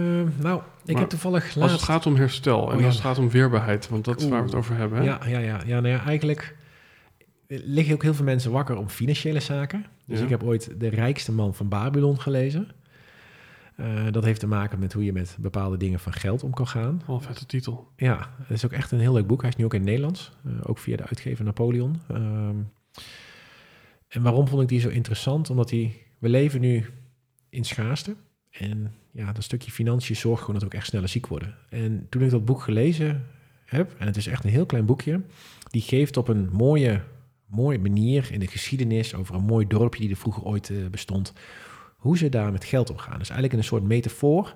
[0.44, 2.86] nou, ik Maar heb toevallig Als het gaat om herstel en Oh, ja.
[2.86, 4.98] als het gaat om weerbaarheid, want dat is waar we het over hebben.
[5.00, 5.04] hè?
[5.04, 6.56] Ja, ja, ja, ja, nou ja, eigenlijk
[7.48, 9.86] liggen ook heel veel mensen wakker om financiële zaken.
[10.06, 10.24] Dus Ja.
[10.24, 12.72] ik heb ooit De Rijkste Man van Babylon gelezen.
[13.82, 16.68] Eh, dat heeft te maken met hoe je met bepaalde dingen van geld om kan
[16.68, 17.02] gaan.
[17.08, 17.92] Wel een vette titel.
[17.96, 19.42] Ja, het is ook echt een heel leuk boek.
[19.42, 22.02] Hij is nu ook in het Nederlands, eh, ook via de uitgever Napoleon.
[22.08, 22.56] Ehm,
[24.08, 25.50] en waarom vond ik die zo interessant?
[25.50, 26.86] Omdat die, we leven nu
[27.50, 28.16] in schaarste.
[28.50, 31.56] En ja, dat stukje financiën zorgt gewoon dat we ook echt sneller ziek worden.
[31.70, 33.26] En toen ik dat boek gelezen
[33.66, 35.22] heb, en het is echt een heel klein boekje,
[35.70, 37.02] die geeft op een mooie,
[37.46, 41.34] mooie manier in de geschiedenis over een mooi dorpje die er vroeger ooit eh, bestond,
[42.02, 43.20] hoe ze daar met geld omgaan.
[43.20, 44.56] Dus eigenlijk een soort metafoor.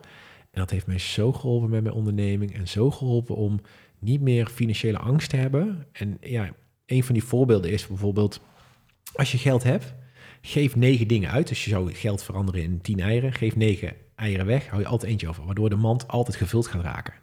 [0.52, 3.60] En dat heeft mij zo geholpen met mijn onderneming en zo geholpen om
[4.00, 5.86] niet meer financiële angst te hebben.
[5.92, 6.50] En ja,
[6.86, 8.42] een van die voorbeelden is bijvoorbeeld,
[9.14, 9.94] als je geld hebt,
[10.42, 11.48] geef negen dingen uit.
[11.48, 15.12] Dus je zou geld veranderen in tien eieren, geef negen eieren weg, hou je altijd
[15.12, 17.14] eentje over, waardoor de mand altijd gevuld gaat raken.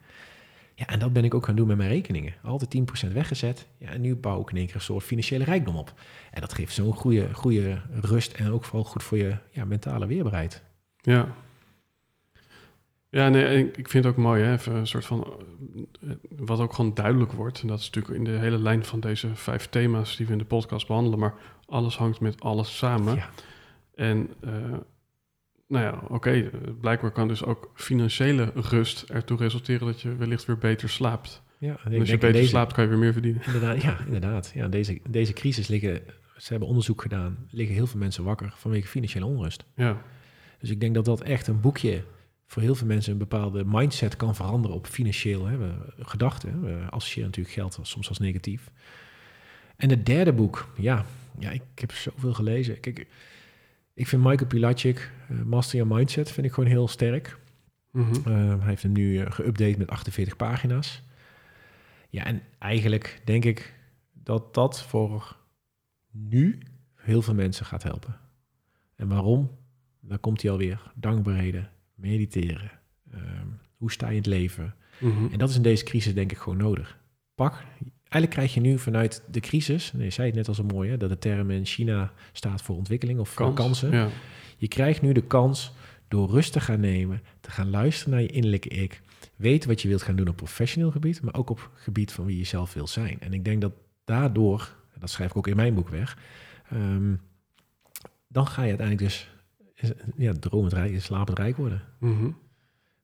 [0.74, 2.34] Ja, en dat ben ik ook gaan doen met mijn rekeningen.
[2.42, 3.66] Altijd 10% weggezet.
[3.78, 5.92] Ja, en nu bouw ik in één keer een soort financiële rijkdom op.
[6.30, 10.06] En dat geeft zo'n goede, goede rust en ook vooral goed voor je ja, mentale
[10.06, 10.62] weerbaarheid.
[10.96, 11.28] Ja.
[13.08, 15.26] Ja, nee, ik vind het ook mooi, hè, even een soort van,
[16.00, 17.60] eh, wat ook gewoon duidelijk wordt.
[17.60, 20.38] En dat is natuurlijk in de hele lijn van deze vijf thema's die we in
[20.38, 21.34] de podcast behandelen, maar
[21.66, 23.14] alles hangt met alles samen.
[23.14, 23.30] Ja.
[23.94, 24.52] En eh,
[25.72, 26.48] nou ja, oké, eh,
[26.80, 31.42] blijkbaar kan dus ook financiële rust ertoe resulteren dat je wellicht weer beter slaapt.
[31.58, 33.42] Ja, en als je beter deze, slaapt, kan je weer meer verdienen.
[33.46, 34.52] Inderdaad, ja, inderdaad.
[34.54, 36.00] Ja, deze, deze crisis liggen,
[36.36, 39.64] ze hebben onderzoek gedaan, liggen heel veel mensen wakker vanwege financiële onrust.
[39.74, 40.02] Ja,
[40.58, 42.04] Dus ik denk dat dat echt een boekje
[42.46, 45.56] voor heel veel mensen een bepaalde mindset kan veranderen op financieel hè,
[45.98, 46.62] gedachten.
[46.62, 48.70] We associëren natuurlijk geld soms als negatief.
[49.76, 51.04] En het derde boek, ja,
[51.38, 52.80] ja ik, ik heb zoveel gelezen.
[52.80, 53.06] Kijk,
[53.94, 57.38] ik vind Michael Pilacic, eh, Master Your Mindset, vind ik gewoon heel sterk.
[57.90, 58.14] Mhm.
[58.14, 61.02] Uh, hij heeft hem nu uh, geüpdate met 48 pagina's.
[62.08, 63.74] Ja, en eigenlijk denk ik
[64.12, 65.36] dat dat voor
[66.10, 66.58] nu
[66.94, 68.16] heel veel mensen gaat helpen.
[68.96, 69.50] En waarom?
[70.00, 70.92] Daar komt hij alweer.
[70.94, 72.70] Dankbaarheden, mediteren.
[73.14, 74.74] Um, hoe sta je in het leven?
[75.00, 75.32] Mhm.
[75.32, 76.98] En dat is in deze crisis denk ik gewoon nodig.
[77.34, 77.64] Pak,
[78.12, 80.90] eigenlijk krijg je nu vanuit de crisis, nee, je zei het net al zo mooi,
[80.90, 83.90] hè, dat de term in China staat voor ontwikkeling of Kans, kansen.
[83.90, 84.08] Ja.
[84.56, 85.72] Je krijgt nu de kans
[86.08, 89.00] door rust te gaan nemen, te gaan luisteren naar je innerlijke ik,
[89.36, 92.38] weten wat je wilt gaan doen op professioneel gebied, maar ook op gebied van wie
[92.38, 93.20] je zelf wil zijn.
[93.20, 93.72] En ik denk dat
[94.04, 96.18] daardoor, dat schrijf ik ook in mijn boek weg,
[96.72, 97.20] um,
[98.28, 99.30] dan ga je uiteindelijk dus
[100.16, 101.82] ja, dromend rijk, slapend rijk worden.
[101.98, 102.30] Mhm.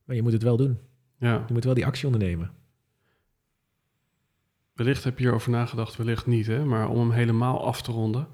[0.03, 0.77] Maar je moet het wel doen.
[1.19, 1.43] ja.
[1.47, 2.51] Je moet wel die actie ondernemen.
[4.79, 6.47] Wellicht heb je hierover nagedacht, wellicht niet.
[6.47, 6.65] Hè?
[6.65, 8.27] Maar om hem helemaal af te ronden,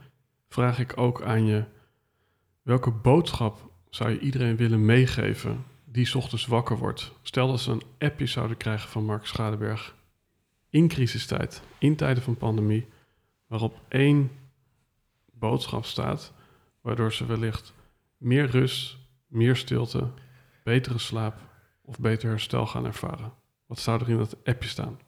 [0.49, 1.63] vraag ik ook aan je:
[2.61, 7.11] welke boodschap zou je iedereen willen meegeven die ochtends wakker wordt?
[7.21, 9.95] Stel dat ze een appje zouden krijgen van Mark Schadeberg
[10.69, 12.87] in crisistijd, in tijden van pandemie,
[13.47, 14.31] waarop één
[15.31, 16.33] boodschap staat,
[16.81, 17.73] waardoor ze wellicht
[18.17, 20.07] meer rust, meer stilte,
[20.63, 21.39] betere slaap
[21.81, 23.33] of beter herstel gaan ervaren.
[23.65, 24.99] Wat zou er in dat appje staan?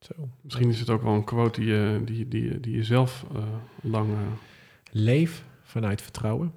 [0.00, 0.28] Zo.
[0.40, 3.42] Misschien is het ook wel een quote die je, die, die, die je zelf uh,
[3.82, 4.10] lang.
[4.10, 4.18] Uh...
[4.90, 6.52] Leef vanuit vertrouwen.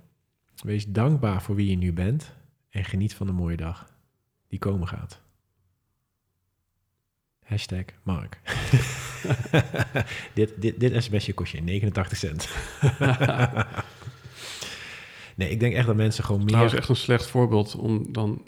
[0.55, 2.33] Wees dankbaar voor wie je nu bent.
[2.69, 3.91] En geniet van de mooie dag
[4.47, 5.21] die komen gaat.
[7.43, 8.39] Hashtag Mark.
[10.33, 12.49] dit, dit, dit sms'je kost je 89 cent.
[15.37, 16.49] nee, ik denk echt dat mensen gewoon meer...
[16.49, 17.75] Trouwens echt een slecht voorbeeld.
[17.75, 18.45] Om dan,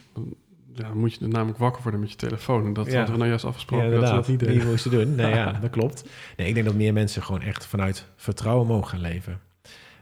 [0.76, 2.66] ja, dan moet je namelijk wakker worden met je telefoon.
[2.66, 2.92] En dat Ja.
[2.92, 4.60] hadden we nou juist afgesproken Ja, dat we dat niet deden.
[4.60, 5.16] Die moesten doen.
[5.16, 6.10] Nee, ja, dat klopt.
[6.38, 9.40] Nee, ik denk dat meer mensen gewoon echt vanuit vertrouwen mogen gaan leven.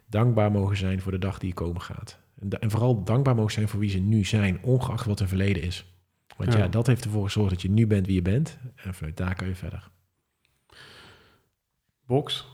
[0.07, 2.19] Dankbaar mogen zijn voor de dag die komen gaat.
[2.39, 5.63] En, en vooral dankbaar mogen zijn voor wie ze nu zijn, ongeacht wat hun verleden
[5.63, 5.85] is.
[6.37, 6.59] Want ja.
[6.59, 6.67] Ja.
[6.67, 8.57] dat heeft ervoor gezorgd dat je nu bent wie je bent.
[8.75, 9.89] En vanuit daar kan je verder.
[12.05, 12.47] Box.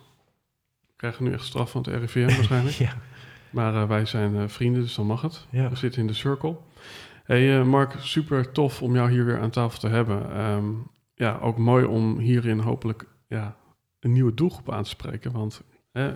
[0.88, 2.76] We krijgen nu echt straf van het RIVM waarschijnlijk.
[2.88, 2.94] Ja,
[3.50, 5.46] Maar eh, wij zijn eh, vrienden, dus dan mag het.
[5.50, 5.70] ja.
[5.70, 6.58] We zitten in de circle.
[7.30, 10.32] Hey eh, Mark, super tof om jou hier weer aan tafel te hebben.
[10.32, 10.66] Ehm,
[11.16, 13.56] ja, ook mooi om hierin hopelijk ja,
[14.00, 15.32] een nieuwe doelgroep aan te spreken.
[15.32, 15.62] Want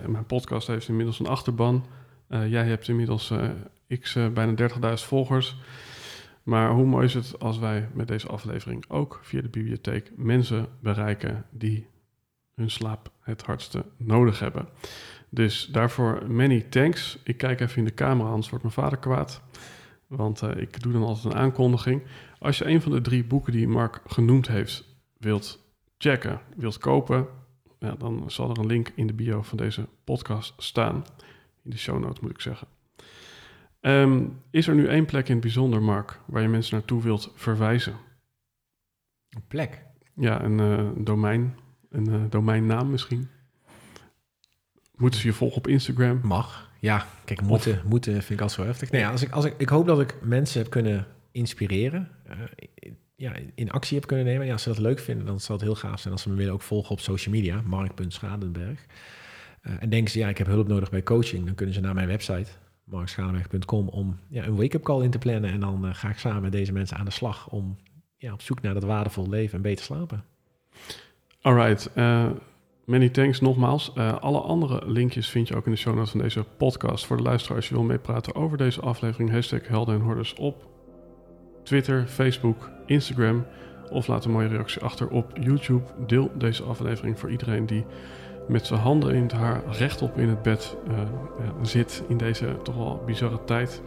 [0.06, 1.86] mijn podcast heeft inmiddels een achterban.
[2.28, 5.56] Eh, jij hebt inmiddels eh, x bijna 30.000 volgers.
[6.42, 10.66] Maar hoe mooi is het als wij met deze aflevering ook via de bibliotheek mensen
[10.80, 11.86] bereiken die
[12.54, 14.68] hun slaap het hardste nodig hebben.
[15.28, 17.18] Dus daarvoor many thanks.
[17.24, 19.42] Ik kijk even in de camera, anders wordt mijn vader kwaad.
[20.06, 22.02] Want eh, ik doe dan altijd een aankondiging.
[22.38, 24.84] Als je een van de drie boeken die Mark genoemd heeft
[25.18, 25.62] wilt
[25.98, 27.26] checken, wilt kopen,
[27.78, 31.04] ja, dan zal er een link in de bio van deze podcast staan.
[31.62, 32.66] In de show notes moet ik zeggen.
[33.80, 37.32] Ehm, is er nu één plek in het bijzonder, Mark, waar je mensen naartoe wilt
[37.34, 37.96] verwijzen?
[39.30, 39.84] Een plek.
[40.14, 41.58] Ja, een eh, domein,
[41.90, 43.28] een eh, domeinnaam misschien.
[44.96, 46.20] Moeten ze je volgen op Instagram?
[46.22, 46.70] Mag.
[46.84, 48.90] Ja, kijk, moeten, moeten vind ik altijd zo heftig.
[48.90, 52.08] Nee, ja, als ik, als ik, ik hoop dat ik mensen heb kunnen inspireren.
[52.24, 54.46] eh, ja, in actie heb kunnen nemen.
[54.46, 56.34] Ja, als ze dat leuk vinden, dan zal het heel gaaf zijn als ze me
[56.34, 57.60] willen ook volgen op social media.
[57.64, 58.86] Mark.schadenberg.
[59.60, 61.44] Eh, en denken ze, ja, ik heb hulp nodig bij coaching.
[61.44, 62.50] Dan kunnen ze naar mijn website,
[62.84, 65.50] markschadenberg.com, om ja, een wake-up call in te plannen.
[65.50, 67.76] En dan eh, ga ik samen met deze mensen aan de slag om
[68.16, 70.24] ja, op zoek naar dat waardevol leven en beter slapen.
[71.40, 72.30] Alright, eh,
[72.84, 73.92] many thanks nogmaals.
[73.94, 77.06] Eh, alle andere linkjes vind je ook in de show notes van deze podcast.
[77.06, 80.66] Voor de luisteraar, als je wil meepraten over deze aflevering, hashtag Helden op
[81.62, 83.46] Twitter, Facebook, Instagram.
[83.90, 85.84] Of laat een mooie reactie achter op YouTube.
[86.06, 87.84] Deel deze aflevering voor iedereen die
[88.48, 90.96] met zijn handen in het haar rechtop in het bed eh,
[91.38, 93.82] ja, zit in deze toch wel bizarre tijd.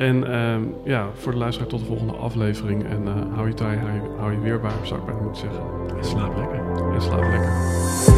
[0.00, 2.84] En ehm, ja, voor de luisteraar tot de volgende aflevering.
[2.84, 5.62] En eh, hou je taai, hou je, hou je weerbaar, zou ik bijna moeten zeggen.
[5.96, 6.92] En slaap lekker.
[6.94, 8.09] En slaap lekker.